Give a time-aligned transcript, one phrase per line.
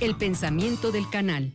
[0.00, 1.54] El pensamiento del canal.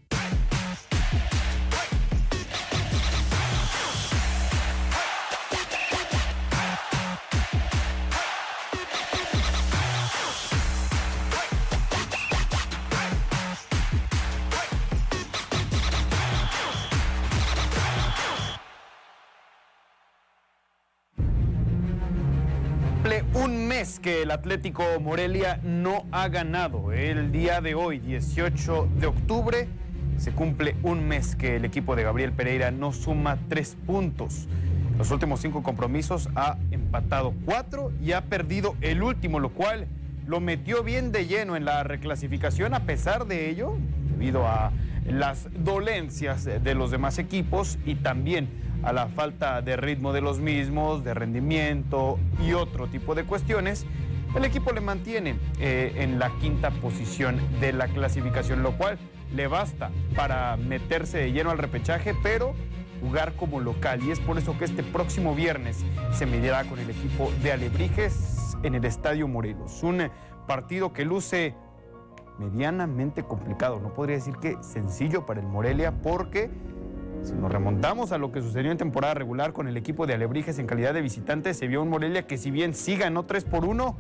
[24.03, 26.91] Que el Atlético Morelia no ha ganado.
[26.91, 29.69] El día de hoy, 18 de octubre,
[30.17, 34.49] se cumple un mes que el equipo de Gabriel Pereira no suma tres puntos.
[34.97, 39.87] Los últimos cinco compromisos ha empatado cuatro y ha perdido el último, lo cual
[40.27, 42.73] lo metió bien de lleno en la reclasificación.
[42.73, 43.77] A pesar de ello,
[44.11, 44.73] debido a
[45.07, 48.49] las dolencias de los demás equipos y también
[48.83, 53.85] a la falta de ritmo de los mismos, de rendimiento y otro tipo de cuestiones,
[54.35, 58.97] el equipo le mantiene eh, en la quinta posición de la clasificación, lo cual
[59.33, 62.53] le basta para meterse de lleno al repechaje, pero
[63.01, 64.01] jugar como local.
[64.03, 68.57] Y es por eso que este próximo viernes se medirá con el equipo de Alebrijes
[68.63, 69.83] en el Estadio Morelos.
[69.83, 70.09] Un
[70.47, 71.55] partido que luce
[72.39, 76.49] medianamente complicado, no podría decir que sencillo para el Morelia, porque
[77.23, 80.59] si nos remontamos a lo que sucedió en temporada regular con el equipo de Alebrijes
[80.59, 83.65] en calidad de visitante, se vio un Morelia que si bien sí ganó 3 por
[83.65, 83.95] 1,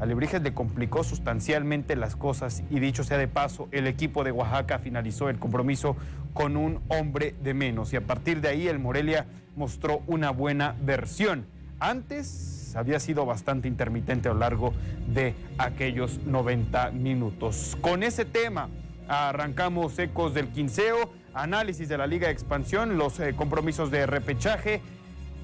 [0.00, 4.78] Alebrijes le complicó sustancialmente las cosas y dicho sea de paso, el equipo de Oaxaca
[4.78, 5.96] finalizó el compromiso
[6.34, 10.74] con un hombre de menos y a partir de ahí el Morelia mostró una buena
[10.82, 11.46] versión.
[11.78, 14.74] Antes había sido bastante intermitente a lo largo
[15.06, 17.78] de aquellos 90 minutos.
[17.80, 18.68] Con ese tema
[19.08, 24.80] arrancamos ecos del quinceo análisis de la Liga de Expansión, los eh, compromisos de repechaje,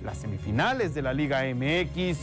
[0.02, 2.18] las semifinales de la Liga MX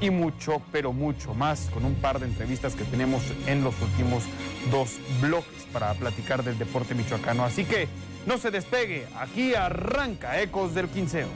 [0.00, 4.24] y mucho, pero mucho más, con un par de entrevistas que tenemos en los últimos
[4.70, 7.44] dos bloques para platicar del deporte michoacano.
[7.44, 7.88] Así que
[8.26, 11.28] no se despegue, aquí arranca Ecos del Quinceo.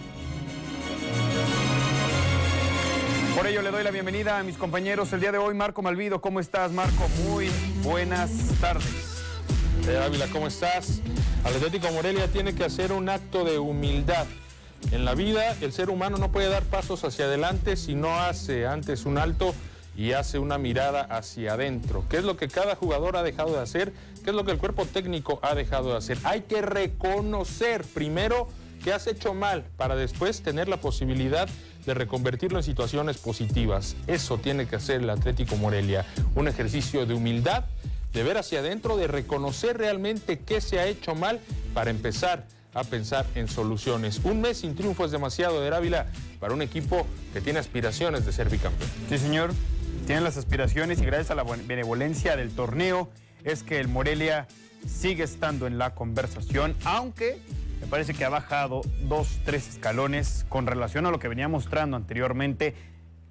[3.37, 6.21] Por ello le doy la bienvenida a mis compañeros el día de hoy, Marco Malvido.
[6.21, 7.09] ¿Cómo estás, Marco?
[7.27, 7.51] Muy
[7.83, 8.31] buenas
[8.61, 9.14] tardes.
[9.87, 11.01] Ávila, ¿cómo estás?
[11.45, 14.27] Atlético Morelia tiene que hacer un acto de humildad.
[14.93, 18.67] En la vida, el ser humano no puede dar pasos hacia adelante si no hace
[18.67, 19.55] antes un alto
[19.95, 22.03] y hace una mirada hacia adentro.
[22.09, 23.93] ¿Qué es lo que cada jugador ha dejado de hacer?
[24.25, 26.17] ¿Qué es lo que el cuerpo técnico ha dejado de hacer?
[26.25, 28.49] Hay que reconocer primero
[28.83, 31.47] que has hecho mal para después tener la posibilidad
[31.85, 33.97] de reconvertirlo en situaciones positivas.
[34.07, 36.07] Eso tiene que hacer el Atlético Morelia.
[36.35, 37.65] Un ejercicio de humildad
[38.15, 41.41] de ver hacia adentro, de reconocer realmente qué se ha hecho mal
[41.75, 44.21] para empezar a pensar en soluciones.
[44.25, 46.07] Un mes sin triunfo es demasiado de Ávila
[46.41, 48.89] para un equipo que tiene aspiraciones de ser bicampeón.
[49.09, 49.53] Sí, señor,
[50.07, 53.11] tienen las aspiraciones y gracias a la benevolencia del torneo
[53.43, 54.47] es que el Morelia
[54.87, 57.39] sigue estando en la conversación, aunque
[57.81, 61.97] me parece que ha bajado dos, tres escalones con relación a lo que venía mostrando
[61.97, 62.75] anteriormente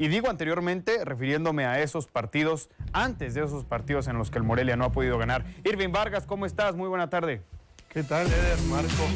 [0.04, 4.44] y digo anteriormente, refiriéndome a esos partidos, antes de esos partidos en los que el
[4.44, 5.46] Morelia no ha podido ganar.
[5.64, 6.76] Irving Vargas, ¿cómo estás?
[6.76, 7.42] Muy buena tarde.
[7.88, 9.08] ¿Qué tal, Eder, Marco?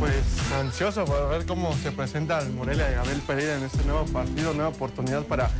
[0.00, 4.06] Pues ansioso por ver cómo se presenta el Morelia y Gabriel Pereira en este nuevo
[4.06, 5.50] partido, nueva oportunidad para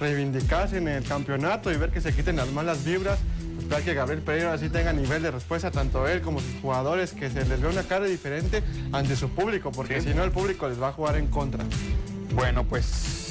[0.00, 3.20] reivindicarse en el campeonato y ver que se quiten las malas vibras.
[3.60, 7.30] Esperar que Gabriel Pereira así tenga nivel de respuesta, tanto él como sus jugadores, que
[7.30, 10.82] se les vea una cara diferente ante su público, porque si no el público les
[10.82, 11.62] va a jugar en contra.
[12.34, 13.27] Bueno, pues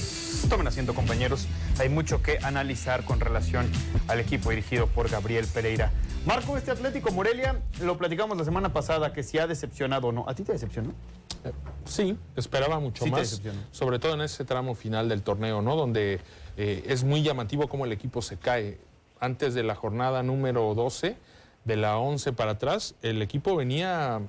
[0.49, 1.45] Tomen asiento compañeros,
[1.77, 3.69] hay mucho que analizar con relación
[4.07, 5.91] al equipo dirigido por Gabriel Pereira.
[6.25, 10.23] Marco, este Atlético Morelia, lo platicamos la semana pasada, que si ha decepcionado o no.
[10.27, 10.91] ¿A ti te decepcionó?
[11.43, 11.51] Eh,
[11.83, 15.75] sí, esperaba mucho más, sobre todo en ese tramo final del torneo, ¿no?
[15.75, 16.21] Donde
[16.55, 18.79] eh, es muy llamativo cómo el equipo se cae.
[19.19, 21.17] Antes de la jornada número 12,
[21.65, 24.21] de la 11 para atrás, el equipo venía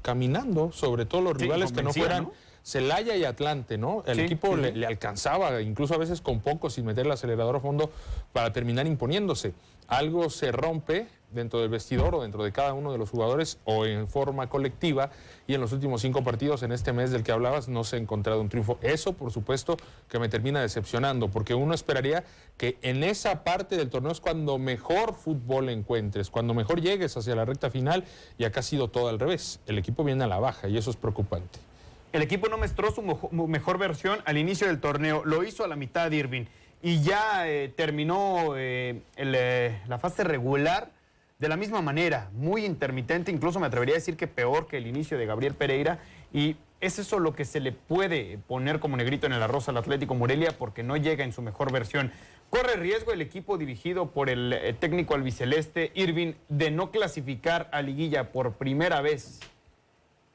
[0.00, 2.30] caminando, sobre todo los rivales que no fueran...
[2.66, 4.02] Celaya y Atlante, ¿no?
[4.08, 7.92] El equipo Le, alcanzaba, incluso a veces con poco, sin meter el acelerador a fondo,
[8.32, 9.54] para terminar imponiéndose.
[9.86, 13.86] Algo se rompe dentro del vestidor o dentro de cada uno de los jugadores o
[13.86, 15.10] en forma colectiva
[15.46, 17.98] y en los últimos cinco partidos en este mes del que hablabas no se ha
[18.00, 18.80] encontrado un triunfo.
[18.82, 19.76] Eso, por supuesto,
[20.08, 22.24] que me termina decepcionando, porque uno esperaría
[22.56, 27.36] que en esa parte del torneo es cuando mejor fútbol encuentres, cuando mejor llegues hacia
[27.36, 28.02] la recta final
[28.38, 29.60] y acá ha sido todo al revés.
[29.68, 31.65] El equipo viene a la baja y eso es preocupante.
[32.12, 35.76] El equipo no mostró su mejor versión al inicio del torneo, lo hizo a la
[35.76, 36.46] mitad Irving
[36.82, 40.90] y ya eh, terminó eh, eh, la fase regular
[41.38, 44.86] de la misma manera, muy intermitente, incluso me atrevería a decir que peor que el
[44.86, 45.98] inicio de Gabriel Pereira
[46.32, 49.76] y es eso lo que se le puede poner como negrito en el arroz al
[49.76, 52.12] Atlético Morelia porque no llega en su mejor versión.
[52.48, 58.30] ¿Corre riesgo el equipo dirigido por el técnico albiceleste Irving de no clasificar a liguilla
[58.30, 59.40] por primera vez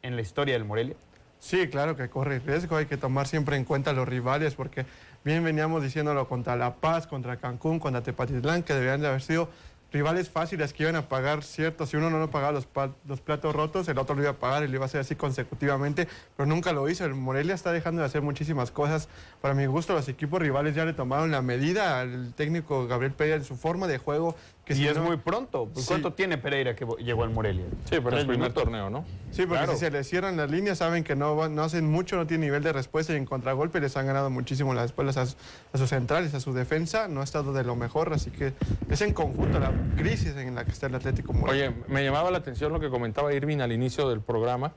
[0.02, 0.96] en la historia del Morelia?
[1.42, 4.86] Sí, claro que corre riesgo, hay que tomar siempre en cuenta los rivales porque
[5.26, 9.50] bien veníamos diciéndolo contra La Paz, contra Cancún, contra Tepatitlán, que deberían de haber sido
[9.92, 12.68] rivales fáciles que iban a pagar, cierto, si uno no pagaba los,
[13.08, 15.16] los, platos rotos, el otro lo iba a pagar y lo iba a hacer así
[15.16, 16.08] consecutivamente,
[16.38, 17.06] pero nunca lo hizo.
[17.06, 19.10] El Morelia está dejando de hacer muchísimas cosas.
[19.42, 23.38] Para mi gusto, los equipos rivales ya le tomaron la medida al técnico Gabriel Pérez
[23.38, 24.36] en su forma de juego,
[24.78, 25.70] y es muy pronto.
[25.88, 27.66] ¿Cuánto tiene Pereira que llegó al Morelia?
[27.90, 29.06] Sí, pero es el primer torneo, ¿no?
[29.32, 32.28] Sí, porque si se le cierran las líneas, saben que no, no hacen mucho, no
[32.28, 35.90] tienen nivel de respuesta y en contragolpe les han ganado muchísimo las espaldas a, sus
[35.90, 37.08] centrales, a su defensa.
[37.08, 38.54] No ha estado de lo mejor, así que
[38.90, 41.70] es en conjunto la crisis en la que está el Atlético Morelia.
[41.70, 44.74] Oye, me llamaba la atención lo que comentaba Irving al inicio del programa,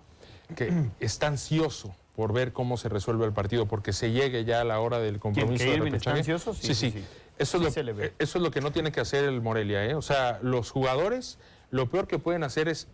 [0.56, 4.64] que está ansioso por ver cómo se resuelve el partido, porque se llegue ya a
[4.64, 6.54] la hora del compromiso de ¿Está ansioso?
[6.54, 6.74] sí.
[6.74, 6.90] sí.
[6.92, 7.04] sí.
[7.38, 9.84] Eso, es lo, eso es lo que no tiene que hacer el Morelia.
[9.84, 9.94] ¿eh?
[9.94, 11.38] O sea, los jugadores
[11.74, 12.86] lo peor que pueden hacer es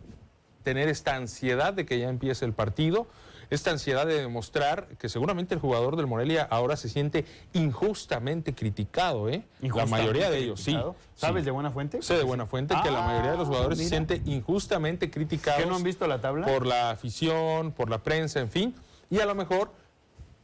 [0.62, 3.06] tener esta ansiedad de que ya empiece el partido,
[3.50, 9.28] esta ansiedad de demostrar que seguramente el jugador del Morelia ahora se siente injustamente criticado,
[9.28, 9.42] ¿eh?
[9.60, 10.78] La mayoría de ellos, sí.
[11.14, 12.00] ¿Sabes de buena fuente?
[12.00, 15.62] Sé de buena fuente que la mayoría de los ah, jugadores se siente injustamente criticados.
[15.62, 16.46] ¿Que no han visto la tabla?
[16.46, 18.74] Por la afición, por la prensa, en fin.
[19.10, 19.72] Y a lo mejor,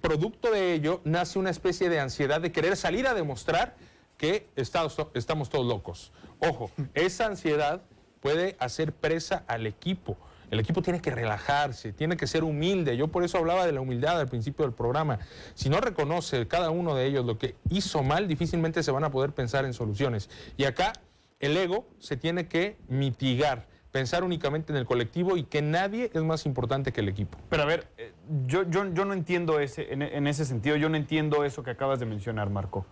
[0.01, 3.77] producto de ello, nace una especie de ansiedad de querer salir a demostrar
[4.17, 6.13] que estamos todos locos.
[6.39, 7.83] Ojo, esa ansiedad
[8.21, 10.17] puede hacer presa al equipo.
[10.51, 12.97] El equipo tiene que relajarse, tiene que ser humilde.
[12.97, 15.19] Yo por eso hablaba de la humildad al principio del programa.
[15.55, 19.11] Si no reconoce cada uno de ellos lo que hizo mal, difícilmente se van a
[19.11, 20.31] poder pensar en soluciones.
[20.57, 20.93] Y acá
[21.41, 23.67] el ego se tiene que mitigar,
[23.97, 27.39] pensar únicamente en el colectivo y que nadie es más importante que el equipo.
[27.49, 28.13] Pero a ver, eh,
[28.47, 31.99] yo, yo, yo no entiendo ese, en ese sentido, yo no entiendo eso que acabas
[31.99, 32.85] de mencionar, Marco.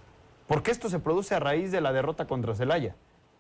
[0.47, 2.95] Porque esto se produce a raíz de la derrota contra Celaya.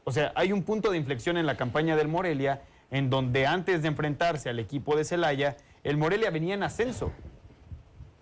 [0.04, 3.80] O sea, hay un punto de inflexión en la campaña del Morelia en donde antes
[3.80, 7.12] de enfrentarse al equipo de Celaya, el Morelia venía en ascenso.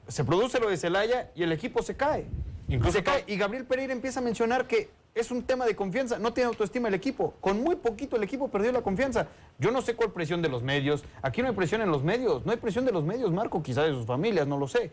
[0.06, 2.26] Se produce lo de Celaya y el equipo se cae.
[2.68, 3.24] Incluso se cae.
[3.26, 6.88] Y Gabriel Pereira empieza a mencionar que es un tema de confianza, no tiene autoestima
[6.88, 7.34] el equipo.
[7.40, 9.28] Con muy poquito el equipo perdió la confianza.
[9.58, 11.04] Yo no sé cuál presión de los medios.
[11.20, 13.82] Aquí no hay presión en los medios, no hay presión de los medios, Marco, quizá
[13.82, 14.90] de sus familias, no lo sé.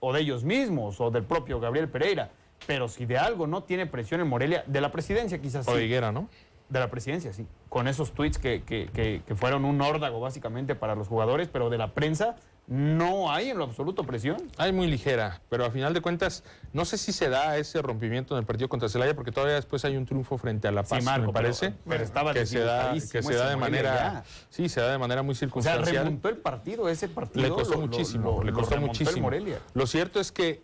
[0.00, 2.30] O de ellos mismos, o del propio Gabriel Pereira.
[2.66, 5.72] Pero si de algo no tiene presión en Morelia, de la presidencia quizás sí.
[5.72, 6.28] O Higuera, ¿no?
[6.68, 7.46] De la presidencia, sí.
[7.68, 11.94] Con esos tweets que, que, fueron un órdago básicamente para los jugadores, pero de la
[11.94, 12.36] prensa
[12.70, 14.48] no hay en lo absoluto presión.
[14.56, 18.36] Hay muy ligera, pero a final de cuentas, no sé si se da ese rompimiento
[18.36, 21.04] en el partido contra Celaya, porque todavía después hay un triunfo frente a La Paz,
[21.18, 21.74] me parece.
[21.88, 25.24] Pero, estaba que se da, que se da de manera, sí, se da de manera
[25.24, 25.82] muy circunstancial.
[25.82, 27.42] O sea, remontó el partido, ese partido.
[27.42, 29.28] Le costó muchísimo, le costó muchísimo.
[29.74, 30.62] Lo cierto es que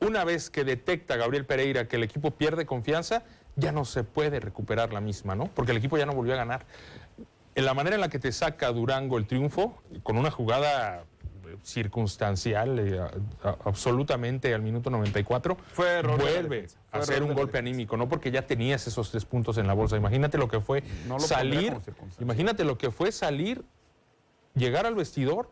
[0.00, 3.22] una vez que detecta Gabriel Pereira que el equipo pierde confianza,
[3.56, 5.46] ya no se puede recuperar la misma, ¿no?
[5.46, 6.66] Porque el equipo ya no volvió a ganar.
[7.54, 11.04] En la manera en la que te saca Durango el triunfo, con una jugada
[11.52, 13.00] eh, circunstancial, eh,
[13.64, 18.86] absolutamente al minuto 94, fue vuelve a hacer un golpe anímico, no porque ya tenías
[18.86, 19.96] esos tres puntos en la bolsa.
[19.96, 20.82] Imagínate lo que fue
[21.18, 21.76] salir,
[22.20, 23.64] imagínate lo que fue salir,
[24.54, 25.48] llegar al vestidor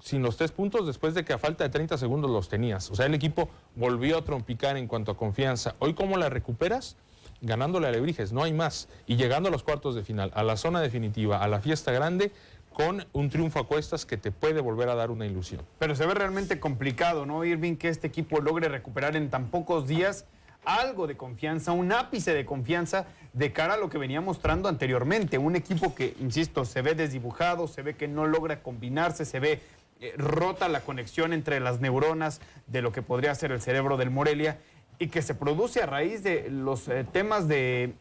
[0.00, 2.90] sin los tres puntos después de que a falta de 30 segundos los tenías.
[2.90, 5.74] O sea, el equipo volvió a trompicar en cuanto a confianza.
[5.78, 6.96] Hoy, ¿cómo la recuperas?
[7.40, 8.88] Ganándole a Lebrijes, no hay más.
[9.06, 12.32] Y llegando a los cuartos de final, a la zona definitiva, a la fiesta grande,
[12.78, 15.62] con un triunfo a cuestas que te puede volver a dar una ilusión.
[15.80, 19.88] Pero se ve realmente complicado, ¿no, Irving, que este equipo logre recuperar en tan pocos
[19.88, 20.26] días
[20.64, 25.38] algo de confianza, un ápice de confianza de cara a lo que venía mostrando anteriormente.
[25.38, 29.60] Un equipo que, insisto, se ve desdibujado, se ve que no logra combinarse, se ve
[30.00, 34.10] eh, rota la conexión entre las neuronas de lo que podría ser el cerebro del
[34.10, 34.58] Morelia
[35.00, 37.94] y que se produce a raíz de los eh, temas de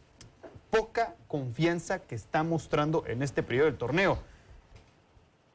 [0.69, 4.19] poca confianza que está mostrando en este periodo del torneo.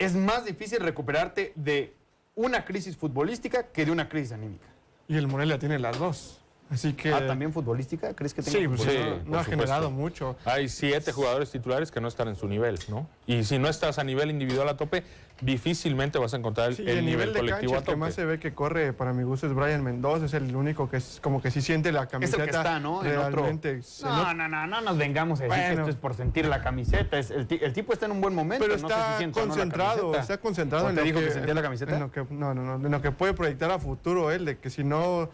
[0.02, 1.94] Es más difícil recuperarte de
[2.34, 4.66] una crisis futbolística que de una crisis anímica.
[5.06, 6.41] Y el Morelia tiene las dos.
[6.70, 7.12] Así que...
[7.12, 8.14] Ah, ¿también futbolística?
[8.14, 10.36] ¿Crees que tenga sí, sí, no ha generado mucho.
[10.44, 13.06] Hay siete jugadores titulares que no están en su nivel, ¿no?
[13.26, 15.04] Y si no estás a nivel individual a tope,
[15.42, 17.90] difícilmente vas a encontrar el, nivel, colectivo a tope.
[17.90, 20.54] El que más se ve que corre, para mi gusto, es Brian Mendoza, es el
[20.54, 22.42] único que es como que sí siente la camiseta.
[22.42, 23.02] Es el que está, ¿no?
[23.02, 23.80] Realmente.
[24.02, 27.18] No, no, no, no nos vengamos a decir que esto es por sentir la camiseta.
[27.18, 28.64] Es, el, tipo está en un buen momento.
[28.64, 31.98] Pero está concentrado, está concentrado en lo dijo que, sentía la camiseta?
[31.98, 35.28] no, no, no, en lo que puede proyectar a futuro él, de que si no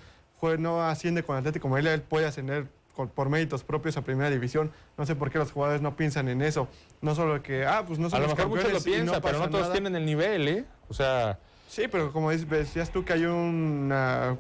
[0.59, 2.67] no asciende con Atlético Morelia, él puede ascender
[3.15, 4.73] por méritos propios a primera división.
[4.97, 6.69] No sé por qué los jugadores no piensan en eso.
[7.01, 9.51] No solo que, ah, pues no son A lo mejor muchos lo piensan, pero no
[9.51, 10.65] todos tienen el nivel, ¿eh?
[10.89, 13.93] O sea, Sí, pero como decías tú que hay un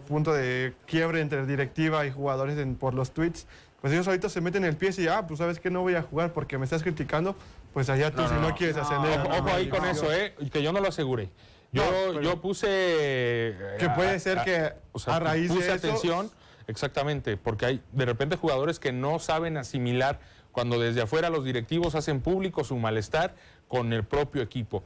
[0.08, 3.46] punto de quiebre entre directiva y jugadores por los tweets,
[3.82, 6.02] pues ellos ahorita se meten el pie y ah, pues sabes que no voy a
[6.02, 7.36] jugar porque me estás criticando,
[7.74, 9.20] pues allá tú si no, quieres ascender.
[9.20, 11.28] Ojo, ahí con eso, eh, que yo no lo aseguré.
[11.72, 13.56] Yo, yo puse...
[13.78, 14.72] Que puede ser que
[15.06, 16.30] a raíz puse de atención,
[16.66, 20.18] exactamente, porque hay de repente jugadores que no saben asimilar
[20.52, 23.34] cuando desde afuera los directivos hacen público su malestar
[23.68, 24.82] con el propio equipo.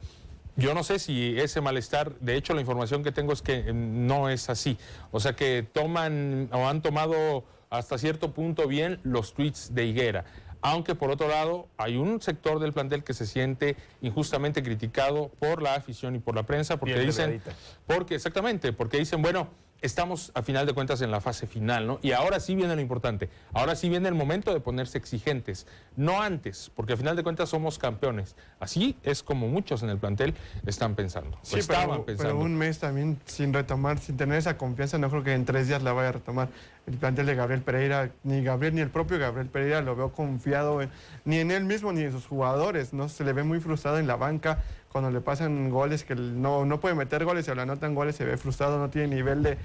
[0.55, 4.29] Yo no sé si ese malestar, de hecho la información que tengo es que no
[4.29, 4.77] es así.
[5.11, 10.25] O sea que toman o han tomado hasta cierto punto bien los tweets de Higuera.
[10.63, 15.61] Aunque por otro lado hay un sector del plantel que se siente injustamente criticado por
[15.61, 17.41] la afición y por la prensa porque dicen,
[17.85, 19.49] porque exactamente, porque dicen, bueno,
[19.81, 21.99] estamos a final de cuentas en la fase final, ¿no?
[22.01, 25.67] Y ahora sí viene lo importante, ahora sí viene el momento de ponerse exigentes,
[25.97, 28.37] no antes, porque a final de cuentas somos campeones.
[28.61, 30.33] Así es como muchos en el plantel
[30.65, 31.37] están pensando.
[31.41, 32.35] Sí, estaban pensando.
[32.35, 35.67] pero un mes también sin retomar, sin tener esa confianza, no creo que en tres
[35.67, 36.47] días la vaya a retomar
[36.85, 40.79] el plantel de Gabriel Pereira, ni Gabriel ni el propio Gabriel Pereira lo veo confiado
[41.23, 43.07] ni en él mismo ni en sus jugadores, ¿no?
[43.07, 44.59] Se le ve muy frustrado en la banca,
[44.91, 48.25] cuando le pasan goles que no, no puede meter goles, se le anotan goles, se
[48.25, 49.57] ve frustrado, no tiene nivel de,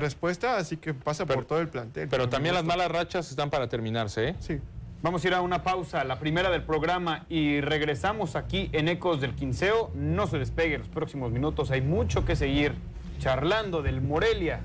[0.00, 2.08] respuesta, así que pasa por todo el plantel.
[2.08, 4.36] Pero también las malas rachas están para terminarse, ¿eh?
[4.38, 4.60] Sí.
[5.02, 9.20] Vamos a ir a una pausa, la primera del programa, y regresamos aquí en Ecos
[9.20, 9.90] del Quinceo.
[9.94, 12.74] No se despegue los próximos minutos, hay mucho que seguir
[13.18, 14.60] charlando del Morelia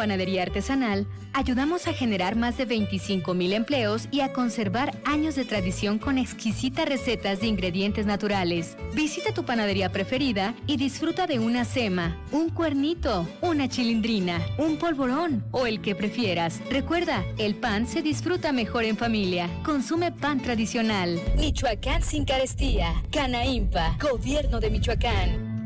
[0.00, 5.44] panadería artesanal, ayudamos a generar más de 25 mil empleos y a conservar años de
[5.44, 8.78] tradición con exquisitas recetas de ingredientes naturales.
[8.94, 15.44] Visita tu panadería preferida y disfruta de una sema, un cuernito, una chilindrina, un polvorón
[15.50, 16.62] o el que prefieras.
[16.70, 19.50] Recuerda, el pan se disfruta mejor en familia.
[19.66, 21.20] Consume pan tradicional.
[21.36, 22.94] Michoacán sin carestía.
[23.12, 25.64] Canaimpa, Gobierno de Michoacán.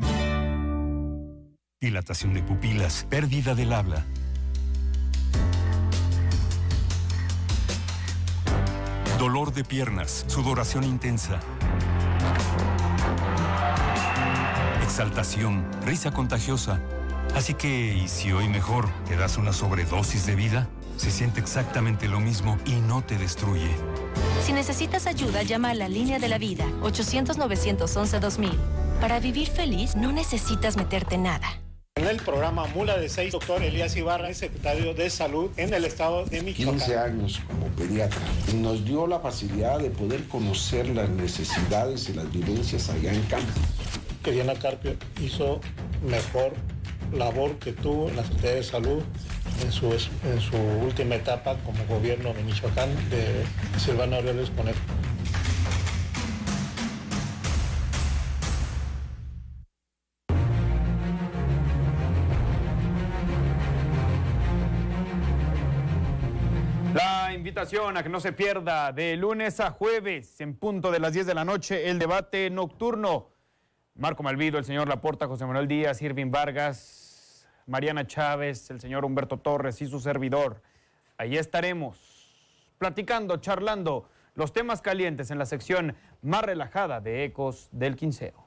[1.79, 4.05] Dilatación de pupilas, pérdida del habla
[9.19, 11.39] Dolor de piernas, sudoración intensa.
[14.83, 16.81] Exaltación, risa contagiosa.
[17.33, 20.67] Así que, ¿y si hoy mejor te das una sobredosis de vida?
[20.97, 23.69] Se siente exactamente lo mismo y no te destruye.
[24.45, 28.51] Si necesitas ayuda, llama a la línea de la vida, 800-911-2000.
[28.99, 31.64] Para vivir feliz, no necesitas meterte nada.
[32.05, 36.23] En el programa Mula de Seis, doctor Elías Ibarra secretario de Salud en el estado
[36.25, 36.77] de Michoacán.
[36.77, 38.21] 15 años como pediatra.
[38.53, 43.59] Nos dio la facilidad de poder conocer las necesidades y las vivencias allá en campo.
[44.23, 45.61] Que Diana Carpio hizo
[46.07, 46.53] mejor
[47.11, 49.01] labor que tuvo en la Secretaría de Salud
[49.63, 53.25] en su, en su última etapa como gobierno de Michoacán de
[53.79, 54.75] Silvano Aureoles Poner.
[67.57, 71.33] A que no se pierda de lunes a jueves en punto de las 10 de
[71.33, 73.29] la noche el debate nocturno.
[73.95, 79.37] Marco Malvido, el señor Laporta, José Manuel Díaz, Irving Vargas, Mariana Chávez, el señor Humberto
[79.37, 80.61] Torres y su servidor.
[81.17, 87.95] Ahí estaremos platicando, charlando los temas calientes en la sección más relajada de Ecos del
[87.95, 88.45] Quinceo.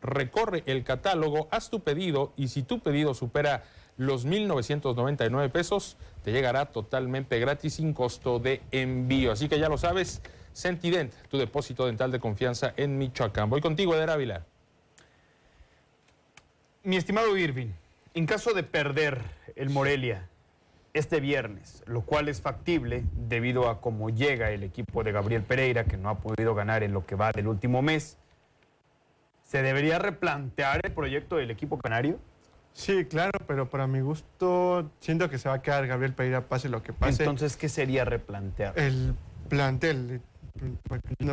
[0.00, 3.64] recorre el catálogo, haz tu pedido y si tu pedido supera
[3.96, 9.32] los 1.999 pesos, te llegará totalmente gratis sin costo de envío.
[9.32, 13.50] Así que ya lo sabes, Sentident, tu depósito dental de confianza en Michoacán.
[13.50, 14.44] Voy contigo, Eder Ávila.
[16.84, 17.68] Mi estimado Irving,
[18.14, 19.20] en caso de perder
[19.56, 20.28] el Morelia,
[20.94, 25.84] este viernes, lo cual es factible debido a cómo llega el equipo de Gabriel Pereira,
[25.84, 28.16] que no ha podido ganar en lo que va del último mes,
[29.48, 32.20] ¿se debería replantear el proyecto del equipo canario?
[32.74, 36.68] Sí, claro, pero para mi gusto siento que se va a quedar Gabriel Pereira pase
[36.68, 37.22] lo que pase.
[37.22, 38.78] Entonces, ¿qué sería replantear?
[38.78, 39.14] El
[39.48, 40.20] plantel,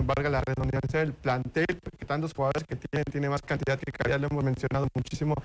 [0.03, 4.19] valga la redundancia, el plantel, porque tantos jugadores que tiene, tiene más cantidad que calidad,
[4.19, 5.35] lo hemos mencionado muchísimo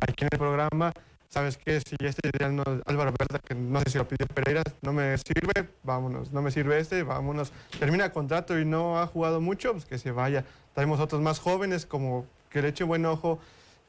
[0.00, 0.92] aquí en el programa.
[1.28, 1.80] ¿Sabes qué?
[1.80, 5.16] Si este ideal no, Álvaro Verda, que no sé si lo pidió Pereira, no me
[5.16, 6.32] sirve, vámonos.
[6.32, 7.52] No me sirve este, vámonos.
[7.78, 10.44] Termina contrato y no ha jugado mucho, pues que se vaya.
[10.74, 13.38] Tenemos otros más jóvenes, como que le eche buen ojo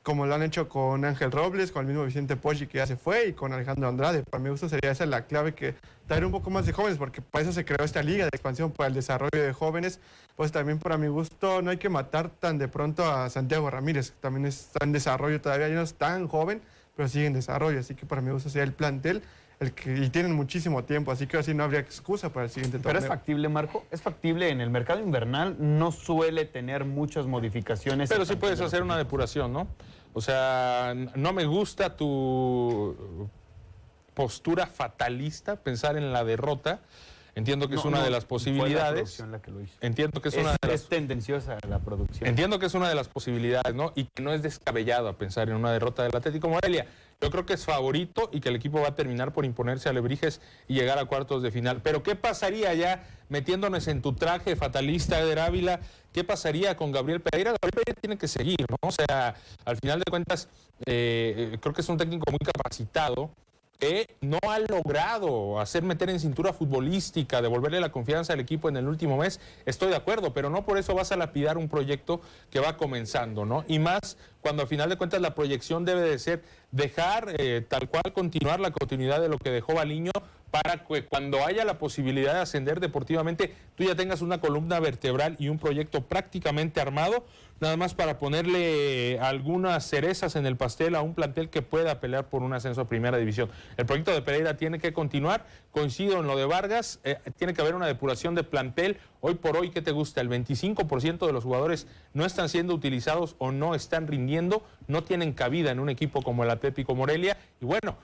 [0.04, 2.96] como lo han hecho con Ángel Robles, con el mismo Vicente Poggi que ya se
[2.96, 4.24] fue y con Alejandro Andrade.
[4.24, 5.76] Para mi gusto sería esa la clave que
[6.08, 8.72] traer un poco más de jóvenes, porque para eso se creó esta liga de expansión
[8.72, 10.00] para el desarrollo de jóvenes.
[10.36, 14.12] Pues también para mi gusto no hay que matar tan de pronto a Santiago Ramírez,
[14.12, 16.62] que también está en desarrollo todavía, no es tan joven,
[16.96, 17.80] pero sigue en desarrollo.
[17.80, 19.22] Así que para mi gusto sería el plantel.
[19.62, 22.80] El que, y tienen muchísimo tiempo, así que así no habría excusa para el siguiente
[22.80, 22.94] torneo.
[22.94, 24.50] Pero es factible, Marco, es factible.
[24.50, 28.10] En el mercado invernal no suele tener muchas modificaciones.
[28.10, 29.68] Pero sí puedes hacer una depuración, ¿no?
[30.14, 33.30] O sea, no me gusta tu
[34.16, 36.80] postura fatalista, pensar en la derrota.
[37.36, 39.24] Entiendo que es una de las posibilidades.
[39.80, 40.82] Entiendo que es, una de las.
[40.82, 42.28] Es tendenciosa la producción.
[42.28, 43.94] Entiendo que es una de las posibilidades, ¿no?
[43.96, 46.88] Y que no es descabellado a pensar en una derrota del Atlético Morelia.
[47.22, 49.94] Yo creo que es favorito y que el equipo va a terminar por imponerse a
[49.94, 51.82] Lebrijes y llegar a cuartos de final.
[51.84, 55.80] Pero ¿qué pasaría ya metiéndonos en tu traje fatalista, Eder Ávila?
[56.14, 57.52] ¿Qué pasaría con Gabriel Pereira?
[57.52, 58.78] Gabriel Pereira tiene que seguir, ¿no?
[58.82, 59.36] O sea,
[59.66, 60.50] al final de cuentas,
[60.88, 63.30] eh, creo que es un técnico muy capacitado
[64.22, 68.88] no ha logrado hacer meter en cintura futbolística, devolverle la confianza al equipo en el
[68.88, 72.22] último mes, estoy de acuerdo, pero no por eso vas a lapidar un proyecto
[72.52, 73.66] que va comenzando, ¿no?
[73.68, 77.90] Y más cuando al final de cuentas la proyección debe de ser dejar eh, tal
[77.90, 80.12] cual continuar la continuidad de lo que dejó Baliño
[80.52, 85.38] para que cuando haya la posibilidad de ascender deportivamente, tú ya tengas una columna vertebral
[85.40, 87.26] y un proyecto prácticamente armado,
[87.62, 92.28] nada más para ponerle algunas cerezas en el pastel a un plantel que pueda pelear
[92.28, 93.50] por un ascenso a primera división.
[93.78, 97.62] El proyecto de Pereira tiene que continuar, coincido en lo de Vargas, eh, tiene que
[97.62, 98.98] haber una depuración de plantel.
[99.22, 100.20] Hoy por hoy, ¿qué te gusta?
[100.20, 105.32] El 25% de los jugadores no están siendo utilizados o no están rindiendo, no tienen
[105.32, 107.38] cabida en un equipo como el Atlético Morelia.
[107.62, 107.96] Y bueno,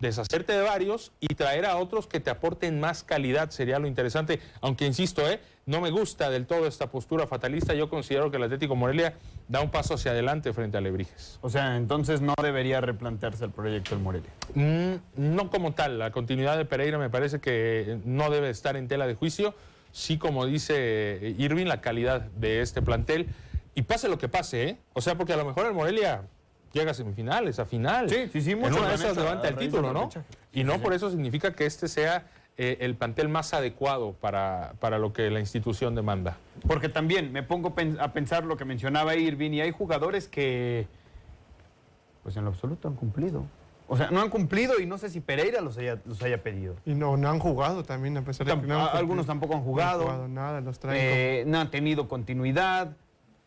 [0.00, 4.40] deshacerte de varios y traer a otros que te aporten más calidad sería lo interesante.
[4.60, 5.40] Aunque insisto, ¿eh?
[5.66, 7.74] no me gusta del todo esta postura fatalista.
[7.74, 9.14] Yo considero que el Atlético Morelia
[9.48, 11.38] da un paso hacia adelante frente a Lebrijes.
[11.42, 14.30] O sea, entonces no debería replantearse el proyecto del Morelia.
[14.54, 15.98] Mm, no como tal.
[15.98, 19.54] La continuidad de Pereira me parece que no debe estar en tela de juicio.
[19.92, 23.28] Sí, como dice Irving, la calidad de este plantel.
[23.74, 24.78] Y pase lo que pase, ¿eh?
[24.94, 26.22] O sea, porque a lo mejor el Morelia
[26.72, 28.08] llega a semifinales, a final.
[28.08, 28.50] Sí, sí, sí.
[28.52, 30.08] En una de esas levanta el título, ¿no?
[30.52, 32.26] Y no por eso significa que este sea
[32.56, 36.38] eh, el plantel más adecuado para, para, lo que la institución demanda.
[36.66, 40.88] Porque también me pongo a pensar lo que mencionaba Irving y hay jugadores que,
[42.24, 43.44] pues en lo absoluto han cumplido.
[43.86, 46.74] O sea, no han cumplido y no sé si Pereira los haya, los haya pedido.
[46.84, 50.04] Y no, no han jugado también, a pesar de que no Algunos tampoco han jugado.
[50.04, 51.00] No han jugado nada, los traen.
[51.00, 52.96] Eh, no han tenido continuidad.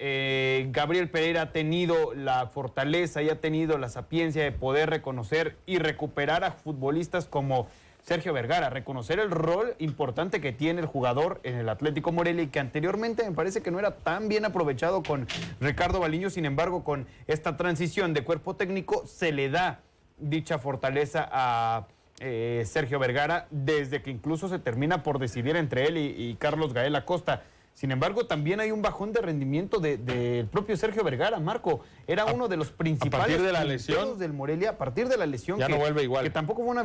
[0.04, 5.58] Eh, Gabriel Pereira ha tenido la fortaleza y ha tenido la sapiencia de poder reconocer
[5.68, 7.68] y recuperar a futbolistas como
[8.02, 12.48] Sergio Vergara, reconocer el rol importante que tiene el jugador en el Atlético Morelia y
[12.48, 15.28] que anteriormente me parece que no era tan bien aprovechado con
[15.60, 19.82] Ricardo Baliño, sin embargo con esta transición de cuerpo técnico se le da
[20.18, 21.86] dicha fortaleza a
[22.22, 26.74] eh, Sergio Vergara desde que incluso se termina por decidir entre él y, y Carlos
[26.74, 27.44] Gael Acosta.
[27.82, 31.80] Sin embargo, también hay un bajón de rendimiento del propio Sergio Vergara, Marco.
[32.06, 34.70] Era uno de los principales de la lesión del Morelia.
[34.70, 35.58] A partir de la lesión.
[35.58, 36.24] Ya que, no vuelve igual.
[36.24, 36.84] Que tampoco fue una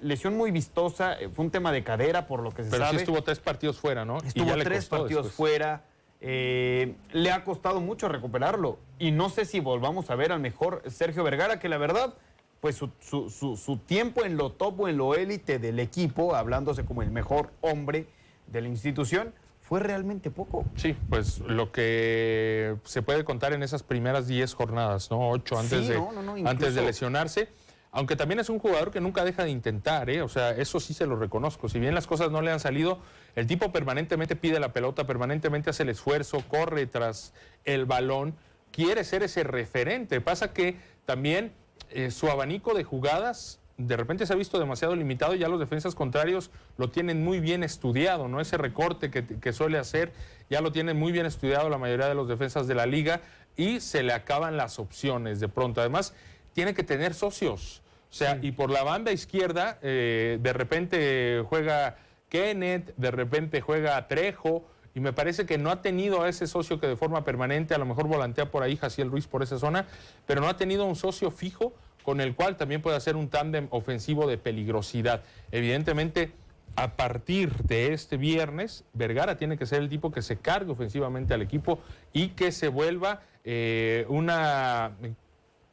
[0.00, 1.20] lesión muy vistosa.
[1.20, 2.96] Eh, fue un tema de cadera, por lo que se Pero sabe.
[2.96, 4.16] sí estuvo tres partidos fuera, ¿no?
[4.16, 5.84] Estuvo tres partidos fuera.
[6.22, 8.78] Eh, le ha costado mucho recuperarlo.
[8.98, 12.14] Y no sé si volvamos a ver al mejor Sergio Vergara, que la verdad,
[12.62, 16.86] pues su, su, su tiempo en lo top o en lo élite del equipo, hablándose
[16.86, 18.06] como el mejor hombre
[18.46, 19.34] de la institución,
[19.70, 20.64] fue realmente poco.
[20.74, 25.30] Sí, pues lo que se puede contar en esas primeras 10 jornadas, ¿no?
[25.30, 26.02] 8 antes, de,
[26.44, 27.48] antes de lesionarse.
[27.92, 30.22] Aunque también es un jugador que nunca deja de intentar, ¿eh?
[30.22, 31.68] O sea, eso sí se lo reconozco.
[31.68, 32.98] Si bien las cosas no le han salido,
[33.36, 37.32] el tipo permanentemente pide la pelota, permanentemente hace el esfuerzo, corre tras
[37.64, 38.34] el balón,
[38.72, 40.20] quiere ser ese referente.
[40.20, 41.52] Pasa que también
[41.90, 45.58] eh, su abanico de jugadas de repente se ha visto demasiado limitado y ya los
[45.58, 48.40] defensas contrarios lo tienen muy bien estudiado, ¿no?
[48.40, 50.12] Ese recorte que, suele hacer
[50.48, 53.20] ya lo tienen muy bien estudiado la mayoría de los defensas de la liga
[53.56, 55.80] y se le acaban las opciones de pronto.
[55.80, 56.14] Además,
[56.52, 57.82] tiene que tener socios.
[58.10, 61.96] O sea, y por la banda izquierda, eh, de repente juega
[62.28, 64.64] Kenneth, de repente juega Trejo,
[64.94, 67.78] y me parece que no ha tenido a ese socio que de forma permanente, a
[67.78, 69.86] lo mejor volantea por ahí Jaciel Ruiz por esa zona,
[70.26, 71.72] pero no ha tenido un socio fijo
[72.10, 75.22] con el cual también puede hacer un tándem ofensivo de peligrosidad.
[75.52, 76.32] Evidentemente,
[76.74, 81.34] a partir de este viernes, Vergara tiene que ser el tipo que se cargue ofensivamente
[81.34, 81.78] al equipo
[82.12, 84.90] y que se vuelva eh, una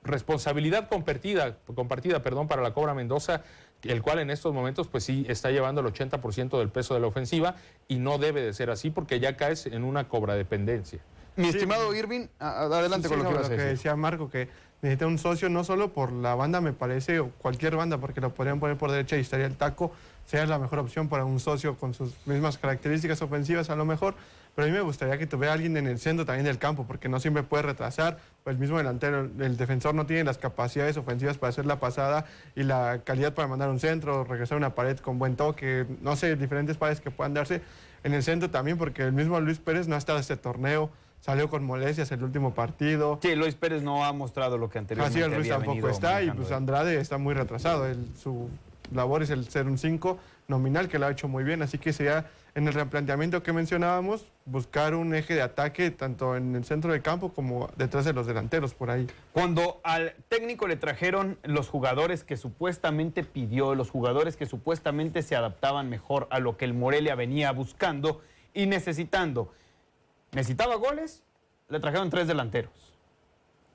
[0.03, 3.41] responsabilidad compartida, compartida perdón, para la Cobra Mendoza,
[3.81, 7.07] el cual en estos momentos pues sí está llevando el 80% del peso de la
[7.07, 7.55] ofensiva
[7.87, 10.99] y no debe de ser así porque ya caes en una cobra dependencia.
[11.37, 14.49] Mi estimado Irving, adelante con lo que decía Marco, que
[14.81, 18.33] necesita un socio no solo por la banda, me parece, o cualquier banda, porque lo
[18.33, 19.91] podrían poner por derecha y estaría el taco,
[20.25, 24.15] sea la mejor opción para un socio con sus mismas características ofensivas a lo mejor,
[24.55, 27.09] pero a mí me gustaría que tuviera alguien en el centro también del campo, porque
[27.09, 31.49] no siempre puede retrasar, el mismo delantero, el defensor no tiene las capacidades ofensivas para
[31.49, 35.35] hacer la pasada y la calidad para mandar un centro, regresar una pared con buen
[35.35, 37.61] toque, no sé, diferentes paredes que puedan darse
[38.03, 41.49] en el centro también, porque el mismo Luis Pérez no ha estado este torneo, salió
[41.49, 43.19] con molestias el último partido.
[43.21, 46.31] Sí, Luis Pérez no ha mostrado lo que anteriormente Así el Luis tampoco está y
[46.31, 47.85] pues Andrade está muy retrasado.
[48.21, 48.49] su
[48.93, 51.91] labor es el ser un 5 nominal que lo ha hecho muy bien, así que
[51.91, 52.25] sería
[52.55, 57.01] en el replanteamiento que mencionábamos buscar un eje de ataque tanto en el centro del
[57.01, 59.07] campo como detrás de los delanteros por ahí.
[59.31, 65.35] Cuando al técnico le trajeron los jugadores que supuestamente pidió, los jugadores que supuestamente se
[65.35, 68.21] adaptaban mejor a lo que el Morelia venía buscando
[68.53, 69.51] y necesitando
[70.37, 71.23] Necesitaba goles,
[71.67, 72.93] le trajeron tres delanteros.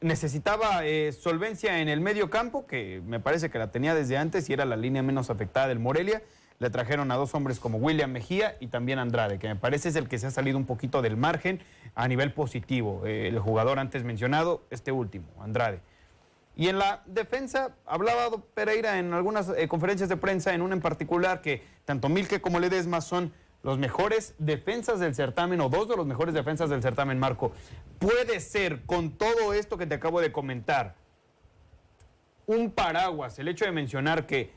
[0.01, 4.49] Necesitaba eh, solvencia en el medio campo, que me parece que la tenía desde antes
[4.49, 6.23] y era la línea menos afectada del Morelia.
[6.61, 9.97] Le trajeron a dos hombres como William Mejía y también Andrade, que me parece es
[9.97, 11.59] el que se ha salido un poquito del margen
[11.97, 13.03] a nivel positivo.
[13.07, 15.81] Eh, el jugador antes mencionado, este último, Andrade.
[16.55, 20.81] Y en la defensa, hablaba Pereira en algunas eh, conferencias de prensa, en una en
[20.81, 25.97] particular, que tanto Milke como Ledesma son los mejores defensas del certamen o dos de
[25.97, 27.53] los mejores defensas del certamen, Marco.
[27.99, 30.97] Puede ser, con todo esto que te acabo de comentar,
[32.47, 34.53] un paraguas, el hecho de mencionar que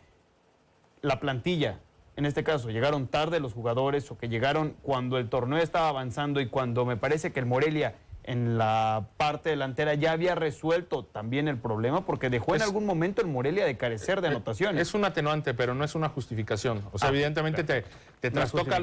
[1.01, 1.79] la plantilla,
[2.15, 6.41] en este caso, llegaron tarde los jugadores o que llegaron cuando el torneo estaba avanzando
[6.41, 11.47] y cuando me parece que el Morelia en la parte delantera ya había resuelto también
[11.47, 14.81] el problema porque dejó en algún momento el Morelia de carecer de eh, anotaciones.
[14.81, 16.83] Es un atenuante, pero no es una justificación.
[16.91, 17.85] O sea, ah, evidentemente te,
[18.19, 18.79] te, trastoca,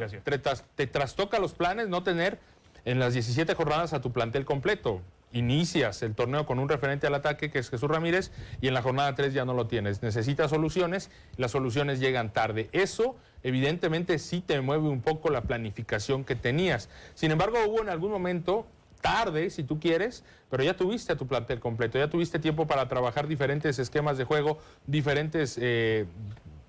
[0.76, 2.38] te, trastoca los planes no tener
[2.84, 5.00] en las 17 jornadas a tu plantel completo.
[5.32, 8.82] Inicias el torneo con un referente al ataque que es Jesús Ramírez y en la
[8.82, 10.02] jornada 3 ya no lo tienes.
[10.02, 12.68] Necesitas soluciones, las soluciones llegan tarde.
[12.70, 16.88] Eso evidentemente sí te mueve un poco la planificación que tenías.
[17.14, 18.66] Sin embargo, hubo en algún momento
[19.02, 22.88] tarde, si tú quieres, pero ya tuviste a tu plantel completo, ya tuviste tiempo para
[22.88, 26.06] trabajar diferentes esquemas de juego, diferentes eh,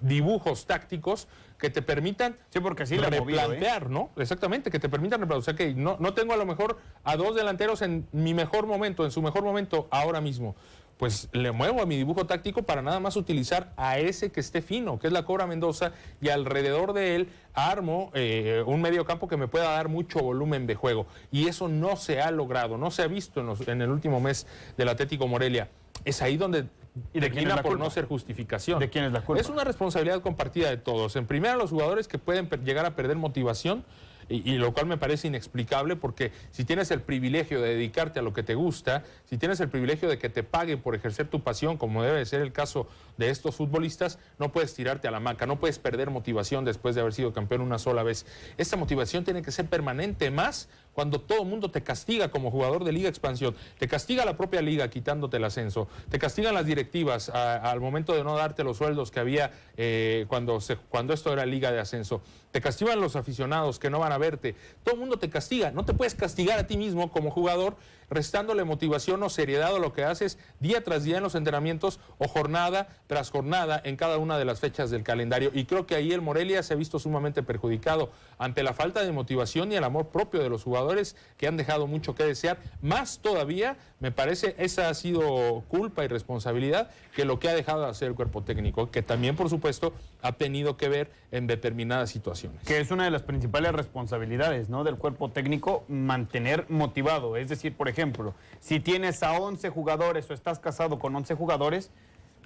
[0.01, 4.09] dibujos tácticos que te permitan sí, porque así replantear, ¿no?
[4.17, 5.39] Exactamente, que te permitan replantear.
[5.39, 8.67] O sea, que no, no tengo a lo mejor a dos delanteros en mi mejor
[8.67, 10.55] momento, en su mejor momento ahora mismo
[10.97, 14.61] pues le muevo a mi dibujo táctico para nada más utilizar a ese que esté
[14.61, 19.27] fino, que es la Cobra Mendoza, y alrededor de él armo eh, un medio campo
[19.27, 21.07] que me pueda dar mucho volumen de juego.
[21.31, 24.89] Y eso no se ha logrado, no se ha visto en, el último mes del
[24.89, 25.69] Atlético Morelia.
[26.05, 26.65] Es ahí donde
[27.11, 28.79] ¿Y de quién es por no ser justificación.
[28.79, 29.41] ¿De quién es la culpa?
[29.41, 31.15] Es una responsabilidad compartida de todos.
[31.15, 33.83] En primera, los jugadores que pueden llegar a perder motivación
[34.29, 38.33] y, lo cual me parece inexplicable porque si tienes el privilegio de dedicarte a lo
[38.33, 41.77] que te gusta, si tienes el privilegio de que te paguen por ejercer tu pasión,
[41.77, 45.59] como debe ser el caso de estos futbolistas, no puedes tirarte a la maca, no
[45.59, 48.25] puedes perder motivación después de haber sido campeón una sola vez.
[48.57, 52.83] Esta motivación tiene que ser permanente más cuando todo el mundo te castiga como jugador
[52.83, 57.29] de Liga Expansión, te castiga la propia liga quitándote el ascenso, te castigan las directivas
[57.29, 61.45] al momento de no darte los sueldos que había eh, cuando, se, cuando esto era
[61.45, 65.17] Liga de Ascenso, te castigan los aficionados que no van a verte, todo el mundo
[65.17, 67.75] te castiga, no te puedes castigar a ti mismo como jugador
[68.09, 72.27] restándole motivación o seriedad a lo que haces día tras día en los entrenamientos o
[72.27, 75.51] jornada tras jornada en cada una de las fechas del calendario.
[75.53, 79.11] Y creo que ahí el Morelia se ha visto sumamente perjudicado ante la falta de
[79.11, 82.57] motivación y el amor propio de los jugadores que han dejado mucho que desear.
[82.81, 87.83] Más todavía, me parece, esa ha sido culpa y responsabilidad que lo que ha dejado
[87.83, 92.09] de hacer el cuerpo técnico, que también, por supuesto, ha tenido que ver en determinadas
[92.09, 92.67] situaciones.
[92.67, 94.83] Que es una de las principales responsabilidades ¿no?
[94.83, 97.37] del cuerpo técnico, mantener motivado.
[97.37, 101.89] Es decir, por ejemplo, si tienes a 11 jugadores o estás casado con 11 jugadores,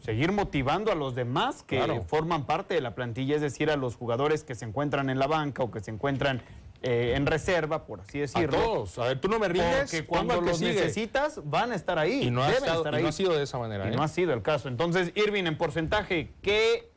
[0.04, 3.96] seguir motivando a los demás que forman parte de la plantilla, es decir, a los
[3.96, 6.44] jugadores que se encuentran en la banca o que se encuentran
[6.90, 8.58] eh, en reserva, por así decirlo.
[8.58, 8.98] A todos.
[8.98, 9.92] A ver, tú no me rindes.
[9.92, 12.28] Que cuando los necesitas, van a estar ahí.
[12.28, 13.88] Y no, ha, sido de esa manera.
[13.88, 14.06] Y no ¿eh?
[14.06, 14.70] ha sido el caso.
[14.70, 16.90] Entonces, Irving, en porcentaje, ¿qué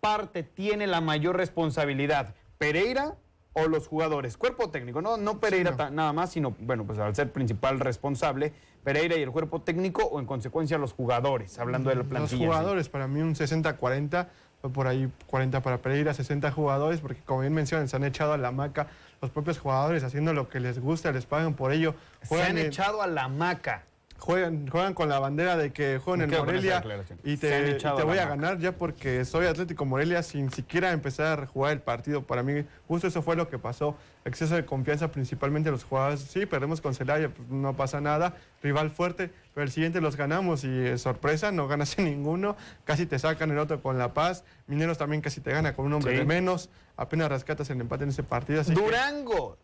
[0.00, 2.34] parte tiene la mayor responsabilidad?
[2.56, 3.16] ¿Pereira
[3.52, 4.38] o los jugadores?
[4.38, 9.14] Cuerpo técnico, no, no Pereira nada más, sino, bueno, pues al ser principal responsable, Pereira
[9.18, 12.46] y el cuerpo técnico o en consecuencia los jugadores, hablando de la plantilla.
[12.46, 14.28] Los jugadores, para mí un 60-40
[14.72, 18.38] por ahí 40 para Pereira, 60 jugadores, porque como bien mencionan, se han echado a
[18.38, 18.88] la maca
[19.20, 21.94] los propios jugadores haciendo lo que les gusta, les pagan por ello.
[22.22, 23.84] se han echado a la maca.
[24.18, 26.82] Juegan, juegan con la bandera de que juegan en Morelia
[27.22, 31.46] y te, te voy a, ganar ya porque soy Atlético Morelia sin siquiera empezar a
[31.46, 32.22] jugar el partido.
[32.22, 33.96] Para mí, justo eso fue lo que pasó.
[34.24, 36.20] Exceso de confianza principalmente los jugadores.
[36.20, 38.34] Sí, perdemos con Celaya, pues no pasa nada.
[38.60, 42.56] Rival fuerte, pero el siguiente los ganamos y eh, sorpresa, no ganas en ninguno.
[42.84, 44.42] Casi te sacan el otro con La Paz.
[44.66, 46.70] Mineros también casi te gana con un hombre de menos.
[46.96, 48.62] Apenas rescatas el empate en ese partido.
[48.64, 49.56] Durango.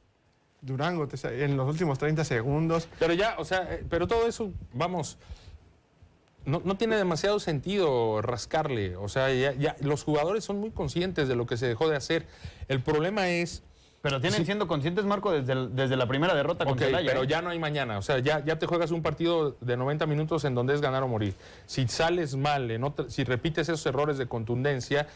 [0.65, 2.89] Durango en los últimos 30 segundos.
[2.99, 5.19] Pero ya, o sea, eh, pero todo eso, vamos,
[6.47, 8.97] no, tiene demasiado sentido rascarle.
[8.97, 12.27] O sea, ya, los jugadores son muy conscientes de lo que se dejó de hacer.
[12.69, 13.63] El problema es...
[14.03, 17.27] Pero tienen siendo conscientes, Marco, desde, desde la primera derrota con Celaya, pero ¿eh?
[17.27, 17.97] ya no hay mañana.
[17.97, 21.03] O sea, ya, ya te juegas un partido de 90 minutos en donde es ganar
[21.05, 21.35] o morir.
[21.65, 25.07] Si sales mal, en si repites esos errores de contundencia,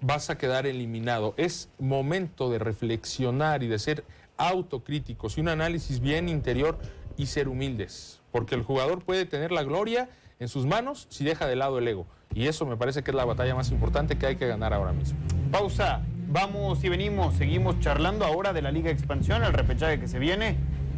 [0.00, 1.34] vas a quedar eliminado.
[1.36, 4.04] Es momento de reflexionar y de ser
[4.40, 6.78] autocríticos y un análisis bien interior
[7.16, 11.46] y ser humildes, porque el jugador puede tener la gloria en sus manos si deja
[11.46, 12.06] de lado el ego.
[12.34, 14.92] Y eso me parece que es la batalla más importante que hay que ganar ahora
[14.92, 15.18] mismo.
[15.50, 20.18] Pausa, vamos y venimos, seguimos charlando ahora de la Liga Expansión, el repechaje que se
[20.18, 20.56] viene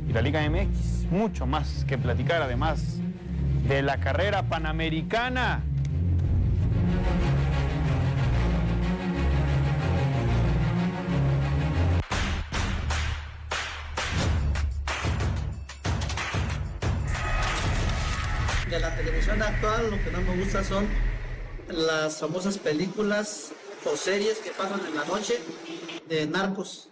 [0.09, 1.11] y la Liga MX.
[1.11, 2.99] Mucho más que platicar además
[3.67, 5.63] de la carrera panamericana.
[19.41, 20.87] Actual lo que no me gusta son
[21.69, 23.53] las famosas películas
[23.85, 25.41] o series que pasan en la noche
[26.09, 26.91] de narcos.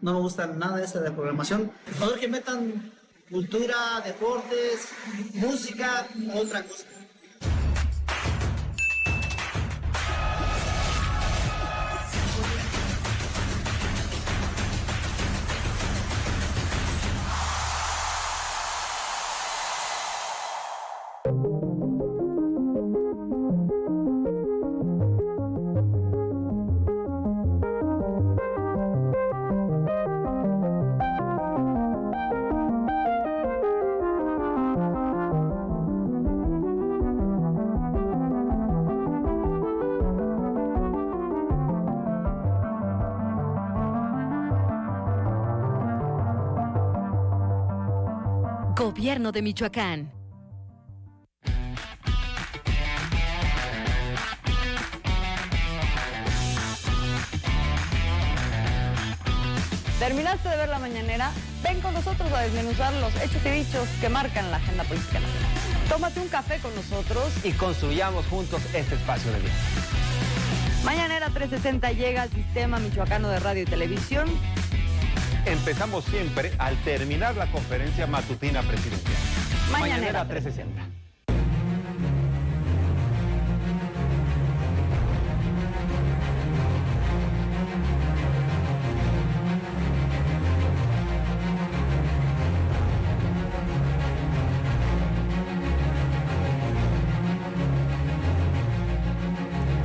[0.00, 1.70] No me gusta nada esa de programación.
[1.86, 2.92] Mejor que metan
[3.30, 4.88] cultura, deportes,
[5.34, 6.84] música, otra cosa.
[49.32, 50.10] De Michoacán.
[60.00, 61.30] ¿Terminaste de ver la mañanera?
[61.62, 65.20] Ven con nosotros a desmenuzar los hechos y dichos que marcan la agenda política.
[65.88, 69.52] Tómate un café con nosotros y construyamos juntos este espacio de vida.
[70.84, 74.28] Mañanera 360 llega al sistema michoacano de radio y televisión
[75.46, 79.16] empezamos siempre al terminar la conferencia matutina presidencial.
[79.70, 80.99] Mañanera, 360.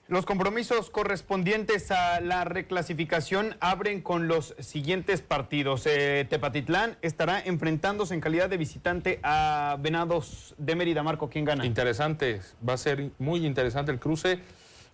[0.08, 5.84] Los compromisos correspondientes a la reclasificación abren con los siguientes partidos.
[5.86, 11.02] Eh, Tepatitlán estará enfrentándose en calidad de visitante a Venados de Mérida.
[11.02, 11.66] Marco, ¿quién gana?
[11.66, 14.38] Interesante, va a ser muy interesante el cruce.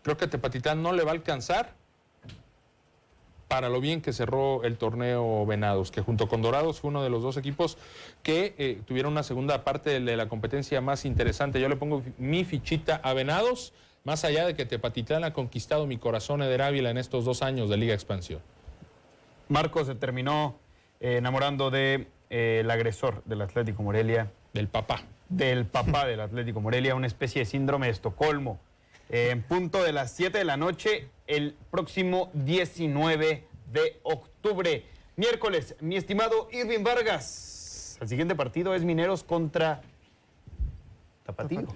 [0.02, 1.74] Creo que Tepatitlán no le va a alcanzar
[3.52, 7.10] para lo bien que cerró el torneo Venados, que junto con Dorados fue uno de
[7.10, 7.76] los dos equipos
[8.22, 11.60] que eh, tuvieron una segunda parte de la competencia más interesante.
[11.60, 15.98] Yo le pongo mi fichita a Venados, más allá de que Tepatitlán ha conquistado mi
[15.98, 18.40] corazón Eder Ávila en estos dos años de Liga Expansión.
[19.50, 20.56] Marcos se terminó
[21.00, 24.32] eh, enamorando del de, el agresor del Atlético Morelia.
[24.54, 25.02] Del papá.
[25.28, 28.58] Del papá del Atlético Morelia, una especie de síndrome de Estocolmo
[29.12, 34.86] en punto de las 7 de la noche el próximo 19 de octubre.
[35.16, 37.98] Miércoles, mi estimado Irving Vargas.
[38.00, 39.82] El siguiente partido es Mineros contra
[41.24, 41.66] Tapatío.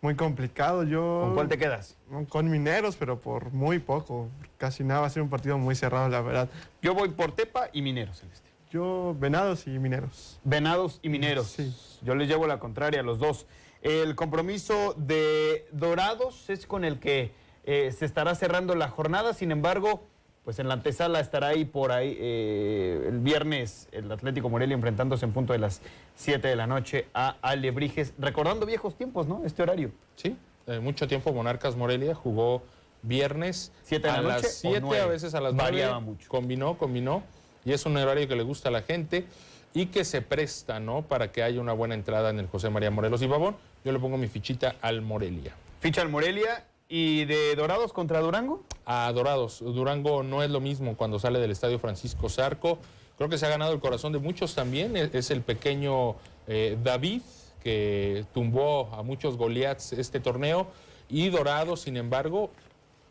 [0.00, 1.22] Muy complicado, yo...
[1.24, 1.96] ¿Con cuál te quedas?
[2.28, 4.28] Con Mineros, pero por muy poco.
[4.56, 6.48] Casi nada, va a ser un partido muy cerrado, la verdad.
[6.80, 8.48] Yo voy por Tepa y Mineros, Celeste.
[8.70, 10.38] Yo, Venados y Mineros.
[10.44, 11.48] Venados y Mineros.
[11.48, 11.74] Sí.
[12.02, 13.46] Yo les llevo la contraria a los dos.
[13.84, 17.32] El compromiso de Dorados es con el que
[17.64, 20.06] eh, se estará cerrando la jornada, sin embargo,
[20.42, 25.26] pues en la antesala estará ahí por ahí eh, el viernes el Atlético Morelia enfrentándose
[25.26, 25.82] en punto de las
[26.16, 29.42] 7 de la noche a Alebrijes, recordando viejos tiempos, ¿no?
[29.44, 29.92] Este horario.
[30.16, 30.34] Sí,
[30.66, 32.62] eh, mucho tiempo Monarcas Morelia jugó
[33.02, 35.62] viernes ¿Siete de a la las 7, a veces a las 9.
[35.62, 36.26] Variaba mucho.
[36.30, 37.22] Combinó, combinó,
[37.66, 39.26] y es un horario que le gusta a la gente
[39.74, 41.02] y que se presta, ¿no?
[41.02, 43.56] Para que haya una buena entrada en el José María Morelos y Babón.
[43.84, 45.54] Yo le pongo mi fichita al Morelia.
[45.80, 48.64] Ficha al Morelia y de Dorados contra Durango.
[48.86, 49.60] A Dorados.
[49.60, 52.78] Durango no es lo mismo cuando sale del Estadio Francisco Zarco.
[53.18, 54.96] Creo que se ha ganado el corazón de muchos también.
[54.96, 56.16] Es el pequeño
[56.46, 57.20] eh, David
[57.62, 60.66] que tumbó a muchos Goliaths este torneo.
[61.10, 62.50] Y Dorados, sin embargo,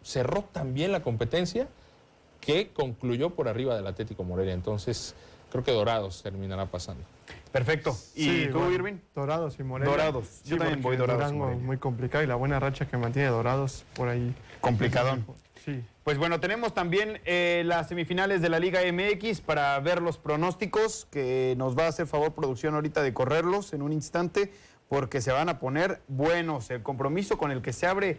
[0.01, 1.67] cerró también la competencia
[2.41, 4.55] que concluyó por arriba del Atlético Morelia.
[4.55, 5.13] Entonces,
[5.51, 7.03] creo que Dorados terminará pasando.
[7.53, 7.95] Perfecto.
[8.15, 8.95] ¿Y tú, Irving?
[9.13, 9.91] Dorados y Morelia.
[9.91, 10.41] Dorados.
[10.43, 11.31] Yo también voy Dorados.
[11.31, 14.33] muy complicado y la buena racha que mantiene Dorados por ahí.
[14.59, 15.23] Complicadón.
[15.63, 15.83] Sí.
[16.03, 21.07] Pues bueno, tenemos también eh, las semifinales de la Liga MX para ver los pronósticos,
[21.11, 24.51] que nos va a hacer favor producción ahorita de correrlos en un instante,
[24.89, 26.71] porque se van a poner buenos.
[26.71, 28.17] El compromiso con el que se abre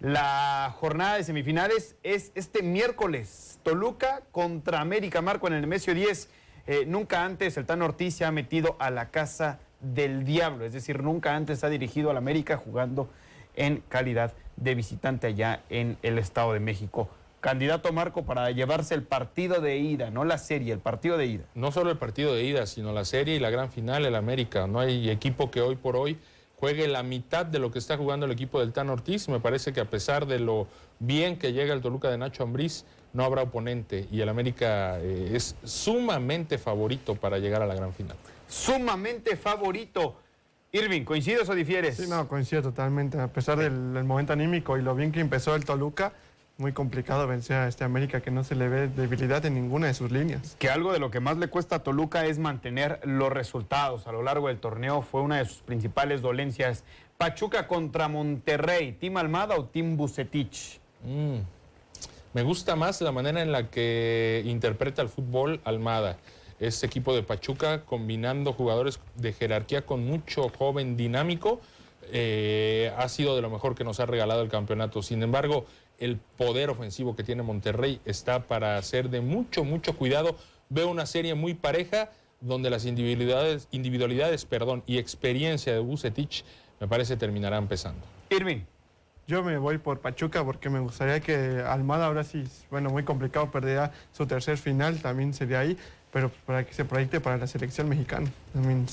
[0.00, 3.58] la jornada de semifinales es este miércoles.
[3.62, 6.30] Toluca contra América, Marco en el Nemesio 10.
[6.66, 10.72] Eh, nunca antes el Tan Ortiz se ha metido a la casa del diablo, es
[10.72, 13.08] decir, nunca antes ha dirigido al América jugando
[13.56, 17.08] en calidad de visitante allá en el Estado de México.
[17.40, 21.44] Candidato Marco para llevarse el partido de ida, no la serie, el partido de ida.
[21.54, 24.66] No solo el partido de ida, sino la serie y la gran final, el América.
[24.66, 26.18] No hay equipo que hoy por hoy
[26.60, 29.28] juegue la mitad de lo que está jugando el equipo del Tan Ortiz.
[29.30, 30.68] Me parece que a pesar de lo
[30.98, 35.32] bien que llega el Toluca de Nacho Ambriz, no habrá oponente y el América eh,
[35.34, 38.16] es sumamente favorito para llegar a la gran final.
[38.46, 40.16] Sumamente favorito.
[40.72, 41.96] Irving, ¿coincides o difieres?
[41.96, 43.18] Sí, no, coincido totalmente.
[43.18, 46.12] A pesar del, momento anímico y lo bien que empezó el Toluca,
[46.60, 49.94] muy complicado vencer a este América que no se le ve debilidad en ninguna de
[49.94, 50.56] sus líneas.
[50.58, 54.12] Que algo de lo que más le cuesta a Toluca es mantener los resultados a
[54.12, 55.02] lo largo del torneo.
[55.02, 56.84] Fue una de sus principales dolencias.
[57.16, 60.78] Pachuca contra Monterrey, ¿Tim Almada o Tim Bucetich?
[61.02, 61.38] Mm.
[62.32, 66.18] Me gusta más la manera en la que interpreta el fútbol Almada.
[66.60, 71.60] Ese equipo de Pachuca combinando jugadores de jerarquía con mucho joven dinámico.
[72.12, 75.02] Eh, ha sido de lo mejor que nos ha regalado el campeonato.
[75.02, 75.64] Sin embargo,
[76.00, 80.36] el poder ofensivo que tiene Monterrey está para ser de mucho, mucho cuidado.
[80.70, 82.10] Veo una serie muy pareja
[82.40, 86.44] donde las individualidades, individualidades perdón, y experiencia de Bucetich
[86.80, 88.00] me parece terminarán pesando.
[88.30, 88.62] Irving.
[89.26, 93.50] Yo me voy por Pachuca porque me gustaría que Almada ahora sí, bueno, muy complicado,
[93.50, 95.76] perdería su tercer final, también sería ahí,
[96.12, 98.28] pero para que se proyecte para la selección mexicana.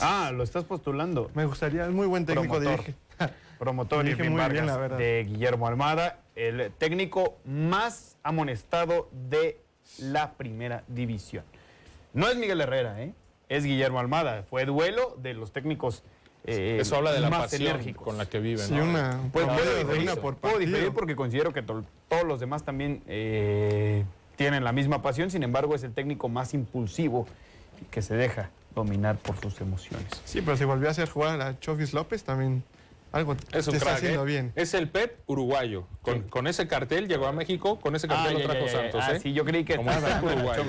[0.01, 1.31] ah, lo estás postulando.
[1.33, 2.85] Me gustaría, es muy buen técnico, Promotor.
[2.85, 2.95] dije.
[3.57, 9.59] Promotor y Vargas de Guillermo Almada, el técnico más amonestado de
[9.99, 11.43] la primera división.
[12.13, 13.13] No es Miguel Herrera, ¿eh?
[13.49, 14.43] es Guillermo Almada.
[14.49, 16.03] Fue duelo de los técnicos
[16.43, 18.65] eh, Eso habla de la pasión con la que viven.
[18.65, 21.83] Sí, una, pues, puedo, diferir, porque considero que todos
[22.25, 24.05] los demás también eh,
[24.37, 27.27] tienen la misma pasión, sin embargo es el técnico más impulsivo
[27.81, 30.07] y que se deja dominar por sus emociones.
[30.23, 32.63] Sí, pero si volvió a hacer jugar a Chofis López también
[33.11, 34.25] algo es está haciendo ¿eh?
[34.25, 34.53] bien.
[34.55, 35.87] Es el Pep uruguayo.
[36.29, 39.03] Con, ese cartel llegó a México, con ese cartel lo trajo Santos.
[39.05, 40.63] Ah, sí, yo creí que Como Pep uruguayo.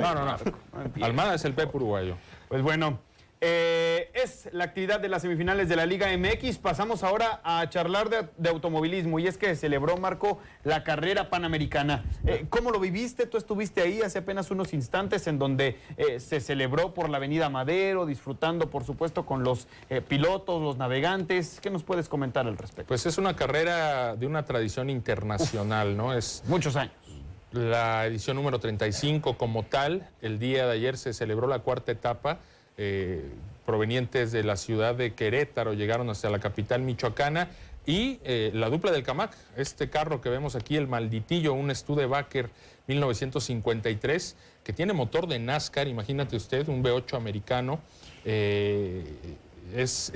[0.00, 1.04] no, no, no.
[1.04, 2.16] Almada es el Pep uruguayo.
[2.48, 3.00] Pues bueno,
[3.40, 6.58] eh, es la actividad de las semifinales de la Liga MX.
[6.58, 12.04] Pasamos ahora a charlar de, automovilismo y es que celebró Marco la carrera panamericana.
[12.26, 13.26] Eh, ¿Cómo lo viviste?
[13.26, 17.48] Tú estuviste ahí hace apenas unos instantes en donde eh, se celebró por la Avenida
[17.48, 19.68] Madero, disfrutando por supuesto con los
[20.08, 21.60] pilotos, los navegantes.
[21.60, 22.88] ¿Qué nos puedes comentar al respecto?
[22.88, 26.12] Pues es una carrera de una tradición internacional, ¿no?
[26.12, 26.94] Es muchos años
[27.52, 30.08] la edición número 35 como tal.
[30.20, 32.40] El día de ayer se celebró la cuarta etapa.
[32.80, 33.24] Eh,
[33.66, 37.50] provenientes de la ciudad de Querétaro llegaron hasta la capital michoacana
[37.84, 42.48] y eh, la dupla del Camac, este carro que vemos aquí, el Malditillo, un Studebaker
[42.86, 47.80] 1953, que tiene motor de NASCAR, imagínate usted, un V8 americano,
[48.24, 49.04] eh,
[49.74, 50.12] es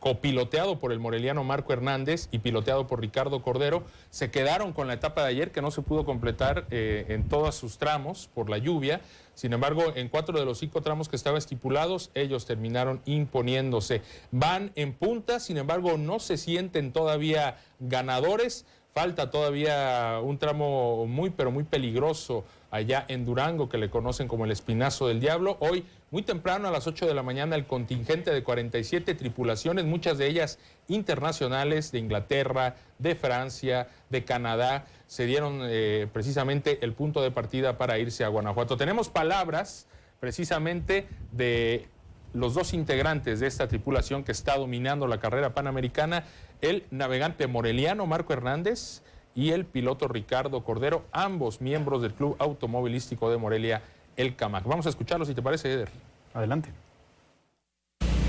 [0.00, 4.94] copiloteado por el moreliano Marco Hernández y piloteado por Ricardo Cordero, se quedaron con la
[4.94, 9.00] etapa de ayer que no se pudo completar en todos sus tramos por la lluvia.
[9.34, 14.02] Sin embargo, en cuatro de los cinco tramos que estaban estipulados, ellos terminaron imponiéndose.
[14.30, 18.66] Van en punta, sin embargo, no se sienten todavía ganadores.
[18.94, 24.46] Falta todavía un tramo muy, pero muy peligroso allá en Durango, que le conocen como
[24.46, 25.58] el Espinazo del Diablo.
[25.60, 30.16] Hoy, muy temprano, a las 8 de la mañana, el contingente de 47 tripulaciones, muchas
[30.16, 30.58] de ellas
[30.88, 37.76] internacionales de Inglaterra, de Francia, de Canadá, se dieron eh, precisamente el punto de partida
[37.76, 38.78] para irse a Guanajuato.
[38.78, 39.86] Tenemos palabras
[40.18, 41.88] precisamente de
[42.32, 46.24] los dos integrantes de esta tripulación que está dominando la carrera panamericana,
[46.62, 49.02] el navegante moreliano Marco Hernández,
[49.34, 53.82] y el piloto Ricardo Cordero, ambos miembros del Club Automovilístico de Morelia,
[54.16, 54.64] el CAMAC.
[54.64, 55.88] Vamos a escucharlo si te parece, Eder.
[56.34, 56.70] Adelante.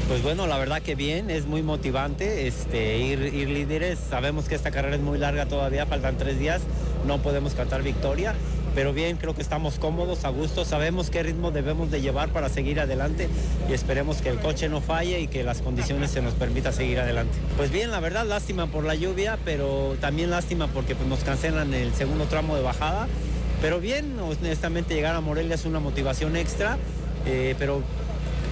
[0.08, 4.00] Pues bueno, la verdad que bien, es muy motivante este, ir, ir líderes.
[4.00, 6.62] Sabemos que esta carrera es muy larga todavía, faltan tres días,
[7.06, 8.36] no podemos cantar victoria
[8.76, 12.50] pero bien, creo que estamos cómodos, a gusto, sabemos qué ritmo debemos de llevar para
[12.50, 13.30] seguir adelante
[13.70, 17.00] y esperemos que el coche no falle y que las condiciones se nos permita seguir
[17.00, 17.38] adelante.
[17.58, 21.74] Pues bien, la verdad, lástima por la lluvia, pero también lástima porque pues, nos cancelan
[21.74, 23.08] el segundo tramo de bajada,
[23.62, 26.78] pero bien, honestamente llegar a Morelia es una motivación extra,
[27.26, 27.82] eh, pero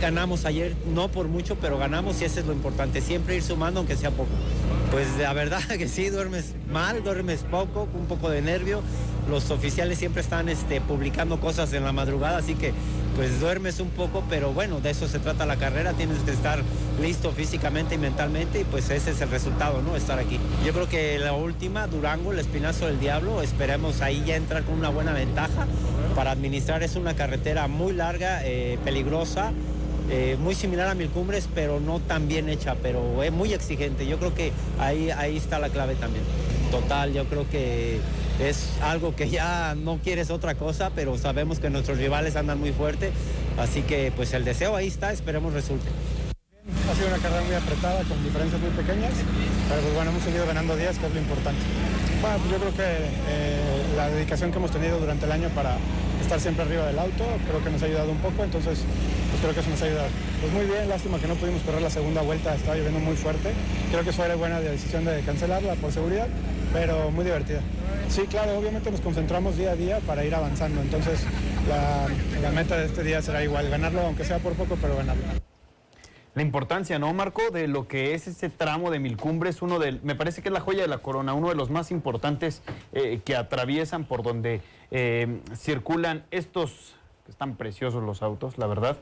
[0.01, 3.79] ganamos ayer, no por mucho, pero ganamos y eso es lo importante, siempre ir sumando
[3.79, 4.29] aunque sea poco.
[4.91, 8.81] Pues la verdad que sí, duermes mal, duermes poco, un poco de nervio
[9.31, 12.73] los oficiales siempre están este, publicando cosas en la madrugada, así que
[13.15, 16.61] pues duermes un poco, pero bueno, de eso se trata la carrera, tienes que estar
[17.01, 19.95] listo físicamente y mentalmente y pues ese es el resultado, ¿no?
[19.95, 20.37] Estar aquí.
[20.65, 24.75] Yo creo que la última, Durango, el Espinazo del Diablo, esperemos ahí ya entrar con
[24.75, 25.65] una buena ventaja
[26.15, 26.83] para administrar.
[26.83, 29.51] Es una carretera muy larga, eh, peligrosa.
[30.13, 34.05] Eh, muy similar a Mil Cumbres, pero no tan bien hecha, pero es muy exigente.
[34.05, 36.25] Yo creo que ahí, ahí está la clave también.
[36.69, 37.97] Total, yo creo que
[38.37, 42.73] es algo que ya no quieres otra cosa, pero sabemos que nuestros rivales andan muy
[42.73, 43.11] fuerte,
[43.57, 45.87] así que pues el deseo ahí está, esperemos resulte.
[46.89, 49.13] Ha sido una carrera muy apretada, con diferencias muy pequeñas,
[49.69, 51.61] pero pues bueno, hemos seguido ganando días, que es lo importante.
[52.21, 53.59] Bueno, pues yo creo que eh,
[53.95, 55.77] la dedicación que hemos tenido durante el año para
[56.21, 58.79] estar siempre arriba del auto, creo que nos ha ayudado un poco, entonces
[59.41, 60.09] creo que eso nos ha ayudado.
[60.39, 63.51] Pues muy bien, lástima que no pudimos correr la segunda vuelta, estaba lloviendo muy fuerte.
[63.91, 66.27] Creo que fue buena decisión de cancelarla por seguridad,
[66.71, 67.61] pero muy divertida.
[68.09, 70.81] Sí, claro, obviamente nos concentramos día a día para ir avanzando.
[70.81, 71.25] Entonces,
[71.67, 75.23] la, meta de este día será igual, ganarlo, aunque sea por poco, pero ganarlo.
[76.33, 77.51] La importancia, ¿no, Marco?
[77.51, 80.53] De lo que es ese tramo de Mil Cumbres, uno de, me parece que es
[80.53, 82.61] la joya de la corona, uno de los más importantes
[82.93, 84.61] eh, que atraviesan por donde
[84.91, 88.97] eh, circulan estos, que están preciosos los autos, la verdad,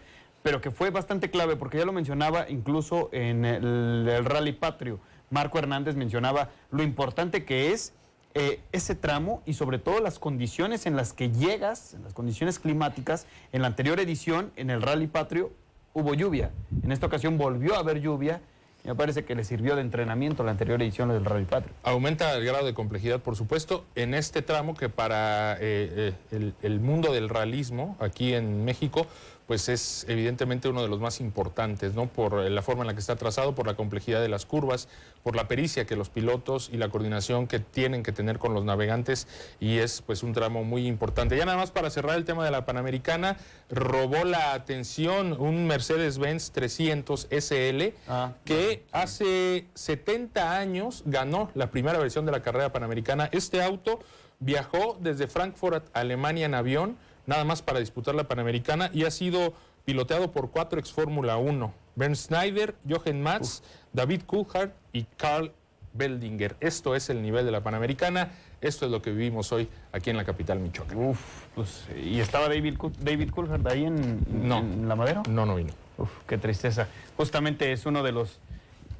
[0.49, 4.99] pero que fue bastante clave, porque ya lo mencionaba incluso en el Rally Patrio.
[5.29, 7.93] Marco Hernández mencionaba lo importante que es
[8.33, 12.57] eh, ese tramo y sobre todo las condiciones en las que llegas, en las condiciones
[12.57, 13.27] climáticas.
[13.51, 15.51] En la anterior edición, en el Rally Patrio,
[15.93, 16.49] hubo lluvia.
[16.81, 18.41] En esta ocasión volvió a haber lluvia.
[18.85, 21.75] Me parece que le sirvió de entrenamiento la anterior edición del Rally Patrio.
[21.83, 26.79] Aumenta el grado de complejidad, por supuesto, en este tramo que para eh, eh, el,
[26.79, 29.05] mundo del realismo aquí en México
[29.49, 32.05] pues es evidentemente uno de los más importantes, ¿no?
[32.05, 34.87] Por la forma en la que está trazado, por la complejidad de las curvas,
[35.23, 38.63] por la pericia que los pilotos y la coordinación que tienen que tener con los
[38.63, 39.27] navegantes
[39.59, 41.35] y es pues un tramo muy importante.
[41.35, 43.37] Ya nada más para cerrar el tema de la Panamericana,
[43.71, 51.97] robó la atención un Mercedes-Benz 300 SL ah, que hace 70 años ganó la primera
[51.97, 53.29] versión de la carrera panamericana.
[53.31, 53.99] Este auto
[54.39, 59.53] viajó desde Frankfurt Alemania en avión nada más para disputar la Panamericana y ha sido
[59.85, 63.61] piloteado por cuatro ex Fórmula 1, Bernd Schneider, Jochen Matz,
[63.93, 65.51] David Coulthard y Carl
[65.93, 66.55] Beldinger.
[66.59, 70.17] Esto es el nivel de la Panamericana, esto es lo que vivimos hoy aquí en
[70.17, 70.97] la capital Michoacán.
[70.97, 71.19] Uf,
[71.55, 75.23] pues, ¿y estaba David, David Coulthard ahí en, en La Madera?
[75.29, 75.73] No, no vino.
[75.97, 76.87] Uf, qué tristeza.
[77.17, 78.39] Justamente es uno de los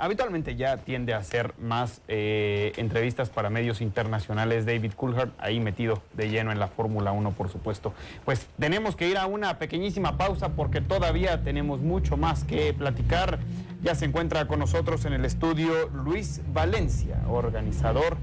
[0.01, 4.65] Habitualmente ya tiende a hacer más eh, entrevistas para medios internacionales.
[4.65, 7.93] David Coulthard, ahí metido de lleno en la Fórmula 1, por supuesto.
[8.23, 13.39] Pues tenemos que ir a una pequeñísima pausa porque todavía tenemos mucho más que platicar.
[13.83, 18.15] Ya se encuentra con nosotros en el estudio Luis Valencia, organizador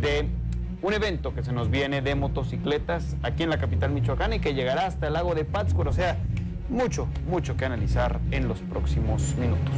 [0.00, 0.30] de
[0.80, 4.54] un evento que se nos viene de motocicletas aquí en la capital michoacana y que
[4.54, 5.90] llegará hasta el lago de Pátzcuaro.
[5.90, 6.16] O sea,
[6.70, 9.74] mucho, mucho que analizar en los próximos minutos.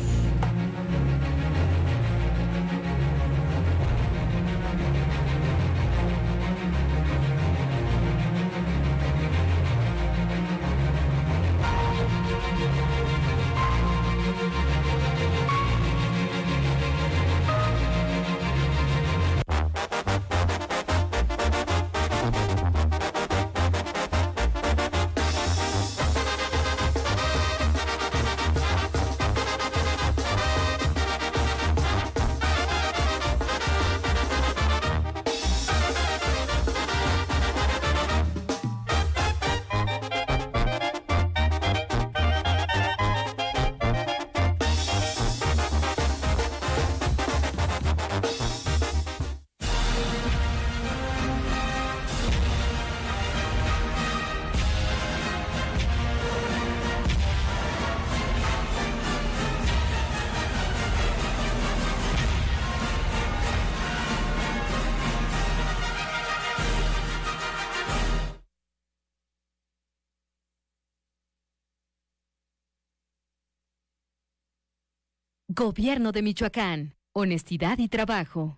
[75.61, 76.94] Gobierno de Michoacán.
[77.12, 78.56] Honestidad y trabajo.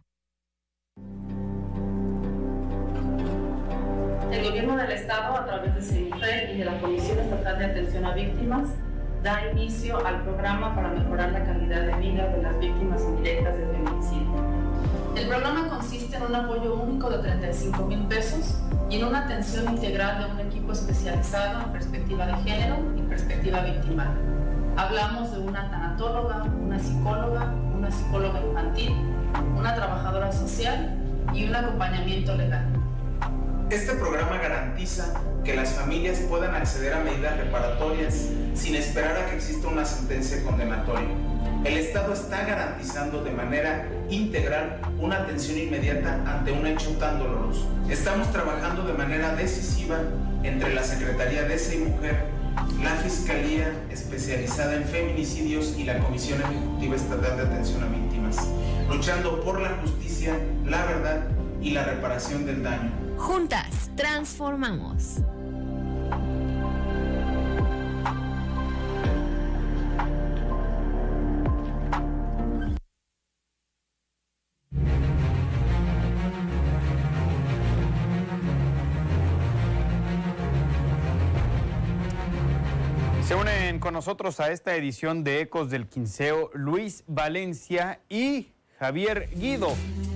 [4.30, 8.04] El Gobierno del Estado, a través de CENIFE y de la Comisión Estatal de Atención
[8.04, 8.68] a Víctimas,
[9.20, 13.66] da inicio al programa para mejorar la calidad de vida de las víctimas indirectas de
[13.66, 14.36] feminicidio.
[15.16, 19.74] El programa consiste en un apoyo único de 35 mil pesos y en una atención
[19.74, 24.41] integral de un equipo especializado en perspectiva de género y perspectiva victimal
[24.76, 28.96] Hablamos de una tanatóloga, una psicóloga, una psicóloga infantil,
[29.54, 30.96] una trabajadora social
[31.34, 32.64] y un acompañamiento legal.
[33.68, 35.12] Este programa garantiza
[35.44, 40.42] que las familias puedan acceder a medidas reparatorias sin esperar a que exista una sentencia
[40.42, 41.08] condenatoria.
[41.64, 47.68] El Estado está garantizando de manera integral una atención inmediata ante un hecho tan doloroso.
[47.90, 49.98] Estamos trabajando de manera decisiva
[50.42, 52.41] entre la Secretaría de Esa y Mujer
[52.82, 58.36] la Fiscalía especializada en feminicidios y la Comisión Ejecutiva Estatal de Atención a Víctimas,
[58.88, 61.28] luchando por la justicia, la verdad
[61.60, 62.90] y la reparación del daño.
[63.16, 65.18] Juntas, transformamos.
[83.92, 89.68] Con nosotros a esta edición de Ecos del Quinceo Luis Valencia y Javier Guido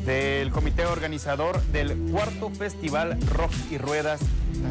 [0.06, 4.20] del comité organizador del cuarto Festival Rock y Ruedas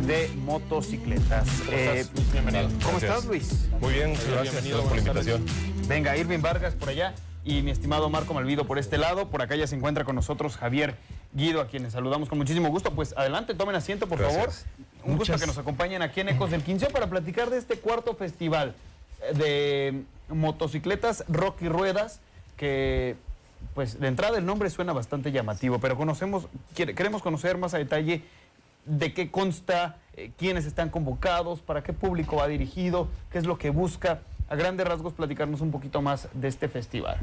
[0.08, 1.48] de Motocicletas.
[1.48, 2.18] ¿Cómo, estás?
[2.18, 2.70] Eh, Bienvenido.
[2.84, 3.70] ¿Cómo estás, Luis?
[3.80, 5.46] Muy bien, gracias por la invitación.
[5.88, 9.30] Venga, Irving Vargas por allá y mi estimado Marco Malvido por este lado.
[9.30, 10.96] Por acá ya se encuentra con nosotros Javier
[11.32, 12.90] Guido, a quienes saludamos con muchísimo gusto.
[12.90, 14.50] Pues adelante, tomen asiento, por favor.
[15.04, 18.16] Un gusto que nos acompañen aquí en Ecos del Quinceo para platicar de este cuarto
[18.16, 18.74] festival
[19.34, 22.20] de motocicletas rock y ruedas
[22.58, 23.16] que
[23.74, 28.22] pues de entrada el nombre suena bastante llamativo, pero conocemos, queremos conocer más a detalle
[28.86, 33.58] de qué consta, eh, quiénes están convocados, para qué público va dirigido, qué es lo
[33.58, 34.22] que busca.
[34.48, 37.18] A grandes rasgos, platicarnos un poquito más de este festival.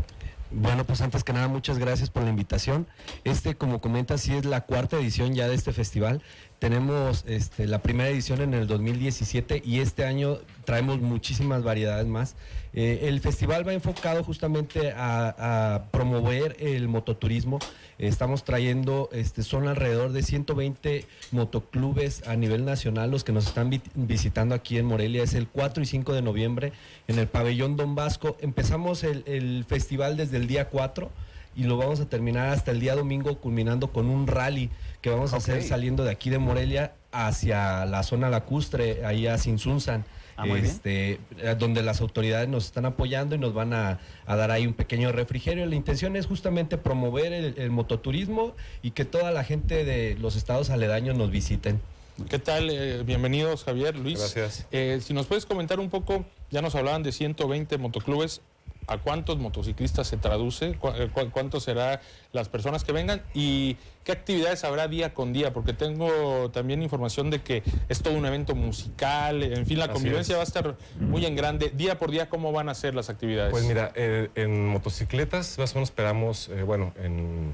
[0.51, 2.87] Bueno, pues antes que nada, muchas gracias por la invitación.
[3.23, 6.21] Este, como comenta, sí es la cuarta edición ya de este festival.
[6.63, 12.37] Tenemos este, la primera edición en el 2017 y este año traemos muchísimas variedades más.
[12.73, 17.59] Eh, el festival va enfocado justamente a, promover el mototurismo.
[17.99, 23.83] Estamos trayendo, este, son alrededor de 120 motoclubes a nivel nacional los que nos están
[23.97, 25.25] visitando aquí en Morelia.
[25.25, 26.73] Es el 4 y 5 de noviembre
[27.09, 28.37] en el pabellón Don Vasco.
[28.41, 31.11] Empezamos el, el festival desde el día 4
[31.55, 35.33] y lo vamos a terminar hasta el día domingo culminando con un rally que vamos
[35.33, 40.05] a hacer saliendo de aquí de Morelia hacia la zona lacustre, ahí a Sinsunzan.
[40.35, 44.67] Ah, este, eh, donde las autoridades nos están apoyando y nos van a, dar ahí
[44.67, 45.67] un pequeño refrigerio.
[45.67, 50.71] La intención es justamente promover el, mototurismo y que toda la gente de los estados
[50.71, 51.81] aledaños nos visiten.
[52.29, 52.71] ¿Qué tal?
[52.71, 54.19] Eh, bienvenidos, Javier, Luis.
[54.19, 54.67] Gracias.
[54.73, 58.41] Eh, si nos puedes comentar un poco, ya nos hablaban de 120 motoclubes,
[58.87, 62.01] a cuántos motociclistas se traduce, eh, cuántos serán
[62.33, 67.31] las personas que vengan y qué actividades habrá día con día, porque tengo también información
[67.31, 71.25] de que es todo un evento musical, en fin, la convivencia va a estar muy
[71.27, 71.73] en grande.
[71.75, 73.53] Día por día, ¿cómo van a ser las actividades?
[73.53, 77.53] Pues mira, eh, en motocicletas más o menos esperamos, eh, bueno, en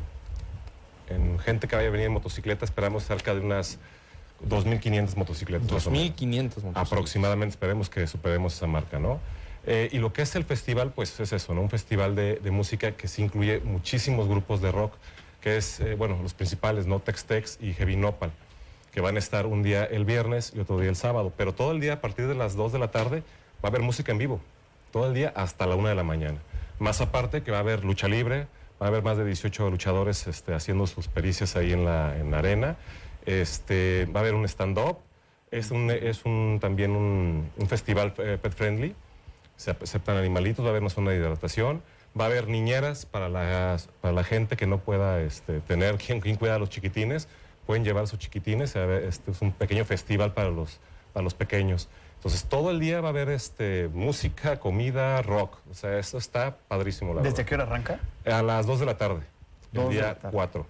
[1.41, 3.79] gente que vaya a venir en motocicleta, esperamos cerca de unas
[4.47, 5.69] 2.500 motocicletas.
[5.69, 6.77] 2.500 motocicletas.
[6.77, 9.21] Aproximadamente, esperemos que superemos esa marca, ¿no?
[9.67, 11.61] Eh, y lo que es el festival, pues es eso, ¿no?
[11.61, 14.95] Un festival de, música que sí incluye muchísimos grupos de rock,
[15.41, 17.01] que es, eh, bueno, los principales, ¿no?
[17.01, 18.31] Tex-Tex y Heavy Nopal,
[18.93, 21.33] que van a estar un día el viernes y otro día el sábado.
[21.37, 23.23] Pero todo el día, a partir de las 2 de la tarde,
[23.63, 24.41] va a haber música en vivo.
[24.93, 26.39] Todo el día hasta la 1 de la mañana.
[26.79, 28.47] Más aparte que va a haber lucha libre,
[28.81, 32.31] va a haber más de 18 luchadores este, haciendo sus pericias ahí en la, en
[32.31, 32.77] la arena.
[33.27, 34.99] Este, va a haber un stand-up.
[35.51, 38.95] Es, un, es un, también un, un festival eh, pet friendly
[39.59, 41.83] se aceptan animalitos, va a haber una zona de hidratación,
[42.19, 43.29] va a haber niñeras para,
[44.01, 47.29] para la gente que no pueda este, tener quien, quien cuida a los chiquitines,
[47.67, 50.79] pueden llevar sus chiquitines, este es un pequeño festival para los,
[51.13, 51.89] para los pequeños.
[52.15, 55.59] Entonces todo el día va a haber este, música, comida, rock.
[55.71, 57.15] O sea, esto está padrísimo.
[57.15, 58.01] La ¿Desde qué hora arranca?
[58.25, 59.21] A las 2 de la tarde,
[59.73, 60.67] el día 4.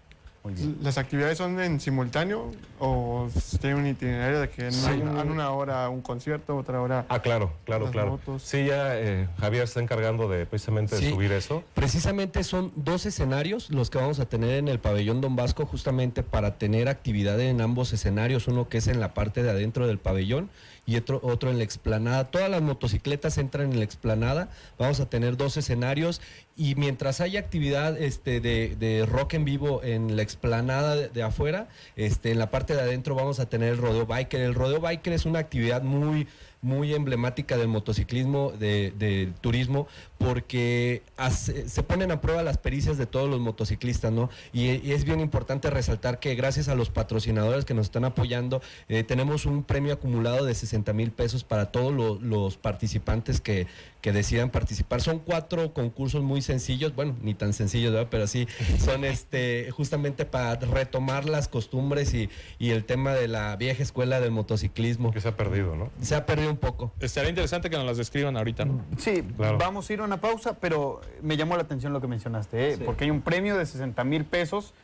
[0.82, 3.28] ¿Las actividades son en simultáneo o
[3.60, 7.06] tiene un itinerario de que en una hora un concierto, otra hora...
[7.08, 8.20] Ah, claro, claro, claro.
[8.38, 11.62] Sí, ya eh, Javier está encargando de precisamente de subir eso.
[11.74, 16.22] Precisamente son dos escenarios los que vamos a tener en el pabellón Don Vasco justamente
[16.22, 19.98] para tener actividad en ambos escenarios, uno que es en la parte de adentro del
[19.98, 20.50] pabellón
[20.88, 22.30] y otro, otro en la explanada.
[22.30, 24.48] Todas las motocicletas entran en la explanada.
[24.78, 26.22] Vamos a tener dos escenarios
[26.56, 32.30] y mientras haya actividad este, de, rock en vivo en la explanada de, afuera, este,
[32.30, 34.40] en la parte de adentro vamos a tener el rodeo biker.
[34.40, 36.26] El rodeo biker es una actividad muy
[36.60, 39.86] muy emblemática del motociclismo, de, turismo,
[40.18, 41.02] porque
[41.36, 44.30] se ponen a prueba las pericias de todos los motociclistas, ¿no?
[44.52, 49.04] Y, es bien importante resaltar que gracias a los patrocinadores que nos están apoyando, eh,
[49.04, 53.68] tenemos un premio acumulado de 60 mil pesos para todos los participantes que,
[54.00, 55.00] que decidan participar.
[55.00, 58.08] Son cuatro concursos muy sencillos, bueno, ni tan sencillos, ¿verdad?
[58.10, 58.48] pero sí
[58.78, 64.20] son este justamente para retomar las costumbres y, y, el tema de la vieja escuela
[64.20, 65.12] del motociclismo.
[65.12, 65.90] Que se ha perdido, ¿no?
[66.00, 66.92] Se ha perdido un poco.
[67.00, 68.84] Estaría interesante que nos las describan ahorita, ¿no?
[68.96, 72.72] Sí, vamos a ir a una pausa, pero me llamó la atención lo que mencionaste,
[72.72, 72.78] ¿eh?
[72.84, 74.74] porque hay un premio de 60 mil pesos.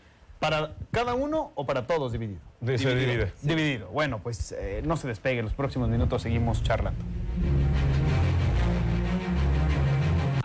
[0.41, 2.41] ¿Para cada uno o para todos dividido?
[2.61, 3.29] dividido.
[3.41, 3.89] Dividido.
[3.89, 7.03] Bueno, pues eh, no se despegue, en los próximos minutos seguimos charlando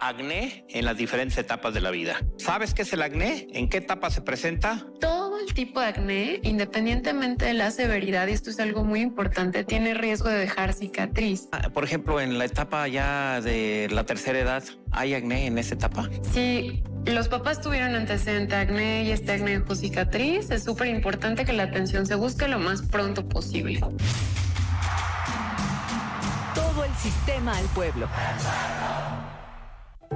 [0.02, 2.18] acné en las diferentes etapas de la vida.
[2.38, 3.48] ¿Sabes qué es el acné?
[3.54, 4.86] ¿En qué etapa se presenta?
[5.00, 9.64] Todo el tipo de acné, independientemente de la severidad, y esto es algo muy importante,
[9.64, 11.48] tiene riesgo de dejar cicatriz.
[11.52, 15.76] Ah, por ejemplo, en la etapa ya de la tercera edad, ¿hay acné en esa
[15.76, 16.10] etapa?
[16.34, 21.54] Si los papás tuvieron antecedente acné y este acné dejó cicatriz, es súper importante que
[21.54, 23.80] la atención se busque lo más pronto posible.
[26.54, 28.08] Todo el sistema al pueblo.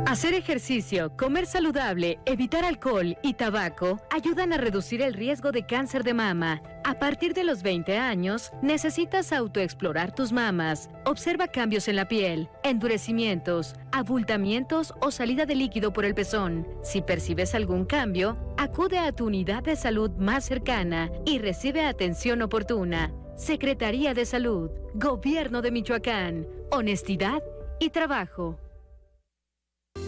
[0.08, 6.04] Hacer ejercicio, comer saludable, evitar alcohol y tabaco ayudan a reducir el riesgo de cáncer
[6.04, 6.62] de mama.
[6.84, 10.90] A partir de los 20 años, necesitas autoexplorar tus mamas.
[11.06, 16.68] Observa cambios en la piel, endurecimientos, abultamientos o salida de líquido por el pezón.
[16.84, 22.42] Si percibes algún cambio, acude a tu unidad de salud más cercana y recibe atención
[22.42, 23.14] oportuna.
[23.38, 27.42] Secretaría de Salud, Gobierno de Michoacán, Honestidad
[27.80, 28.60] y Trabajo.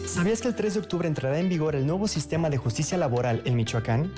[0.07, 3.41] ¿Sabías que el 3 de octubre entrará en vigor el nuevo sistema de justicia laboral
[3.45, 4.13] en Michoacán?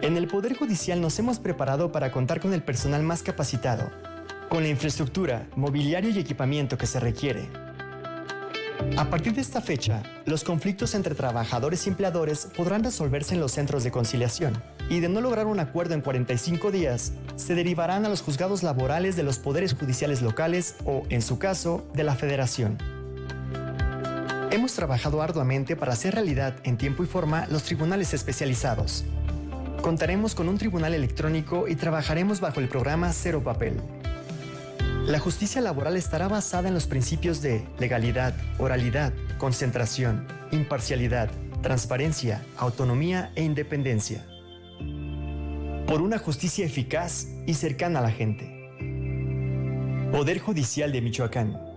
[0.00, 3.90] En el Poder Judicial nos hemos preparado para contar con el personal más capacitado,
[4.48, 7.48] con la infraestructura, mobiliario y equipamiento que se requiere.
[8.96, 13.52] A partir de esta fecha, los conflictos entre trabajadores y empleadores podrán resolverse en los
[13.52, 18.08] centros de conciliación y de no lograr un acuerdo en 45 días, se derivarán a
[18.08, 22.97] los juzgados laborales de los poderes judiciales locales o, en su caso, de la federación.
[24.50, 29.04] Hemos trabajado arduamente para hacer realidad en tiempo y forma los tribunales especializados.
[29.82, 33.74] Contaremos con un tribunal electrónico y trabajaremos bajo el programa Cero Papel.
[35.04, 41.30] La justicia laboral estará basada en los principios de legalidad, oralidad, concentración, imparcialidad,
[41.62, 44.26] transparencia, autonomía e independencia.
[45.86, 48.70] Por una justicia eficaz y cercana a la gente.
[50.10, 51.67] Poder Judicial de Michoacán.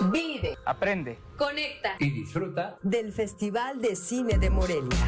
[0.00, 4.98] Vive, aprende, conecta y disfruta del Festival de Cine de Morelia.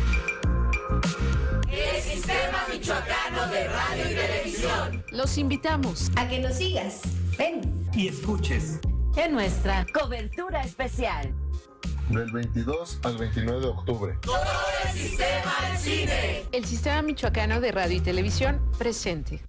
[1.70, 5.04] El Sistema Michoacano de Radio y Televisión.
[5.10, 7.02] Los invitamos a que nos sigas.
[7.38, 8.78] Ven y escuches
[9.16, 11.34] en nuestra cobertura especial.
[12.10, 14.18] Del 22 al 29 de octubre.
[14.20, 14.36] Todo
[14.84, 16.42] el sistema del cine.
[16.52, 19.40] El Sistema Michoacano de Radio y Televisión presente.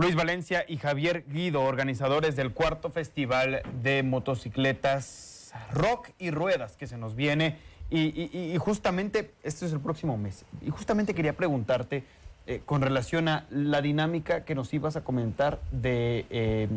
[0.00, 6.86] Luis Valencia y Javier Guido, organizadores del cuarto festival de motocicletas Rock y Ruedas que
[6.86, 7.58] se nos viene.
[7.90, 10.46] Y, justamente, este es el próximo mes.
[10.62, 12.04] Y justamente quería preguntarte
[12.46, 16.68] eh, con relación a la dinámica que nos ibas a comentar de, eh,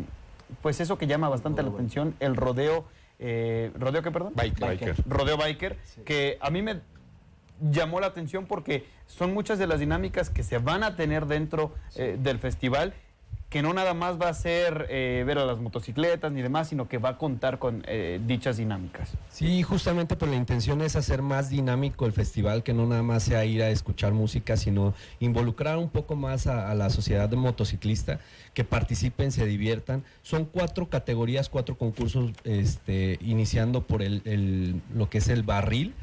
[0.61, 2.84] pues eso que llama bastante la atención, el rodeo.
[3.19, 4.34] Eh, ¿Rodeo qué, perdón?
[4.36, 4.97] Biker.
[5.07, 6.82] Rodeo Biker, que a mí me
[7.71, 11.71] llamó la atención porque son muchas de las dinámicas que se van a tener dentro
[11.95, 12.93] del festival
[13.54, 16.88] que no nada más va a ser eh, ver a las motocicletas ni demás, sino
[16.89, 19.12] que va a contar con eh, dichas dinámicas.
[19.30, 23.22] Sí, justamente por la intención es hacer más dinámico el festival, que no nada más
[23.22, 28.20] sea ir a escuchar música, sino involucrar un poco más a, la sociedad de motociclista,
[28.56, 30.04] que participen, se diviertan.
[30.24, 35.93] Son cuatro categorías, cuatro concursos, este, iniciando por el, lo que es el barril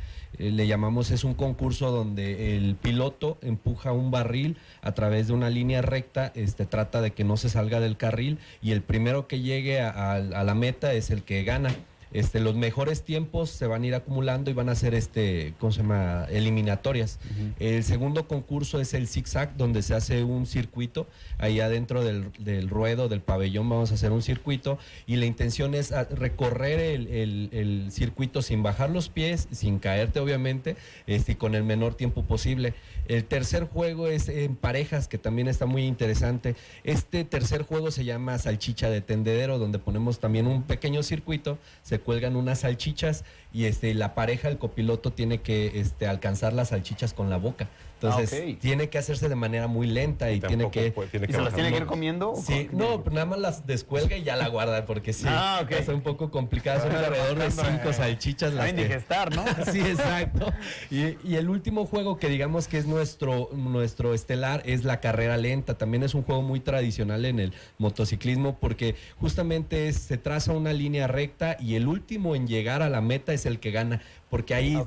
[0.41, 5.51] le llamamos, es un concurso donde el piloto empuja un barril a través de una
[5.51, 9.41] línea recta, este, trata de que no se salga del carril y el primero que
[9.41, 11.71] llegue a la meta es el que gana.
[12.13, 15.73] Este, los mejores tiempos se van a ir acumulando y van a ser este, ¿cómo
[15.73, 16.27] se llama?
[16.31, 17.19] eliminatorias.
[17.59, 21.07] El segundo concurso es el zigzag, donde se hace un circuito.
[21.39, 24.79] Ahí adentro del, ruedo, del pabellón, vamos a hacer un circuito.
[25.07, 31.33] Y la intención es recorrer el, circuito sin bajar los pies, sin caerte, obviamente, este,
[31.33, 32.75] y con el menor tiempo posible.
[33.11, 36.55] El tercer juego es en parejas, que también está muy interesante.
[36.85, 41.59] Este tercer juego se llama Salchicha de Tendedero, donde ponemos también un pequeño circuito.
[41.83, 46.69] Se cuelgan unas salchichas y este, la pareja, el copiloto, tiene que este, alcanzar las
[46.69, 47.69] salchichas con la boca.
[48.03, 50.95] Entonces, ah, tiene que hacerse de manera muy lenta y, tiene que...
[51.13, 52.35] ¿Y se las tiene que ir comiendo?
[52.35, 56.01] Sí, no, nada más las descuelga y ya la guarda, porque sí, ah, es un
[56.01, 56.81] poco complicado.
[56.81, 58.55] Son alrededor de cinco salchichas.
[58.55, 58.85] Las que...
[58.85, 59.45] digestar, ¿no?
[59.71, 60.51] sí, exacto.
[60.91, 65.77] Y, el último juego que digamos que es nuestro, nuestro estelar es la carrera lenta.
[65.77, 71.07] También es un juego muy tradicional en el motociclismo porque justamente se traza una línea
[71.07, 74.81] recta y el último en llegar a la meta es el que gana porque ahí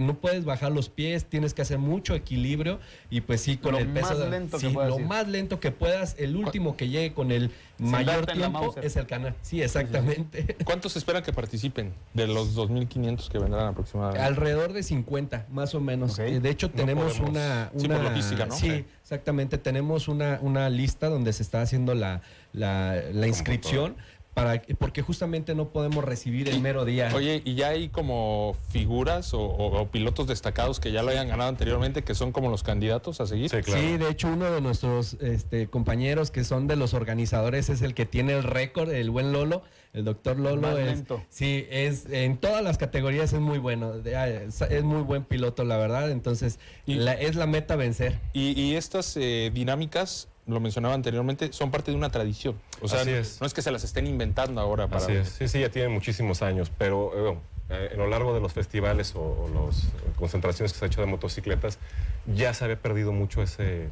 [0.00, 3.88] no puedes bajar los pies, tienes que hacer mucho equilibrio y pues sí, con el
[3.88, 4.18] peso...
[4.18, 8.26] Más lento que lo más lento que puedas, el último que llegue con el mayor
[8.26, 9.34] tiempo es el canal.
[9.42, 10.56] Sí, exactamente.
[10.64, 14.22] ¿Cuántos esperan que participen de los 2.500 que vendrán aproximadamente?
[14.22, 16.18] Alrededor de 50, más o menos.
[16.18, 17.98] Eh, de hecho, tenemos una, una...
[17.98, 18.54] logística, ¿no?
[18.54, 19.58] Sí, exactamente.
[19.58, 23.96] Tenemos una, una lista donde se está haciendo la, la, la inscripción
[24.34, 27.10] para porque justamente no podemos recibir el mero día.
[27.14, 32.02] Oye, ¿y ya hay como figuras o, pilotos destacados que ya lo hayan ganado anteriormente
[32.02, 33.48] que son como los candidatos a seguir?
[33.50, 37.94] Sí, de hecho uno de nuestros este, compañeros que son de los organizadores es el
[37.94, 39.62] que tiene el récord, el buen Lolo,
[39.92, 40.76] el doctor Lolo.
[40.78, 45.62] Es, sí, es en todas las categorías es muy bueno, ah, es, muy buen piloto
[45.64, 48.18] la verdad, entonces es la meta vencer.
[48.32, 52.56] Y, estas eh, dinámicas lo mencionaba anteriormente, son parte de una tradición.
[52.80, 55.04] O sea, no es que se las estén inventando ahora para...
[55.04, 55.28] Así es.
[55.28, 57.38] Sí, sí, ya tienen muchísimos años, pero eh,
[57.70, 59.84] eh, en lo largo de los festivales o, las
[60.16, 61.78] concentraciones que se ha hecho de motocicletas,
[62.26, 63.88] ya se había perdido mucho ese,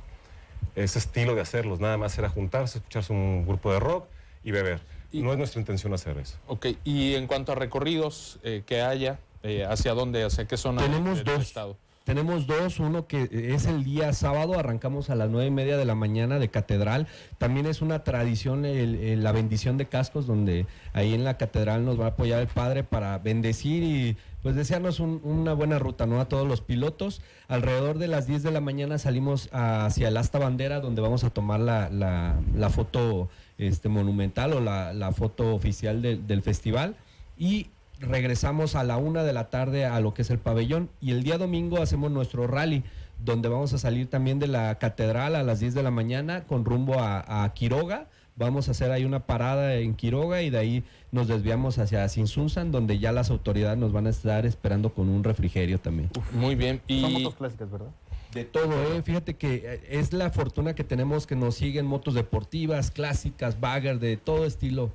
[0.77, 1.81] ese estilo de hacerlos.
[1.81, 4.07] Nada más era juntarse, escucharse un grupo de rock
[4.45, 4.81] y beber.
[5.11, 6.37] Y, no es nuestra intención hacer eso.
[6.47, 9.19] Ok, y en cuanto a recorridos eh, que haya,
[9.69, 11.43] ¿hacia dónde, hacia qué zona Tenemos del dos.
[11.43, 11.77] estado?
[12.05, 15.85] Tenemos dos, uno que es el día sábado, arrancamos a las nueve y media de
[15.85, 17.07] la mañana de catedral.
[17.39, 22.07] También es una tradición la bendición de cascos, donde ahí en la catedral nos va
[22.07, 26.21] a apoyar el Padre para bendecir y pues desearnos una buena ruta ¿no?
[26.21, 27.23] a todos los pilotos.
[27.47, 31.31] Alrededor de las 10 de la mañana salimos hacia el asta bandera, donde vamos a
[31.31, 33.29] tomar la, foto
[33.59, 36.97] este, monumental o la foto oficial del festival.
[37.39, 37.69] Y
[38.03, 41.23] regresamos a la una de la tarde a lo que es el pabellón y el
[41.23, 42.85] día domingo hacemos nuestro rally
[43.25, 46.65] donde vamos a salir también de la catedral a las 10 de la mañana con
[46.65, 48.09] rumbo a, Quiroga.
[48.35, 52.73] Vamos a hacer ahí una parada en Quiroga y de ahí nos desviamos hacia Sinsunzan,
[52.73, 56.11] donde ya las autoridades nos van a estar esperando con un refrigerio también.
[56.33, 56.81] muy bien.
[56.89, 57.03] Y...
[57.03, 57.91] Son motos clásicas, ¿verdad?
[58.33, 59.03] De todo, ¿eh?
[59.03, 64.01] Fíjate que eh, es la fortuna que tenemos que nos siguen motos deportivas, clásicas, bagger,
[64.01, 64.91] de todo estilo.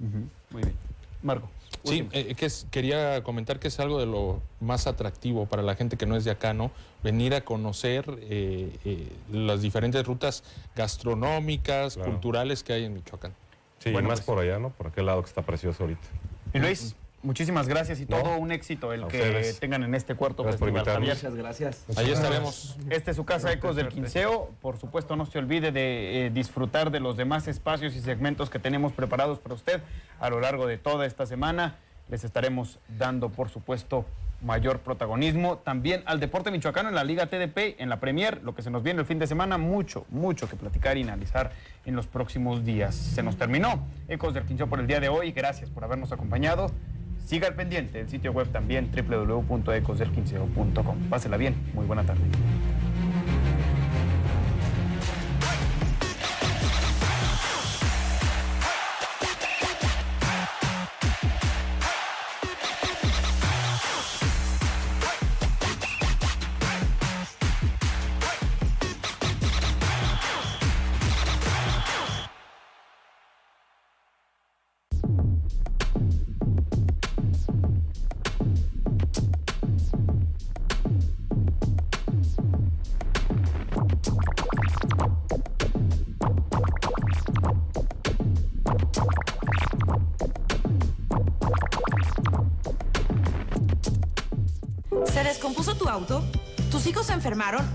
[0.49, 0.73] Muy bien.
[1.21, 1.47] Marco.
[1.83, 5.97] Sí, eh, que quería comentar que es algo de lo más atractivo para la gente
[5.97, 6.71] que no es de acá, ¿no?
[7.03, 10.43] Venir a conocer eh, eh, las diferentes rutas
[10.75, 13.33] gastronómicas, culturales que hay en Michoacán.
[13.79, 14.71] Sí, más pues por allá, ¿no?
[14.71, 16.07] Por aquel lado que está precioso ahorita.
[16.53, 21.01] Y Luis, Muchísimas gracias y todo un éxito el que tengan en este cuarto festival.
[21.01, 21.85] Muchas gracias.
[21.97, 22.77] Ahí estaremos.
[22.89, 24.51] Este es su casa Ecos del Quinceo.
[24.61, 28.59] Por supuesto, no se olvide de eh, disfrutar de los demás espacios y segmentos que
[28.59, 29.81] tenemos preparados para usted
[30.19, 31.77] a lo largo de toda esta semana.
[32.09, 34.05] Les estaremos dando, por supuesto,
[34.41, 38.61] mayor protagonismo también al deporte michoacano en la Liga TDP, en la Premier, lo que
[38.61, 41.51] se nos viene el fin de semana, mucho, mucho que platicar y analizar
[41.85, 42.95] en los próximos días.
[42.95, 46.71] Se nos terminó Ecos del Quincho por el día de hoy, gracias por habernos acompañado.
[47.27, 51.09] Siga al pendiente, el sitio web también www.ecosdelquinceo.com.
[51.09, 52.23] Pásela bien, muy buena tarde.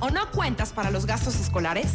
[0.00, 1.86] O no cuentas para los gastos escolares?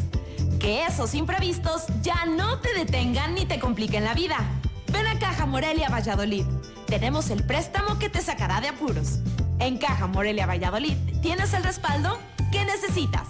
[0.59, 4.37] Que esos imprevistos ya no te detengan ni te compliquen la vida.
[4.91, 6.45] Ven a Caja Morelia Valladolid.
[6.87, 9.19] Tenemos el préstamo que te sacará de apuros.
[9.59, 12.19] En Caja Morelia Valladolid tienes el respaldo
[12.51, 13.26] que necesitas.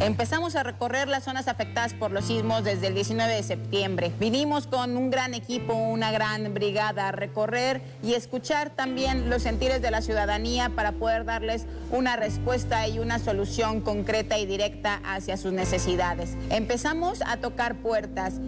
[0.00, 4.10] Empezamos a recorrer las zonas afectadas por los sismos desde el 19 de septiembre.
[4.18, 9.82] Vinimos con un gran equipo, una gran brigada a recorrer y escuchar también los sentires
[9.82, 15.36] de la ciudadanía para poder darles una respuesta y una solución concreta y directa hacia
[15.36, 16.34] sus necesidades.
[16.48, 18.40] Empezamos a tocar puertas.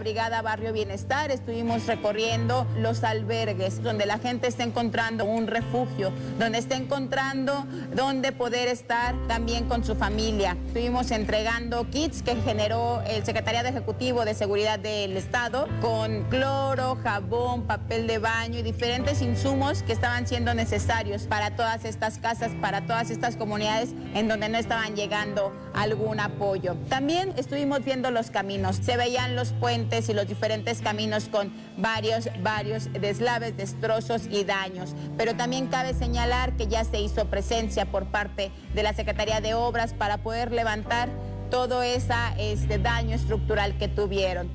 [0.00, 6.56] Brigada Barrio Bienestar estuvimos recorriendo los albergues donde la gente está encontrando un refugio, donde
[6.56, 10.56] está encontrando donde poder estar también con su familia.
[10.68, 17.64] Estuvimos entregando kits que generó el Secretariado Ejecutivo de Seguridad del Estado con cloro, jabón,
[17.66, 22.86] papel de baño y diferentes insumos que estaban siendo necesarios para todas estas casas, para
[22.86, 26.74] todas estas comunidades en donde no estaban llegando algún apoyo.
[26.88, 28.76] También estuvimos viendo los caminos.
[28.76, 34.94] Se veían los puentes y los diferentes caminos con varios, varios deslaves, destrozos y daños.
[35.18, 39.54] Pero también cabe señalar que ya se hizo presencia por parte de la Secretaría de
[39.54, 41.08] Obras para poder levantar
[41.50, 44.48] todo ese este, daño estructural que tuvieron.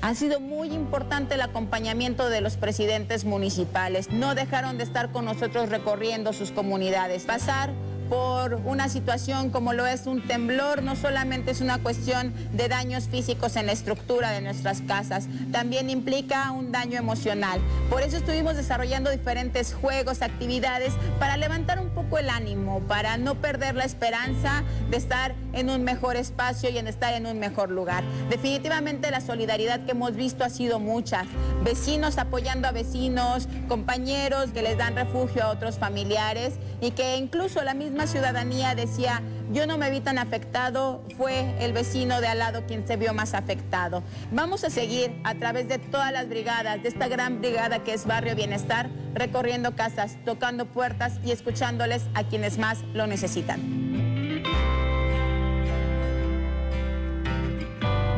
[0.00, 4.10] Ha sido muy importante el acompañamiento de los presidentes municipales.
[4.10, 7.24] No dejaron de estar con nosotros recorriendo sus comunidades.
[7.24, 7.70] Pasar
[8.14, 13.08] por una situación como lo es un temblor, no solamente es una cuestión de daños
[13.08, 17.60] físicos en la estructura de nuestras casas, también implica un daño emocional.
[17.90, 23.34] Por eso estuvimos desarrollando diferentes juegos, actividades para levantar un poco el ánimo, para no
[23.34, 27.70] perder la esperanza de estar en un mejor espacio y en estar en un mejor
[27.70, 28.04] lugar.
[28.30, 31.24] Definitivamente la solidaridad que hemos visto ha sido mucha.
[31.64, 37.62] Vecinos apoyando a vecinos, compañeros que les dan refugio a otros familiares y que incluso
[37.64, 42.38] la misma ciudadanía decía, yo no me vi tan afectado, fue el vecino de al
[42.38, 44.02] lado quien se vio más afectado.
[44.32, 48.06] Vamos a seguir a través de todas las brigadas, de esta gran brigada que es
[48.06, 53.60] Barrio Bienestar, recorriendo casas, tocando puertas y escuchándoles a quienes más lo necesitan.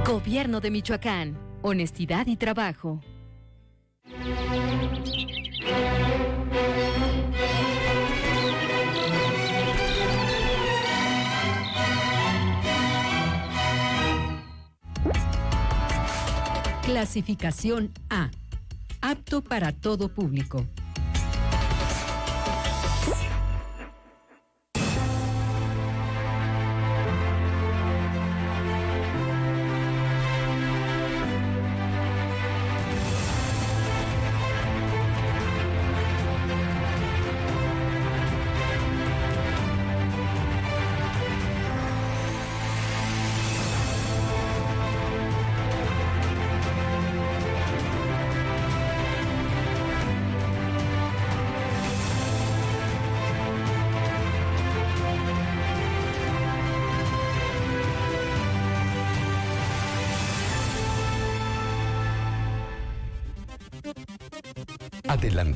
[0.07, 3.01] Gobierno de Michoacán, honestidad y trabajo.
[16.87, 18.31] Clasificación A.
[19.01, 20.65] Apto para todo público.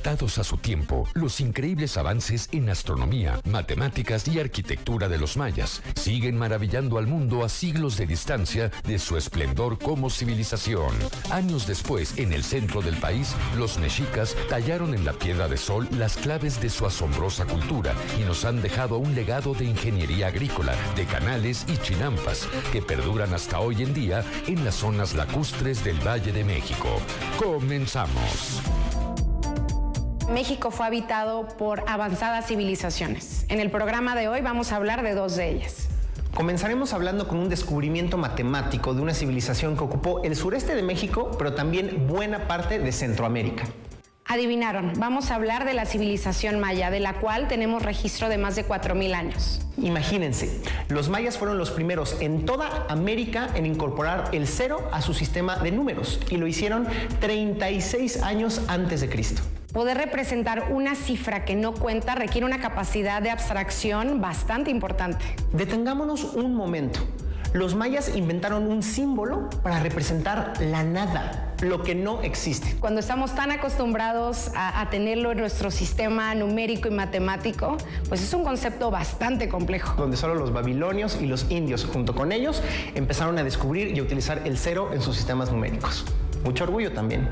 [0.02, 6.38] A su tiempo, los increíbles avances en astronomía, matemáticas y arquitectura de los mayas siguen
[6.38, 10.94] maravillando al mundo a siglos de distancia de su esplendor como civilización.
[11.30, 15.86] Años después, en el centro del país, los mexicas tallaron en la piedra de sol
[15.98, 20.74] las claves de su asombrosa cultura y nos han dejado un legado de ingeniería agrícola,
[20.96, 26.00] de canales y chinampas que perduran hasta hoy en día en las zonas lacustres del
[26.00, 26.88] Valle de México.
[27.38, 28.62] Comenzamos.
[30.30, 33.44] México fue habitado por avanzadas civilizaciones.
[33.48, 35.88] En el programa de hoy vamos a hablar de dos de ellas.
[36.34, 41.32] Comenzaremos hablando con un descubrimiento matemático de una civilización que ocupó el sureste de México,
[41.36, 43.64] pero también buena parte de Centroamérica.
[44.30, 48.54] Adivinaron, vamos a hablar de la civilización maya, de la cual tenemos registro de más
[48.54, 49.60] de 4.000 años.
[49.76, 55.14] Imagínense, los mayas fueron los primeros en toda América en incorporar el cero a su
[55.14, 56.86] sistema de números y lo hicieron
[57.18, 59.42] 36 años antes de Cristo.
[59.72, 65.24] Poder representar una cifra que no cuenta requiere una capacidad de abstracción bastante importante.
[65.52, 67.00] Detengámonos un momento.
[67.52, 72.76] Los mayas inventaron un símbolo para representar la nada, lo que no existe.
[72.78, 77.76] Cuando estamos tan acostumbrados a, tenerlo en nuestro sistema numérico y matemático,
[78.08, 80.00] pues es un concepto bastante complejo.
[80.00, 82.62] Donde solo los babilonios y los indios, junto con ellos,
[82.94, 86.04] empezaron a descubrir y a utilizar el cero en sus sistemas numéricos.
[86.44, 87.28] Mucho orgullo también.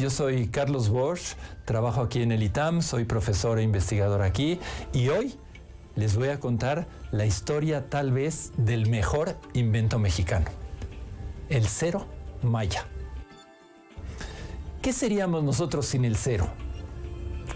[0.00, 1.34] Yo soy Carlos Bosch,
[1.66, 4.58] trabajo aquí en el ITAM, soy profesor e investigador aquí
[4.92, 5.34] y hoy
[5.96, 10.46] les voy a contar la historia tal vez del mejor invento mexicano,
[11.48, 12.06] el cero
[12.42, 12.86] maya.
[14.82, 16.48] ¿Qué seríamos nosotros sin el cero?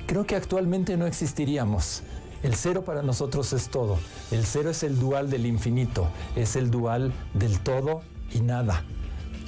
[0.07, 2.03] Creo que actualmente no existiríamos.
[2.43, 3.99] El cero para nosotros es todo.
[4.30, 8.01] El cero es el dual del infinito, es el dual del todo
[8.32, 8.84] y nada.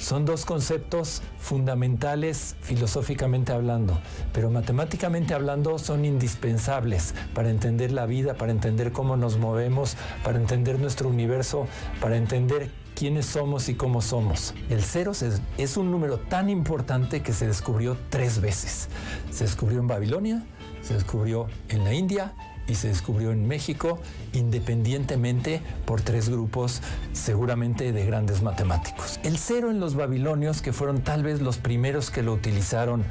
[0.00, 4.00] Son dos conceptos fundamentales filosóficamente hablando,
[4.32, 10.38] pero matemáticamente hablando son indispensables para entender la vida, para entender cómo nos movemos, para
[10.38, 11.66] entender nuestro universo,
[12.00, 14.54] para entender quiénes somos y cómo somos.
[14.70, 15.12] El cero
[15.58, 18.88] es un número tan importante que se descubrió tres veces.
[19.30, 20.42] Se descubrió en Babilonia,
[20.80, 22.32] se descubrió en la India
[22.66, 23.98] y se descubrió en México
[24.32, 26.82] independientemente por tres grupos
[27.12, 29.20] seguramente de grandes matemáticos.
[29.22, 33.04] El cero en los babilonios, que fueron tal vez los primeros que lo utilizaron,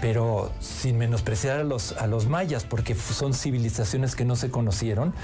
[0.00, 5.14] pero sin menospreciar a los, a los mayas, porque son civilizaciones que no se conocieron,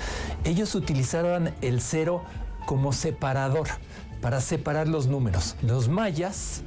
[0.45, 2.23] ellos utilizaron el cero
[2.67, 3.69] como separador,
[4.23, 5.57] para separar los números.
[5.63, 6.63] Los mayas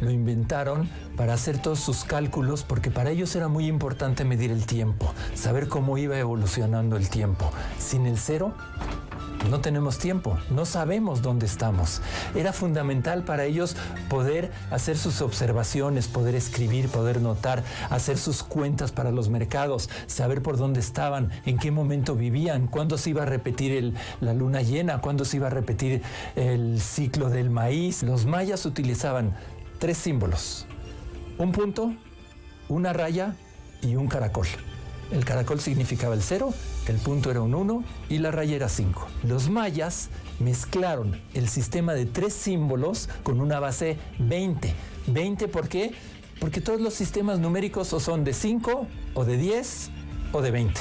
[0.00, 4.66] lo inventaron para hacer todos sus cálculos porque para ellos era muy importante medir el
[4.66, 7.50] tiempo, saber cómo iba evolucionando el tiempo.
[7.78, 8.54] Sin el cero,
[9.50, 12.02] no tenemos tiempo, no sabemos dónde estamos.
[12.34, 13.76] Era fundamental para ellos
[14.08, 20.42] poder hacer sus observaciones, poder escribir, poder notar, hacer sus cuentas para los mercados, saber
[20.42, 25.00] por dónde estaban, en qué momento vivían, cuándo se iba a repetir la luna llena,
[25.00, 26.02] cuándo se iba a repetir
[26.34, 28.02] el ciclo del maíz.
[28.02, 29.36] Los mayas utilizaban
[29.78, 30.66] tres símbolos.
[31.38, 31.92] Un punto,
[32.68, 33.36] una raya
[33.82, 34.46] y un caracol.
[35.10, 36.52] El caracol significaba el cero,
[36.88, 39.06] el punto era un 1 y la raya era 5.
[39.22, 40.08] Los mayas
[40.40, 44.74] mezclaron el sistema de tres símbolos con una base 20.
[45.08, 45.92] ¿20 por qué?
[46.40, 49.90] Porque todos los sistemas numéricos son de 5 o de 10
[50.32, 50.80] o de 20.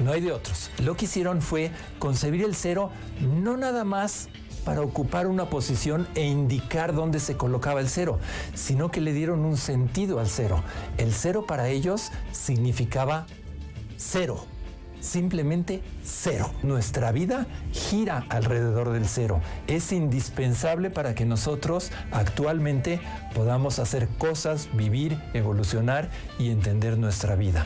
[0.00, 0.70] No hay de otros.
[0.84, 2.90] Lo que hicieron fue concebir el cero
[3.20, 4.28] no nada más
[4.68, 8.18] para ocupar una posición e indicar dónde se colocaba el cero,
[8.52, 10.62] sino que le dieron un sentido al cero.
[10.98, 13.24] El cero para ellos significaba
[13.96, 14.44] cero,
[15.00, 16.50] simplemente cero.
[16.62, 19.40] Nuestra vida gira alrededor del cero.
[19.68, 23.00] Es indispensable para que nosotros actualmente
[23.34, 27.64] podamos hacer cosas, vivir, evolucionar y entender nuestra vida.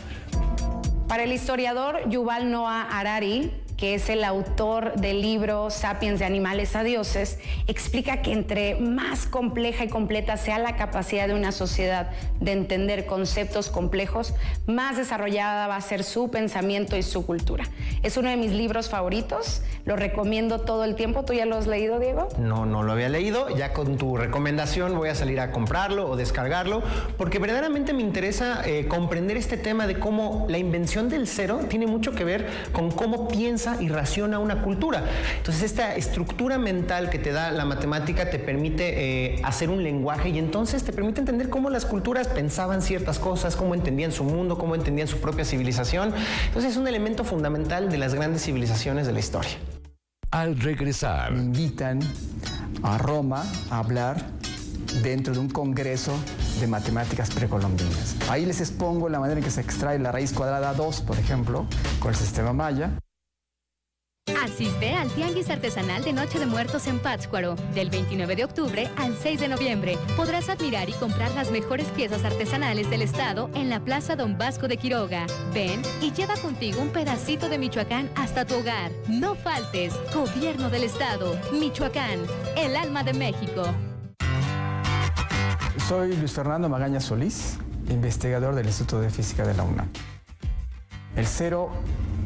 [1.09, 6.77] Para el historiador Yuval Noah Harari, que es el autor del libro Sapiens de Animales
[6.77, 12.11] a Dioses, explica que entre más compleja y completa sea la capacidad de una sociedad
[12.41, 14.35] de entender conceptos complejos,
[14.67, 17.65] más desarrollada va a ser su pensamiento y su cultura.
[18.03, 21.25] Es uno de mis libros favoritos, lo recomiendo todo el tiempo.
[21.25, 22.29] ¿Tú ya lo has leído, Diego?
[22.39, 23.49] No, no lo había leído.
[23.57, 26.83] Ya con tu recomendación voy a salir a comprarlo o descargarlo,
[27.17, 31.87] porque verdaderamente me interesa eh, comprender este tema de cómo la invención del cero tiene
[31.87, 35.05] mucho que ver con cómo piensa y raciona una cultura.
[35.37, 40.31] Entonces esta estructura mental que te da la matemática te permite eh, hacer un lenguaje
[40.31, 44.59] y entonces te permite entender cómo las culturas pensaban ciertas cosas, cómo entendían su mundo,
[44.59, 46.13] cómo entendían su propia civilización.
[46.47, 49.53] Entonces es un elemento fundamental de las grandes civilizaciones de la historia.
[50.31, 51.33] Al regresar.
[51.33, 52.01] Me invitan
[52.83, 54.17] a Roma a hablar
[55.03, 56.13] dentro de un congreso
[56.61, 58.17] de matemáticas precolombinas.
[58.29, 61.67] Ahí les expongo la manera en que se extrae la raíz cuadrada 2, por ejemplo,
[62.01, 62.91] con el sistema maya.
[64.41, 67.57] Asiste al Tianguis Artesanal de Noche de Muertos en Pátzcuaro.
[67.75, 72.25] Del 29 de octubre al 6 de noviembre podrás admirar y comprar las mejores piezas
[72.25, 75.27] artesanales del estado en la Plaza Don Vasco de Quiroga.
[75.53, 78.91] Ven y lleva contigo un pedacito de Michoacán hasta tu hogar.
[79.09, 79.95] No faltes.
[80.15, 81.39] Gobierno del Estado.
[81.53, 82.21] Michoacán.
[82.57, 83.65] El alma de México.
[85.89, 87.59] Soy Luis Fernando Magaña Solís,
[87.91, 89.89] investigador del Instituto de Física de la UNAM.
[91.15, 91.71] El cero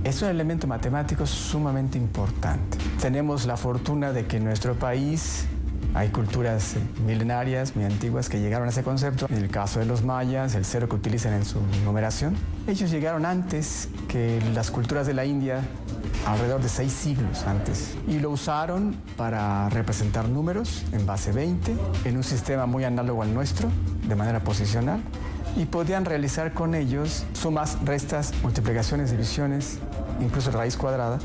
[0.04, 2.78] es un elemento matemático sumamente importante.
[3.00, 5.46] Tenemos la fortuna de que en nuestro país
[5.94, 9.26] hay culturas milenarias, muy antiguas, que llegaron a ese concepto.
[9.28, 12.36] En el caso de los mayas, el cero que utilizan en su numeración,
[12.68, 15.62] ellos llegaron antes que las culturas de la India,
[16.26, 21.74] alrededor de seis siglos antes, y lo usaron para representar números en base 20,
[22.04, 23.68] en un sistema muy análogo al nuestro,
[24.06, 25.00] de manera posicional,
[25.56, 29.78] y podían realizar con ellos sumas, restas, multiplicaciones, divisiones,
[30.20, 31.18] incluso raíz cuadrada,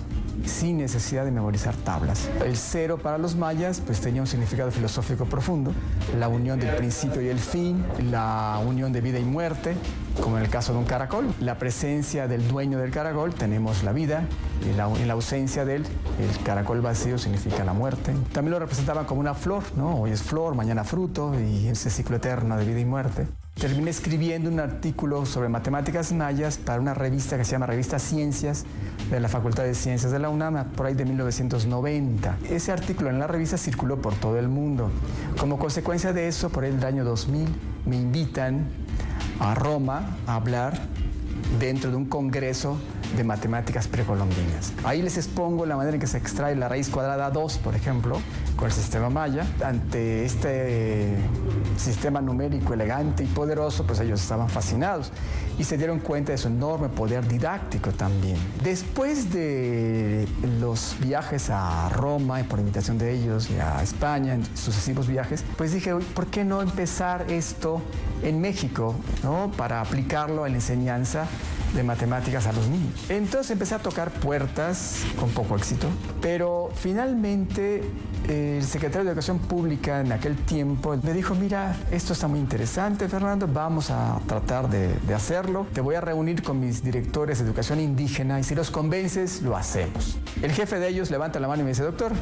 [0.46, 2.30] sin necesidad de memorizar tablas.
[2.44, 5.74] El cero para los mayas pues tenía un significado filosófico profundo,
[6.18, 9.76] la unión del principio y el fin, la unión de vida y muerte,
[10.22, 11.28] como en el caso de un caracol.
[11.40, 14.24] La presencia del dueño del caracol tenemos la vida,
[14.68, 15.86] y la, en la ausencia de él,
[16.20, 18.14] el caracol vacío significa la muerte.
[18.32, 19.64] También lo representaban como una flor.
[19.80, 23.28] Hoy es flor, mañana fruto y ese ciclo eterno de vida y muerte.
[23.56, 28.66] Terminé escribiendo un artículo sobre matemáticas mayas para una revista que se llama Revista Ciencias
[29.12, 32.38] de la Facultad de Ciencias de la UNAM, por ahí de 1990.
[32.50, 34.90] Ese artículo en la revista circuló por todo el mundo.
[35.38, 37.50] Como consecuencia de eso, por el año 2000,
[37.86, 38.68] me invitan
[39.40, 40.80] a Roma a hablar
[41.60, 42.78] dentro de un congreso
[43.16, 44.74] de matemáticas precolombinas.
[44.84, 48.20] Ahí les expongo la manera en que se extrae la raíz cuadrada 2, por ejemplo,
[48.56, 49.46] con el sistema maya.
[49.64, 51.16] Ante este
[51.78, 55.12] sistema numérico elegante y poderoso, pues ellos estaban fascinados
[55.58, 58.38] y se dieron cuenta de su enorme poder didáctico también.
[58.64, 60.28] Después de
[60.60, 65.44] los viajes a Roma, y por invitación de ellos, y a España, en sucesivos viajes,
[65.58, 67.82] pues dije, ¿por qué no empezar esto
[68.24, 69.52] en México, ¿no?
[69.58, 71.28] para aplicarlo en la enseñanza
[71.74, 72.94] de matemáticas a los niños.
[73.10, 75.88] Entonces empecé a tocar puertas con poco éxito,
[76.22, 77.84] pero finalmente
[78.28, 83.08] el secretario de Educación Pública en aquel tiempo me dijo, mira, esto está muy interesante,
[83.08, 85.68] Fernando, vamos a tratar de, hacerlo.
[85.74, 89.58] Te voy a reunir con mis directores de educación indígena y si los convences, lo
[89.58, 90.18] hacemos.
[90.42, 92.14] El jefe de ellos levanta la mano y me dice, doctor,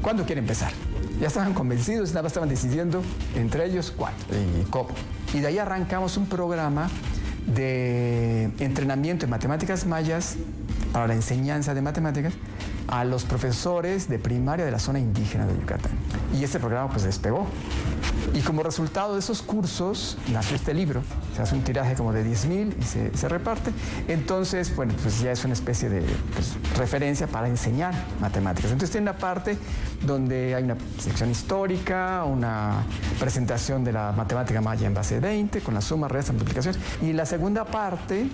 [0.00, 0.72] ¿cuándo quiere empezar?
[1.20, 3.02] Ya estaban convencidos, nada estaban decidiendo
[3.34, 4.22] entre ellos cuándo
[4.60, 4.90] y cómo.
[5.34, 6.88] Y de ahí arrancamos un programa
[7.46, 10.36] de entrenamiento en matemáticas mayas
[10.92, 12.32] para la enseñanza de matemáticas
[12.88, 15.92] a los profesores de primaria de la zona indígena de Yucatán.
[16.38, 17.46] Y este programa pues despegó.
[18.34, 21.02] Y como resultado de esos cursos nació este libro.
[21.34, 23.70] Se hace un tiraje como de 10.000 y se, reparte.
[24.08, 26.02] Entonces, bueno, pues ya es una especie de
[26.34, 28.70] pues, referencia para enseñar matemáticas.
[28.70, 29.56] Entonces tiene una parte
[30.04, 32.84] donde hay una sección histórica, una
[33.18, 36.80] presentación de la matemática maya en base 20, con la suma, resta, multiplicaciones.
[37.02, 38.28] Y la segunda parte,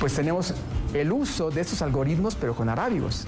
[0.00, 0.54] pues tenemos
[0.94, 3.26] el uso de estos algoritmos, pero con arábigos.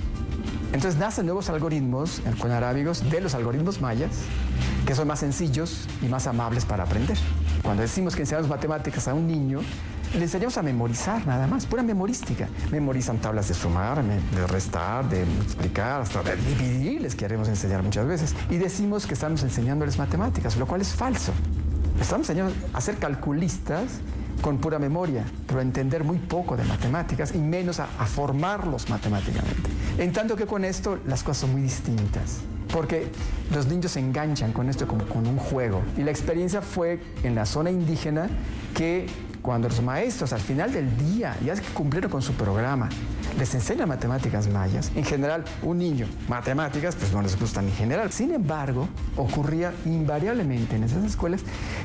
[0.72, 4.10] Entonces nacen nuevos algoritmos con arábigos de los algoritmos mayas,
[4.86, 7.18] que son más sencillos y más amables para aprender.
[7.62, 9.60] Cuando decimos que enseñamos matemáticas a un niño,
[10.14, 12.48] le enseñamos a memorizar nada más, pura memorística.
[12.70, 18.06] Memorizan tablas de sumar, de restar, de multiplicar, hasta de dividir, les queremos enseñar muchas
[18.06, 18.34] veces.
[18.48, 21.32] Y decimos que estamos enseñándoles matemáticas, lo cual es falso.
[22.00, 23.84] Estamos enseñando a ser calculistas
[24.40, 29.70] con pura memoria, pero a entender muy poco de matemáticas y menos a, formarlos matemáticamente.
[29.98, 32.40] En tanto que con esto las cosas son muy distintas
[32.72, 33.10] porque
[33.52, 35.82] los niños se enganchan con esto como con un juego.
[35.96, 38.28] Y la experiencia fue en la zona indígena
[38.74, 39.06] que
[39.42, 42.88] cuando los maestros al final del día, ya cumplieron con su programa,
[43.38, 48.12] les enseñan matemáticas mayas, en general un niño, matemáticas, pues no les gustan en general.
[48.12, 51.42] Sin embargo, ocurría invariablemente en esas escuelas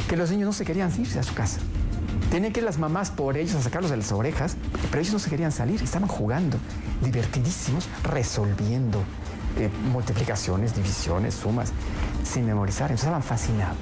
[0.08, 1.60] que los niños no se querían irse a su casa.
[2.32, 4.57] Tenían que ir las mamás por ellos a sacarlos de las orejas,
[4.89, 6.58] pero ellos no se querían salir, estaban jugando,
[7.01, 9.00] divertidísimos, resolviendo
[9.58, 11.71] eh, multiplicaciones, divisiones, sumas,
[12.24, 12.92] sin memorizar.
[12.92, 13.78] Entonces estaban fascinados.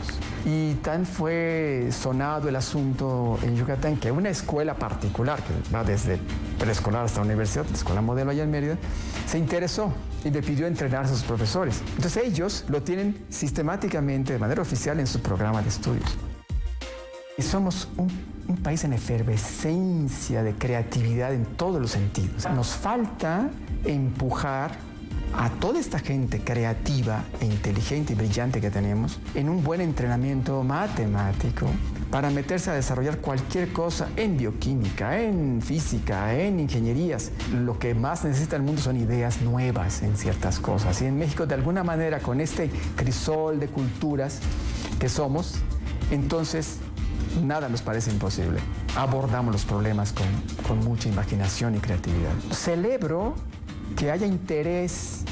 [0.46, 6.20] Y tan fue sonado el asunto en Yucatán que una escuela particular, que va desde
[6.60, 8.78] preescolar hasta la universidad, la escuela modelo allá en Mérida,
[9.26, 9.92] se interesó
[10.24, 11.82] y le pidió entrenar a sus profesores.
[11.96, 16.18] Entonces ellos lo tienen sistemáticamente, de manera oficial, en su programa de estudios.
[17.40, 18.10] Somos un,
[18.48, 22.48] un país en efervescencia de creatividad en todos los sentidos.
[22.54, 23.50] Nos falta
[23.86, 24.72] empujar
[25.36, 30.64] a toda esta gente creativa e inteligente y brillante que tenemos en un buen entrenamiento
[30.64, 31.68] matemático
[32.12, 37.32] para meterse a desarrollar cualquier cosa en bioquímica, en física, en ingenierías.
[37.52, 41.02] Lo que más necesita el mundo son ideas nuevas en ciertas cosas.
[41.02, 44.40] Y en México, de alguna manera, con este crisol de culturas
[45.00, 45.56] que somos,
[46.12, 46.78] entonces
[47.42, 48.60] nada nos parece imposible.
[48.96, 50.28] Abordamos los problemas con,
[50.68, 52.34] con mucha imaginación y creatividad.
[52.52, 53.36] Celebro
[53.96, 55.24] que haya interés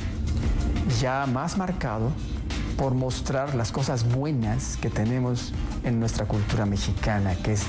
[1.00, 2.12] ya más marcado
[2.78, 5.54] por mostrar las cosas buenas que tenemos
[5.84, 7.64] en nuestra cultura mexicana, que es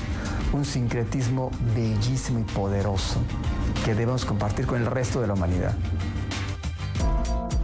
[0.53, 3.19] un sincretismo bellísimo y poderoso
[3.85, 5.73] que debemos compartir con el resto de la humanidad.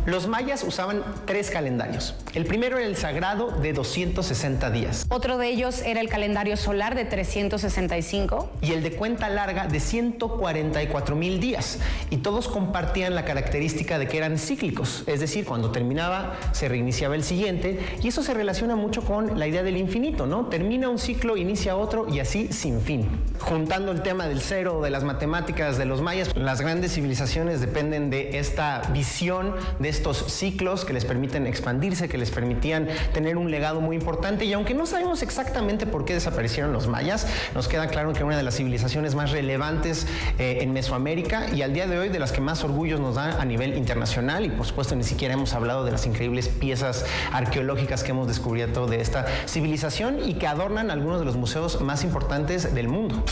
[0.09, 2.15] Los mayas usaban tres calendarios.
[2.33, 5.05] El primero era el sagrado de 260 días.
[5.09, 8.49] Otro de ellos era el calendario solar de 365.
[8.63, 11.77] Y el de cuenta larga de 144 mil días.
[12.09, 15.03] Y todos compartían la característica de que eran cíclicos.
[15.05, 17.79] Es decir, cuando terminaba se reiniciaba el siguiente.
[18.01, 20.47] Y eso se relaciona mucho con la idea del infinito, ¿no?
[20.47, 23.07] Termina un ciclo, inicia otro y así sin fin.
[23.37, 28.09] Juntando el tema del cero, de las matemáticas, de los mayas, las grandes civilizaciones dependen
[28.09, 33.51] de esta visión de estos ciclos que les permiten expandirse, que les permitían tener un
[33.51, 34.45] legado muy importante.
[34.45, 38.37] Y aunque no sabemos exactamente por qué desaparecieron los mayas, nos queda claro que una
[38.37, 40.07] de las civilizaciones más relevantes
[40.37, 43.41] eh, en Mesoamérica y al día de hoy de las que más orgullos nos da
[43.41, 44.45] a nivel internacional.
[44.45, 48.87] Y por supuesto ni siquiera hemos hablado de las increíbles piezas arqueológicas que hemos descubierto
[48.87, 53.25] de esta civilización y que adornan algunos de los museos más importantes del mundo.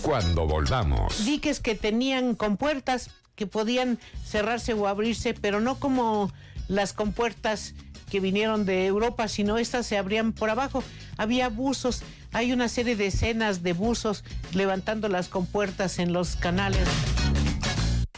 [0.00, 1.26] Cuando volvamos.
[1.26, 3.10] Diques que tenían compuertas
[3.40, 6.30] que podían cerrarse o abrirse, pero no como
[6.68, 7.72] las compuertas
[8.10, 10.84] que vinieron de Europa, sino estas se abrían por abajo.
[11.16, 12.02] Había buzos,
[12.34, 16.86] hay una serie de escenas de buzos levantando las compuertas en los canales.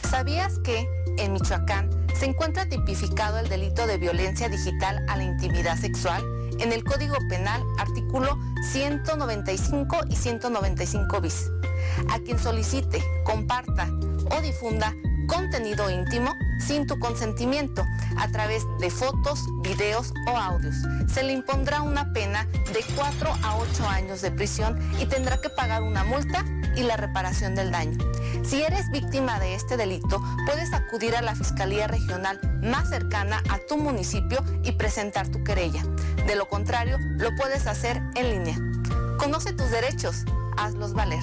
[0.09, 0.85] ¿Sabías que
[1.17, 1.89] en Michoacán
[2.19, 6.21] se encuentra tipificado el delito de violencia digital a la intimidad sexual?
[6.59, 8.37] En el Código Penal, artículo
[8.73, 11.49] 195 y 195 bis.
[12.09, 13.87] A quien solicite, comparta
[14.29, 14.93] o difunda
[15.27, 17.85] contenido íntimo sin tu consentimiento
[18.17, 20.75] a través de fotos, videos o audios.
[21.07, 25.49] Se le impondrá una pena de 4 a 8 años de prisión y tendrá que
[25.49, 26.45] pagar una multa
[26.75, 27.97] y la reparación del daño.
[28.43, 33.59] Si eres víctima de este delito, puedes acudir a la Fiscalía Regional más cercana a
[33.59, 35.83] tu municipio y presentar tu querella.
[36.27, 38.57] De lo contrario, lo puedes hacer en línea.
[39.17, 40.25] Conoce tus derechos,
[40.57, 41.21] hazlos valer.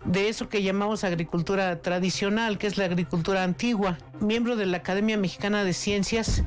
[0.04, 5.16] de eso que llamamos agricultura tradicional, que es la agricultura antigua, miembro de la Academia
[5.16, 6.44] Mexicana de Ciencias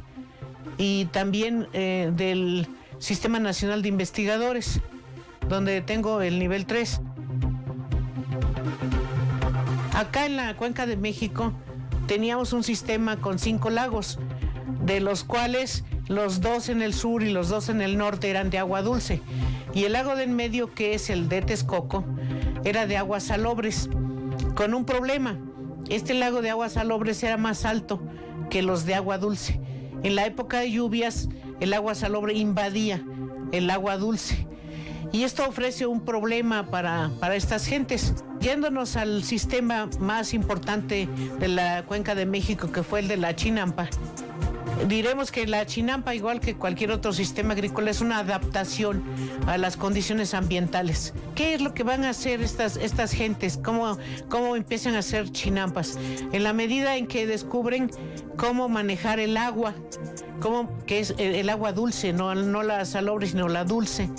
[0.77, 2.67] y también eh, del
[2.99, 4.79] Sistema Nacional de Investigadores
[5.47, 7.01] donde tengo el nivel 3.
[9.93, 11.51] Acá en la cuenca de México
[12.07, 14.19] teníamos un sistema con cinco lagos,
[14.85, 18.49] de los cuales los dos en el sur y los dos en el norte eran
[18.49, 19.21] de agua dulce.
[19.73, 22.05] Y el lago del medio, que es el de Texcoco,
[22.63, 23.89] era de aguas salobres,
[24.55, 25.37] con un problema.
[25.89, 28.01] Este lago de aguas salobres era más alto
[28.49, 29.59] que los de agua dulce.
[30.01, 31.29] En la época de lluvias,
[31.59, 33.03] el agua salobre invadía
[33.51, 34.47] el agua dulce
[35.11, 38.13] y esto ofrece un problema para, estas gentes.
[38.39, 41.07] Yéndonos al sistema más importante
[41.39, 43.89] de la cuenca de México, que fue el de la Chinampa,
[44.87, 49.03] Diremos que la chinampa, igual que cualquier otro sistema agrícola, es una adaptación
[49.45, 51.13] a las condiciones ambientales.
[51.35, 53.59] ¿Qué es lo que van a hacer estas, estas gentes?
[53.61, 53.97] ¿Cómo,
[54.29, 55.99] ¿Cómo empiezan a hacer chinampas?
[56.31, 57.91] En la medida en que descubren
[58.39, 59.73] cómo manejar el agua,
[60.39, 64.09] cómo, que es el, agua dulce, no, no la salobre, sino la dulce,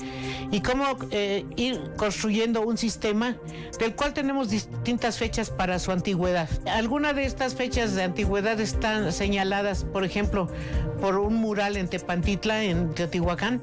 [0.50, 3.36] y cómo eh, ir construyendo un sistema
[3.78, 6.50] del cual tenemos distintas fechas para su antigüedad.
[6.66, 10.48] Algunas de estas fechas de antigüedad están señaladas, por ejemplo,
[11.00, 13.62] por un mural en Tepantitla, en Teotihuacán,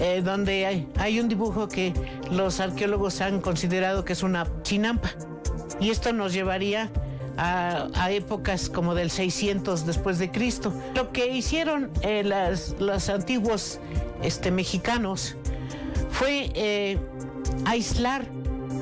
[0.00, 1.92] eh, donde hay, hay un dibujo que
[2.30, 5.10] los arqueólogos han considerado que es una chinampa.
[5.80, 6.90] Y esto nos llevaría
[7.36, 10.72] a, épocas como del 600 después de Cristo.
[10.94, 12.24] Lo que hicieron eh,
[12.78, 13.80] los antiguos
[14.22, 15.36] este, mexicanos
[16.10, 16.98] fue eh,
[17.64, 18.26] aislar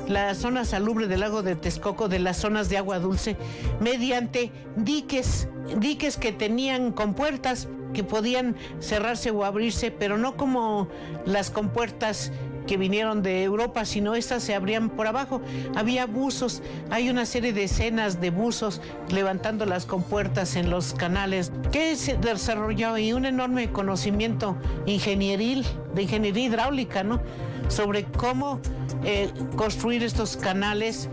[0.07, 3.37] la zona salubre del lago de Texcoco de las zonas de agua dulce
[3.79, 5.47] mediante diques,
[5.79, 10.87] diques que tenían compuertas que podían cerrarse o abrirse, pero no como
[11.25, 12.31] las compuertas
[12.67, 15.41] que vinieron de Europa, sino estas se abrían por abajo.
[15.75, 21.51] Había buzos, hay una serie de escenas de buzos levantando las compuertas en los canales,
[21.71, 24.55] que se desarrolló y un enorme conocimiento
[24.85, 27.21] ingenieril, de ingeniería hidráulica, ¿no?
[27.67, 28.59] Sobre cómo
[29.03, 31.09] eh, construir estos canales,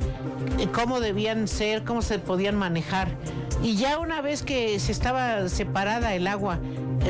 [0.59, 3.09] eh, cómo debían ser, cómo se podían manejar.
[3.63, 6.61] Y ya una vez que se estaba separada el agua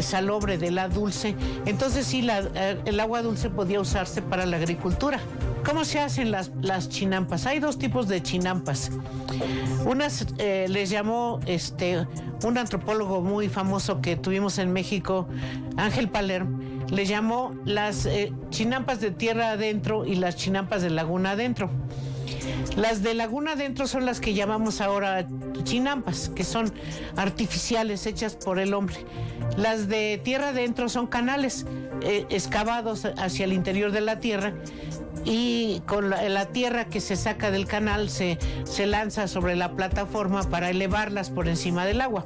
[0.01, 1.35] salobre de la dulce,
[1.67, 5.21] entonces sí, eh, el agua dulce podía usarse para la agricultura.
[5.65, 7.47] ¿Cómo se hacen las, las chinampas?
[7.47, 8.91] Hay dos tipos de chinampas.
[9.85, 12.07] Unas eh, les llamó este,
[12.45, 15.29] un antropólogo muy famoso que tuvimos en México,
[15.77, 16.47] Ángel Paler,
[16.91, 21.71] le llamó las eh, chinampas de tierra adentro y las chinampas de laguna adentro.
[22.77, 25.27] Las de laguna adentro son las que llamamos ahora
[25.65, 26.73] chinampas, que son
[27.17, 28.97] artificiales hechas por el hombre.
[29.57, 31.67] Las de tierra adentro son canales
[32.03, 34.53] eh, excavados hacia el interior de la tierra
[35.25, 40.43] y con la, tierra que se saca del canal se, se lanza sobre la plataforma
[40.45, 42.25] para elevarlas por encima del agua.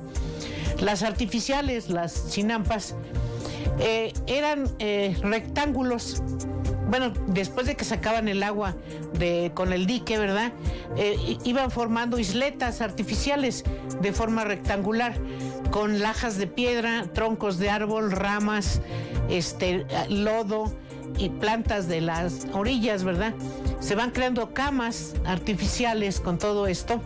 [0.81, 2.95] Las artificiales, las chinampas,
[3.79, 6.23] eh, eran eh, rectángulos
[6.93, 8.77] bueno, después de que sacaban el agua
[9.15, 10.53] de, con el dique, ¿verdad?
[10.99, 13.65] Eh, iban formando isletas artificiales
[14.03, 15.15] de forma rectangular,
[15.71, 18.83] con lajas de piedra, troncos de árbol, ramas,
[19.31, 20.71] este, lodo
[21.17, 23.33] y plantas de las orillas, ¿verdad?
[23.81, 27.01] Se van creando camas artificiales con todo esto.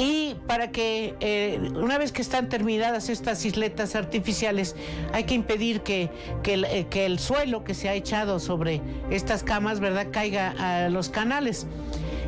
[0.00, 4.74] Y para que eh, una vez que están terminadas estas isletas artificiales,
[5.12, 6.08] hay que impedir que,
[6.42, 11.10] eh, que, el, suelo que se ha echado sobre estas camas, ¿verdad?, caiga a los
[11.10, 11.66] canales.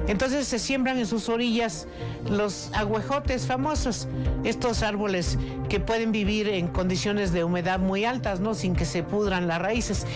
[0.08, 1.86] Entonces se siembran en sus orillas
[2.28, 4.08] los agüejotes famosos,
[4.44, 5.38] estos árboles
[5.68, 8.54] que pueden vivir en condiciones de humedad muy altas, ¿no?
[8.54, 10.06] Sin que se pudran las raíces.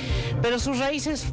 [0.42, 1.26] Pero sus raíces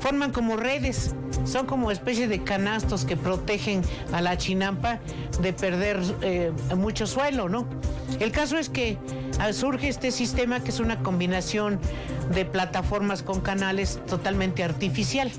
[0.00, 1.14] forman como redes,
[1.44, 3.82] son como especie de canastos que protegen
[4.12, 5.00] a la chinampa
[5.40, 7.66] de perder eh, mucho suelo, ¿no?
[8.18, 8.98] El caso es que
[9.38, 11.78] ah, surge este sistema que es una combinación
[12.34, 15.30] de plataformas con canales totalmente artificial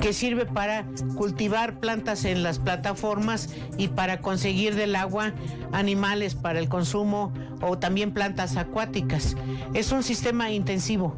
[0.00, 0.86] que sirve para
[1.16, 5.32] cultivar plantas en las plataformas y para conseguir del agua
[5.72, 9.36] animales para el consumo o también plantas acuáticas.
[9.74, 11.16] Es un sistema intensivo,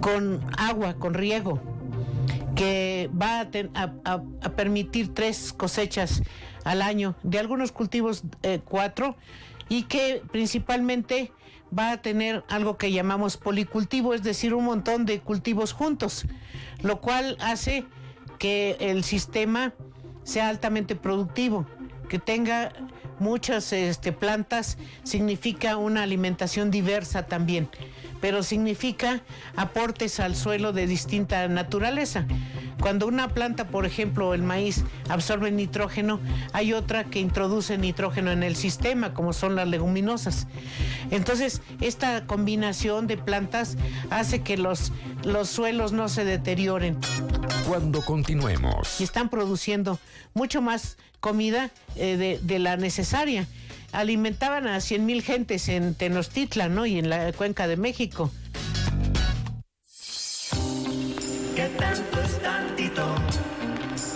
[0.00, 1.60] con agua, con riego,
[2.54, 6.22] que va a, permitir tres cosechas
[6.64, 9.16] al año, de algunos cultivos eh, cuatro,
[9.68, 11.32] y que principalmente
[11.76, 16.26] va a tener algo que llamamos policultivo, es decir, un montón de cultivos juntos,
[16.82, 17.84] lo cual hace
[18.38, 19.72] que el sistema
[20.22, 21.66] sea altamente productivo,
[22.08, 22.72] que tenga
[23.18, 27.68] muchas este, plantas, significa una alimentación diversa también
[28.20, 29.22] pero significa
[29.56, 32.26] aportes al suelo de distinta naturaleza.
[32.80, 36.20] Cuando una planta, por ejemplo, el maíz, absorbe nitrógeno,
[36.52, 40.46] hay otra que introduce nitrógeno en el sistema, como son las leguminosas.
[41.10, 43.76] Entonces, esta combinación de plantas
[44.10, 44.92] hace que los,
[45.24, 46.98] los suelos no se deterioren.
[47.66, 49.00] Cuando continuemos.
[49.00, 49.98] Y están produciendo
[50.34, 53.48] mucho más comida eh, de, de la necesaria
[53.92, 56.86] alimentaban a 100 mil gentes en Tenochtitlan, ¿no?
[56.86, 58.30] Y en la cuenca de México.
[61.54, 63.14] ¿Qué tanto es tantito?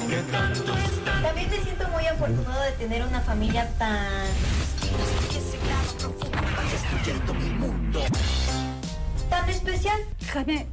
[0.08, 1.22] ¿Qué tanto es tantito?
[1.22, 4.26] También te siento muy afortunado de tener una familia tan...
[9.30, 10.00] Tan especial.
[10.32, 10.66] Jaime,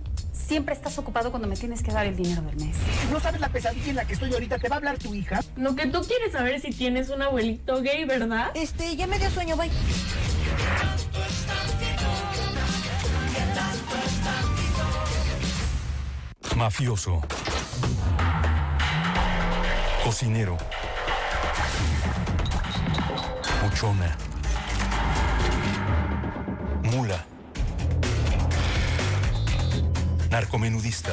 [0.49, 2.75] Siempre estás ocupado cuando me tienes que dar el dinero del mes.
[3.11, 4.57] ¿No sabes la pesadilla en la que estoy ahorita?
[4.57, 5.41] ¿Te va a hablar tu hija?
[5.55, 8.49] Lo que tú quieres saber es si tienes un abuelito gay, ¿verdad?
[8.55, 9.69] Este, ya me dio sueño, bye.
[16.55, 17.21] Mafioso.
[20.03, 20.57] Cocinero.
[23.61, 24.17] Muchona.
[26.85, 27.23] Mula.
[30.29, 31.11] Narcomenudista.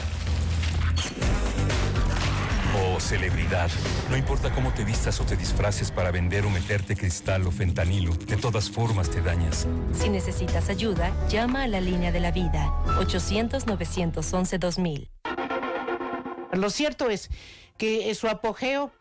[2.79, 3.71] O celebridad.
[4.11, 8.15] No importa cómo te vistas o te disfraces para vender o meterte cristal o fentanilo,
[8.15, 9.67] de todas formas te dañas.
[9.95, 12.71] Si necesitas ayuda, llama a la línea de la vida.
[12.99, 15.09] 800-911-2000.
[16.53, 17.31] Lo cierto es
[17.79, 18.93] que su apogeo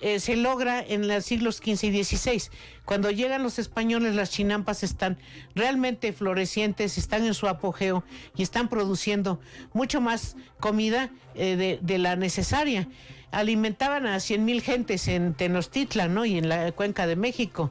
[0.00, 2.42] eh, se logra en los siglos XV y XVI.
[2.84, 5.18] Cuando llegan los españoles, las chinampas están
[5.54, 8.02] realmente florecientes, están en su apogeo
[8.34, 9.40] y están produciendo
[9.74, 12.88] mucho más comida eh, de, la necesaria.
[13.30, 16.24] Alimentaban a 100 mil gentes en Tenochtitlan ¿no?
[16.24, 17.70] y en la cuenca de México.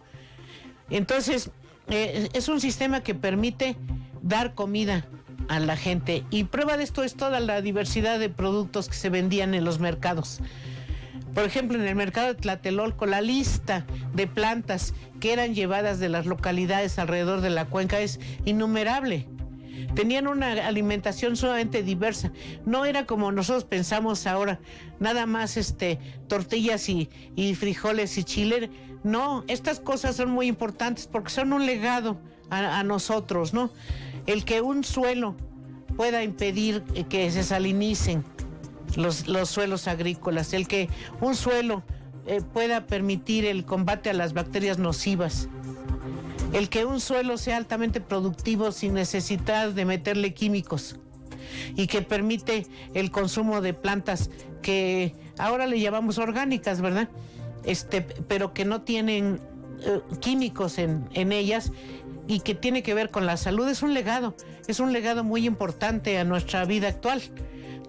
[0.89, 1.49] Entonces,
[1.89, 3.75] eh, es un sistema que permite
[4.21, 5.05] dar comida
[5.47, 6.23] a la gente.
[6.29, 9.79] Y prueba de esto es toda la diversidad de productos que se vendían en los
[9.79, 10.41] mercados.
[11.33, 16.09] Por ejemplo, en el mercado de Tlatelolco, la lista de plantas que eran llevadas de
[16.09, 19.27] las localidades alrededor de la cuenca es innumerable.
[19.95, 22.31] Tenían una alimentación sumamente diversa.
[22.65, 24.59] No era como nosotros pensamos ahora,
[24.99, 27.09] nada más este, tortillas y,
[27.55, 28.69] frijoles y chile.
[29.03, 32.19] No, estas cosas son muy importantes porque son un legado
[32.49, 33.71] a, a nosotros, ¿no?
[34.25, 35.35] El que un suelo
[35.95, 38.23] pueda impedir que se salinicen
[38.95, 40.89] los, suelos agrícolas, el que
[41.21, 41.83] un suelo
[42.25, 45.49] eh, pueda permitir el combate a las bacterias nocivas,
[46.53, 50.99] el que un suelo sea altamente productivo sin necesidad de meterle químicos
[51.75, 54.29] y que permite el consumo de plantas
[54.61, 57.09] que ahora le llamamos orgánicas, ¿verdad?
[57.63, 59.39] Este, pero que no tienen
[59.81, 61.71] eh, químicos en, en ellas
[62.27, 64.35] y que tiene que ver con la salud, es un legado,
[64.67, 67.21] es un legado muy importante a nuestra vida actual.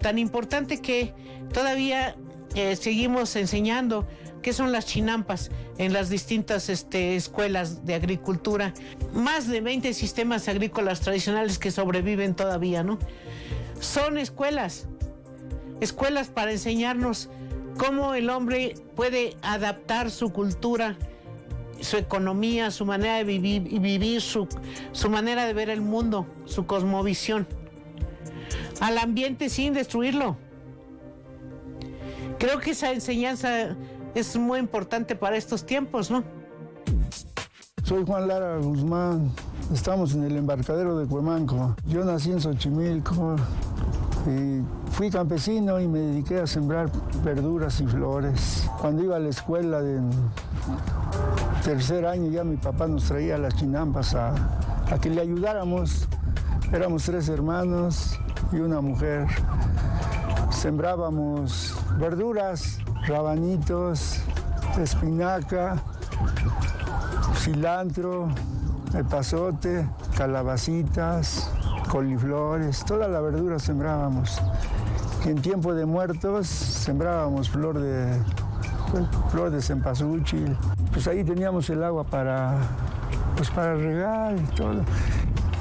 [0.01, 1.13] Tan importante que
[1.53, 2.15] todavía
[2.55, 4.07] eh, seguimos enseñando
[4.41, 8.73] qué son las chinampas en las distintas este, escuelas de agricultura.
[9.13, 12.97] Más de 20 sistemas agrícolas tradicionales que sobreviven todavía, ¿no?
[13.79, 14.87] Son escuelas,
[15.79, 17.29] escuelas para enseñarnos
[17.77, 20.97] cómo el hombre puede adaptar su cultura
[21.81, 24.47] su economía, su manera de vivir, su,
[24.91, 27.47] su manera de ver el mundo, su cosmovisión,
[28.81, 30.35] al ambiente sin destruirlo.
[32.37, 33.77] Creo que esa enseñanza
[34.13, 36.23] es muy importante para estos tiempos, ¿no?
[37.83, 39.31] Soy Juan Lara Guzmán,
[39.73, 41.75] estamos en el embarcadero de Cuemanco.
[41.87, 43.35] Yo nací en Xochimilco
[44.27, 46.89] y fui campesino y me dediqué a sembrar
[47.23, 48.67] verduras y flores.
[48.79, 49.99] Cuando iba a la escuela de
[51.63, 54.33] tercer año ya mi papá nos traía las chinampas a,
[55.01, 56.07] que le ayudáramos.
[56.73, 58.17] Éramos tres hermanos
[58.53, 59.27] y una mujer.
[60.51, 64.21] Sembrábamos verduras, rabanitos,
[64.79, 65.83] espinaca,
[67.35, 68.29] cilantro,
[68.93, 69.85] epazote,
[70.15, 71.51] calabacitas,
[71.89, 74.41] coliflores, toda la verdura sembrábamos.
[75.25, 78.17] En tiempo de muertos sembrábamos flor de,
[79.29, 80.55] flor de cempasúchil,
[80.93, 82.55] pues ahí teníamos el agua para,
[83.35, 84.83] pues para regar y todo.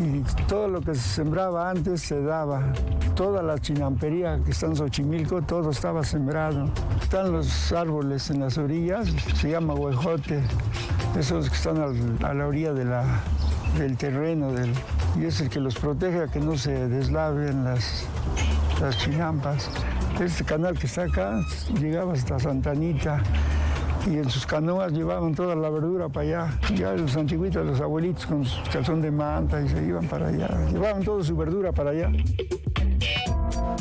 [0.00, 2.72] Y todo lo que se sembraba antes se daba.
[3.14, 6.70] Toda la chinampería que está en Xochimilco, todo estaba sembrado.
[7.02, 10.42] Están los árboles en las orillas, se llama huejote.
[11.18, 11.78] Esos que están
[12.22, 13.04] a la orilla de la,
[13.76, 14.72] del terreno del,
[15.18, 18.04] y es el que los protege a que no se deslaven las,
[18.80, 19.68] las chinampas.
[20.20, 21.40] Este canal que está acá
[21.78, 23.22] llegaba hasta Santanita
[24.06, 26.58] y en sus canoas llevaban toda la verdura para allá.
[26.74, 30.48] Ya los antiguitos, los abuelitos con su calzón de manta y se iban para allá.
[30.70, 32.10] Llevaban toda su verdura para allá.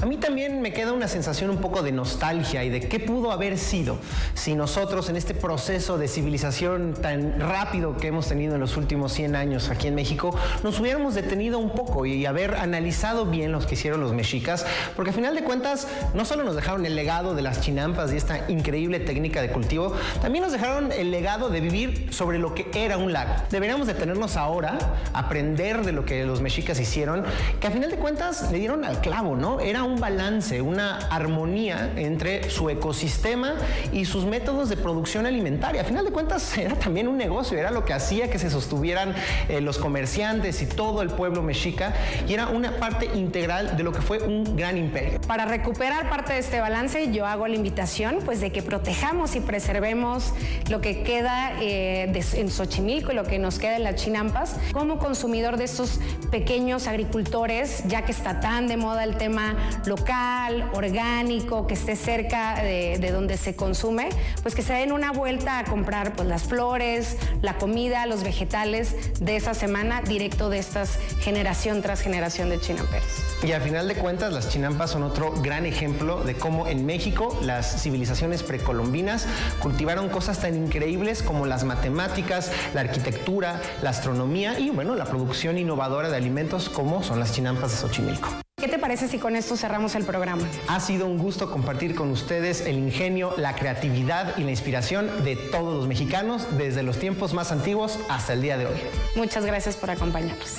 [0.02, 3.34] A mí también me queda una sensación un poco de nostalgia y de qué pudo
[3.34, 3.98] haber sido
[4.34, 9.12] si nosotros en este proceso de civilización tan rápido que hemos tenido en los últimos
[9.12, 13.60] 100 años aquí en México, nos hubiéramos detenido un poco y haber analizado bien lo
[13.60, 14.66] que hicieron los mexicas,
[14.96, 18.16] porque al final de cuentas no solo nos dejaron el legado de las chinampas y
[18.16, 22.70] esta increíble técnica de cultivo, también nos dejaron el legado de vivir sobre lo que
[22.74, 23.34] era un lago.
[23.50, 24.78] Deberíamos detenernos ahora,
[25.12, 27.26] aprender de lo que los mexicas hicieron,
[27.60, 29.60] que al final de cuentas le dieron al clavo, ¿no?
[29.60, 33.56] Era un balance, una armonía entre su ecosistema
[33.92, 35.82] y sus métodos de producción alimentaria.
[35.82, 39.16] A final de cuentas era también un negocio, era lo que hacía que se sostuvieran
[39.48, 41.94] eh, los comerciantes y todo el pueblo mexica
[42.28, 45.20] y era una parte integral de lo que fue un gran imperio.
[45.28, 49.40] Para recuperar parte de este balance yo hago la invitación pues de que protejamos y
[49.40, 50.34] preservemos
[50.70, 54.56] lo que queda eh, en Xochimilco, lo que nos queda en las chinampas.
[54.72, 56.00] Como consumidor de estos
[56.32, 59.56] pequeños agricultores, ya que está tan de moda el tema
[59.86, 64.10] local, orgánico, que esté cerca de, donde se consume,
[64.42, 69.20] pues que se den una vuelta a comprar pues, las flores, la comida, los vegetales
[69.20, 73.08] de esa semana directo de estas generación tras generación de chinamperos.
[73.44, 77.38] Y al final de cuentas, las chinampas son otro gran ejemplo de cómo en México
[77.42, 79.28] las civilizaciones precolombinas
[79.60, 85.58] cultivaron cosas tan increíbles como las matemáticas, la arquitectura, la astronomía y bueno, la producción
[85.58, 88.49] innovadora de alimentos como son las chinampas de Xochimilco.
[88.60, 90.44] ¿Qué te parece si con esto cerramos el programa?
[90.68, 95.38] Ha sido un gusto compartir con ustedes el ingenio, la creatividad y la inspiración de
[95.38, 98.76] todos los mexicanos desde los tiempos más antiguos hasta el día de hoy.
[99.16, 100.58] Muchas gracias por acompañarnos.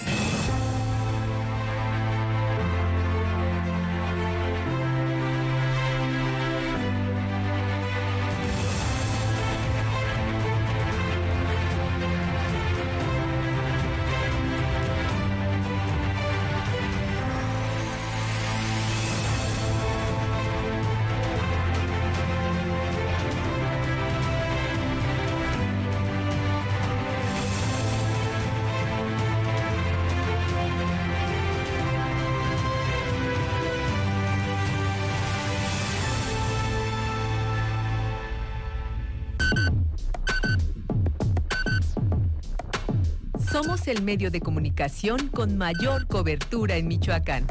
[43.90, 47.44] El medio de comunicación con mayor cobertura en Michoacán.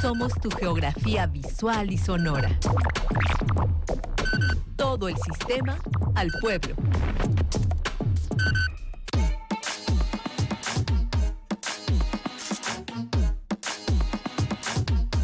[0.00, 2.56] Somos tu geografía visual y sonora.
[4.76, 5.76] Todo el sistema
[6.14, 6.74] al pueblo.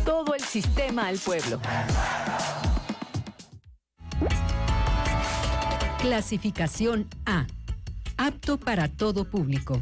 [0.04, 1.60] Todo el sistema al pueblo.
[6.00, 7.46] Clasificación A.
[8.26, 9.80] Apto para todo público.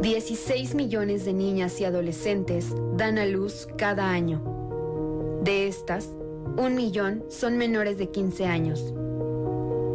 [0.00, 4.44] ...16 millones de niñas y adolescentes dan a luz cada año.
[5.42, 6.08] De estas,
[6.56, 8.94] un millón son menores de 15 años.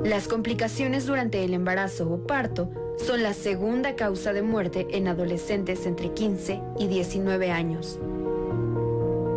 [0.03, 5.85] Las complicaciones durante el embarazo o parto son la segunda causa de muerte en adolescentes
[5.85, 7.99] entre 15 y 19 años.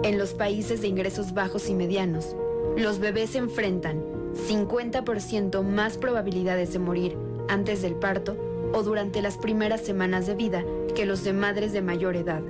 [0.02, 2.34] En los países de ingresos bajos y medianos,
[2.76, 4.02] los bebés enfrentan
[4.48, 7.16] 50% más probabilidades de morir
[7.48, 8.36] antes del parto
[8.72, 10.64] o durante las primeras semanas de vida
[10.94, 12.43] que los de madres de mayor edad.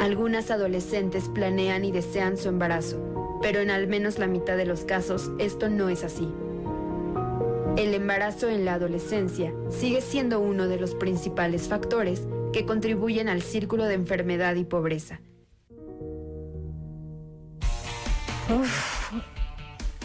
[0.00, 4.84] Algunas adolescentes planean y desean su embarazo, pero en al menos la mitad de los
[4.84, 6.28] casos esto no es así.
[7.76, 13.42] El embarazo en la adolescencia sigue siendo uno de los principales factores que contribuyen al
[13.42, 15.20] círculo de enfermedad y pobreza.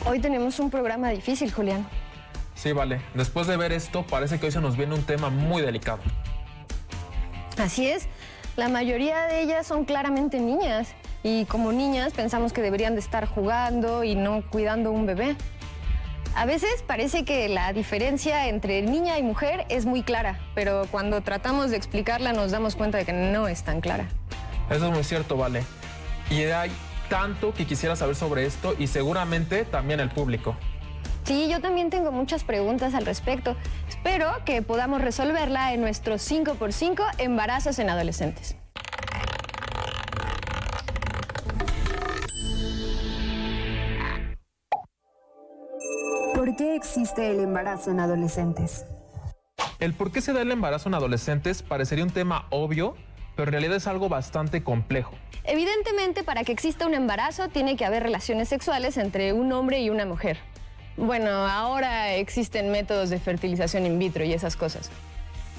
[0.05, 1.87] Hoy tenemos un programa difícil, Julián.
[2.55, 3.01] Sí, vale.
[3.13, 5.99] Después de ver esto, parece que hoy se nos viene un tema muy delicado.
[7.57, 8.07] Así es.
[8.59, 10.89] La mayoría de ellas son claramente niñas
[11.23, 15.37] y como niñas pensamos que deberían de estar jugando y no cuidando un bebé.
[16.35, 21.21] A veces parece que la diferencia entre niña y mujer es muy clara, pero cuando
[21.21, 24.09] tratamos de explicarla nos damos cuenta de que no es tan clara.
[24.69, 25.63] Eso es muy cierto, Vale.
[26.29, 26.69] Y hay
[27.07, 30.57] tanto que quisiera saber sobre esto y seguramente también el público.
[31.23, 33.55] Sí, yo también tengo muchas preguntas al respecto.
[33.87, 38.55] Espero que podamos resolverla en nuestro 5x5 embarazos en adolescentes.
[46.33, 48.85] ¿Por qué existe el embarazo en adolescentes?
[49.79, 52.95] El por qué se da el embarazo en adolescentes parecería un tema obvio,
[53.35, 55.13] pero en realidad es algo bastante complejo.
[55.43, 59.89] Evidentemente, para que exista un embarazo tiene que haber relaciones sexuales entre un hombre y
[59.89, 60.37] una mujer.
[60.99, 64.89] Bueno, ahora existen métodos de fertilización in vitro y esas cosas.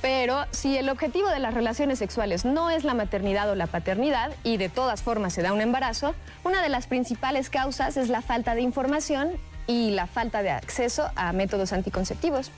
[0.02, 4.32] Pero si el objetivo de las relaciones sexuales no es la maternidad o la paternidad
[4.44, 6.14] y de todas formas se da un embarazo,
[6.44, 9.30] una de las principales causas es la falta de información
[9.66, 12.50] y la falta de acceso a métodos anticonceptivos.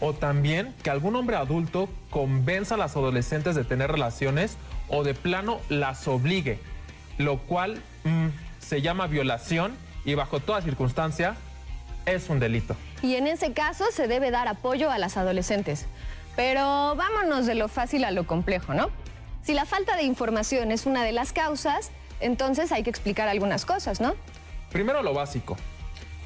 [0.00, 4.56] O también que algún hombre adulto convenza a las adolescentes de tener relaciones
[4.88, 6.58] o de plano las obligue,
[7.18, 8.28] lo cual mm,
[8.58, 11.36] se llama violación y bajo toda circunstancia
[12.12, 12.76] es un delito.
[13.02, 15.86] Y en ese caso se debe dar apoyo a las adolescentes.
[16.36, 18.90] Pero vámonos de lo fácil a lo complejo, ¿no?
[19.42, 23.64] Si la falta de información es una de las causas, entonces hay que explicar algunas
[23.64, 24.14] cosas, ¿no?
[24.70, 25.56] Primero lo básico.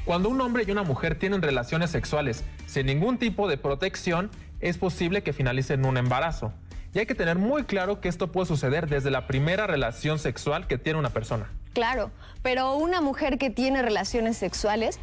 [0.04, 4.30] Cuando un hombre y una mujer tienen relaciones sexuales sin ningún tipo de protección,
[4.60, 6.52] es posible que finalicen un embarazo.
[6.92, 10.66] Y hay que tener muy claro que esto puede suceder desde la primera relación sexual
[10.66, 11.50] que tiene una persona.
[11.72, 12.10] Claro,
[12.42, 15.00] pero una mujer que tiene relaciones sexuales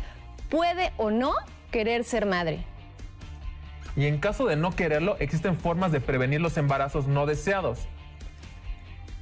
[0.52, 1.34] puede o no
[1.72, 2.64] querer ser madre.
[3.95, 7.80] Y en caso de no quererlo, existen formas de prevenir los embarazos no deseados.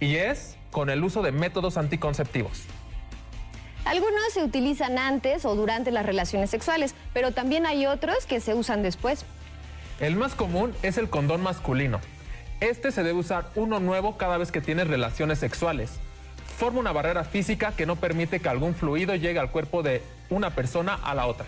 [0.01, 2.64] Y es con el uso de métodos anticonceptivos.
[3.85, 8.53] Algunos se utilizan antes o durante las relaciones sexuales, pero también hay otros que se
[8.53, 9.26] usan después.
[9.99, 11.99] El más común es el condón masculino.
[12.60, 15.91] Este se debe usar uno nuevo cada vez que tienes relaciones sexuales.
[16.60, 20.49] Forma una barrera física que no permite que algún fluido llegue al cuerpo de una
[20.49, 21.45] persona a la otra.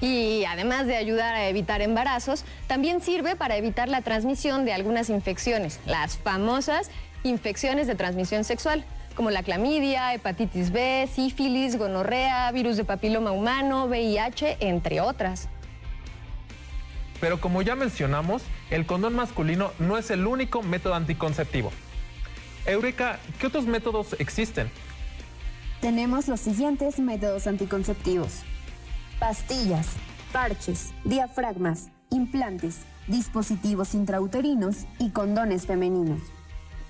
[0.00, 5.10] Y además de ayudar a evitar embarazos, también sirve para evitar la transmisión de algunas
[5.10, 6.88] infecciones, las famosas
[7.24, 8.84] infecciones de transmisión sexual,
[9.16, 15.48] como la clamidia, hepatitis B, sífilis, gonorrea, virus de papiloma humano, VIH, entre otras.
[17.20, 21.72] Pero como ya mencionamos, el condón masculino no es el único método anticonceptivo.
[22.66, 24.70] Eureka, ¿qué otros métodos existen?
[25.80, 28.42] Tenemos los siguientes métodos anticonceptivos.
[29.18, 29.88] Pastillas,
[30.32, 36.22] parches, diafragmas, implantes, dispositivos intrauterinos y condones femeninos.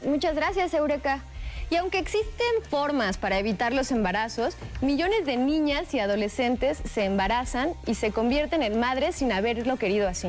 [0.07, 1.25] Muchas gracias, Eureka.
[1.71, 7.71] Y aunque existen formas para evitar los embarazos, millones de niñas y adolescentes se embarazan
[7.87, 10.29] y se convierten en madres sin haberlo querido así.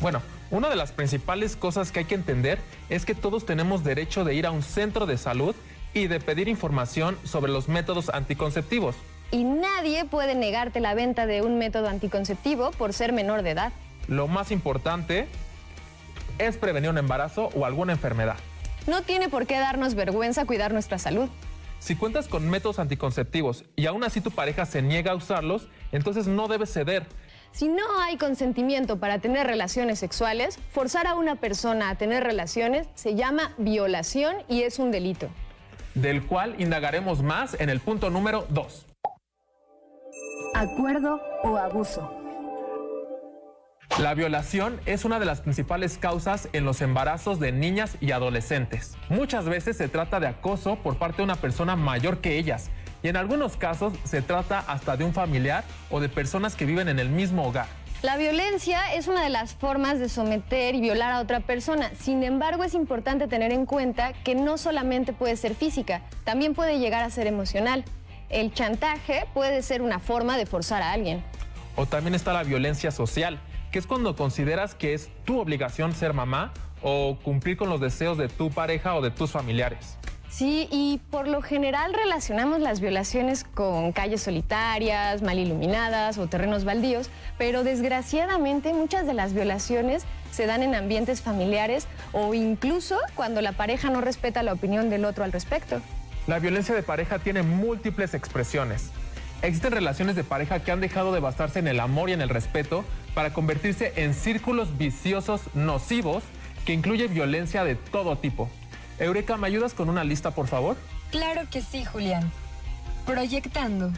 [0.00, 0.20] Bueno,
[0.52, 2.58] una de las principales cosas que hay que entender
[2.90, 5.56] es que todos tenemos derecho de ir a un centro de salud
[5.94, 8.94] y de pedir información sobre los métodos anticonceptivos.
[9.30, 13.72] Y nadie puede negarte la venta de un método anticonceptivo por ser menor de edad.
[14.08, 15.26] Lo más importante
[16.38, 18.36] es prevenir un embarazo o alguna enfermedad.
[18.86, 21.30] No tiene por qué darnos vergüenza cuidar nuestra salud.
[21.78, 26.26] Si cuentas con métodos anticonceptivos y aún así tu pareja se niega a usarlos, entonces
[26.26, 27.06] no debes ceder.
[27.52, 32.88] Si no hay consentimiento para tener relaciones sexuales, forzar a una persona a tener relaciones
[32.94, 35.28] se llama violación y es un delito.
[35.94, 38.86] Del cual indagaremos más en el punto número 2.
[40.54, 42.10] Acuerdo o abuso.
[43.98, 48.96] La violación es una de las principales causas en los embarazos de niñas y adolescentes.
[49.10, 52.70] Muchas veces se trata de acoso por parte de una persona mayor que ellas
[53.02, 56.88] y en algunos casos se trata hasta de un familiar o de personas que viven
[56.88, 57.66] en el mismo hogar.
[58.02, 61.92] La violencia es una de las formas de someter y violar a otra persona.
[61.96, 66.80] Sin embargo, es importante tener en cuenta que no solamente puede ser física, también puede
[66.80, 67.84] llegar a ser emocional.
[68.28, 71.22] El chantaje puede ser una forma de forzar a alguien.
[71.76, 73.38] O también está la violencia social,
[73.70, 76.52] que es cuando consideras que es tu obligación ser mamá
[76.82, 79.96] o cumplir con los deseos de tu pareja o de tus familiares.
[80.32, 86.64] Sí, y por lo general relacionamos las violaciones con calles solitarias, mal iluminadas o terrenos
[86.64, 93.42] baldíos, pero desgraciadamente muchas de las violaciones se dan en ambientes familiares o incluso cuando
[93.42, 95.82] la pareja no respeta la opinión del otro al respecto.
[96.26, 98.90] La violencia de pareja tiene múltiples expresiones.
[99.42, 102.30] Existen relaciones de pareja que han dejado de basarse en el amor y en el
[102.30, 106.24] respeto para convertirse en círculos viciosos nocivos
[106.64, 108.48] que incluye violencia de todo tipo.
[109.02, 110.76] Eureka, ¿me ayudas con una lista, por favor?
[111.10, 112.30] Claro que sí, Julián.
[113.04, 113.90] Proyectando.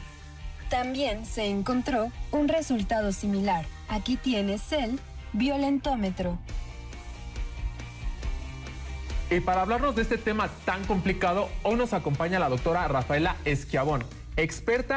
[0.70, 3.66] También se encontró un resultado similar.
[3.88, 4.98] Aquí tienes el
[5.34, 6.38] violentómetro.
[9.30, 14.04] Y para hablarnos de este tema tan complicado, hoy nos acompaña la doctora Rafaela Esquiabón,
[14.36, 14.92] experta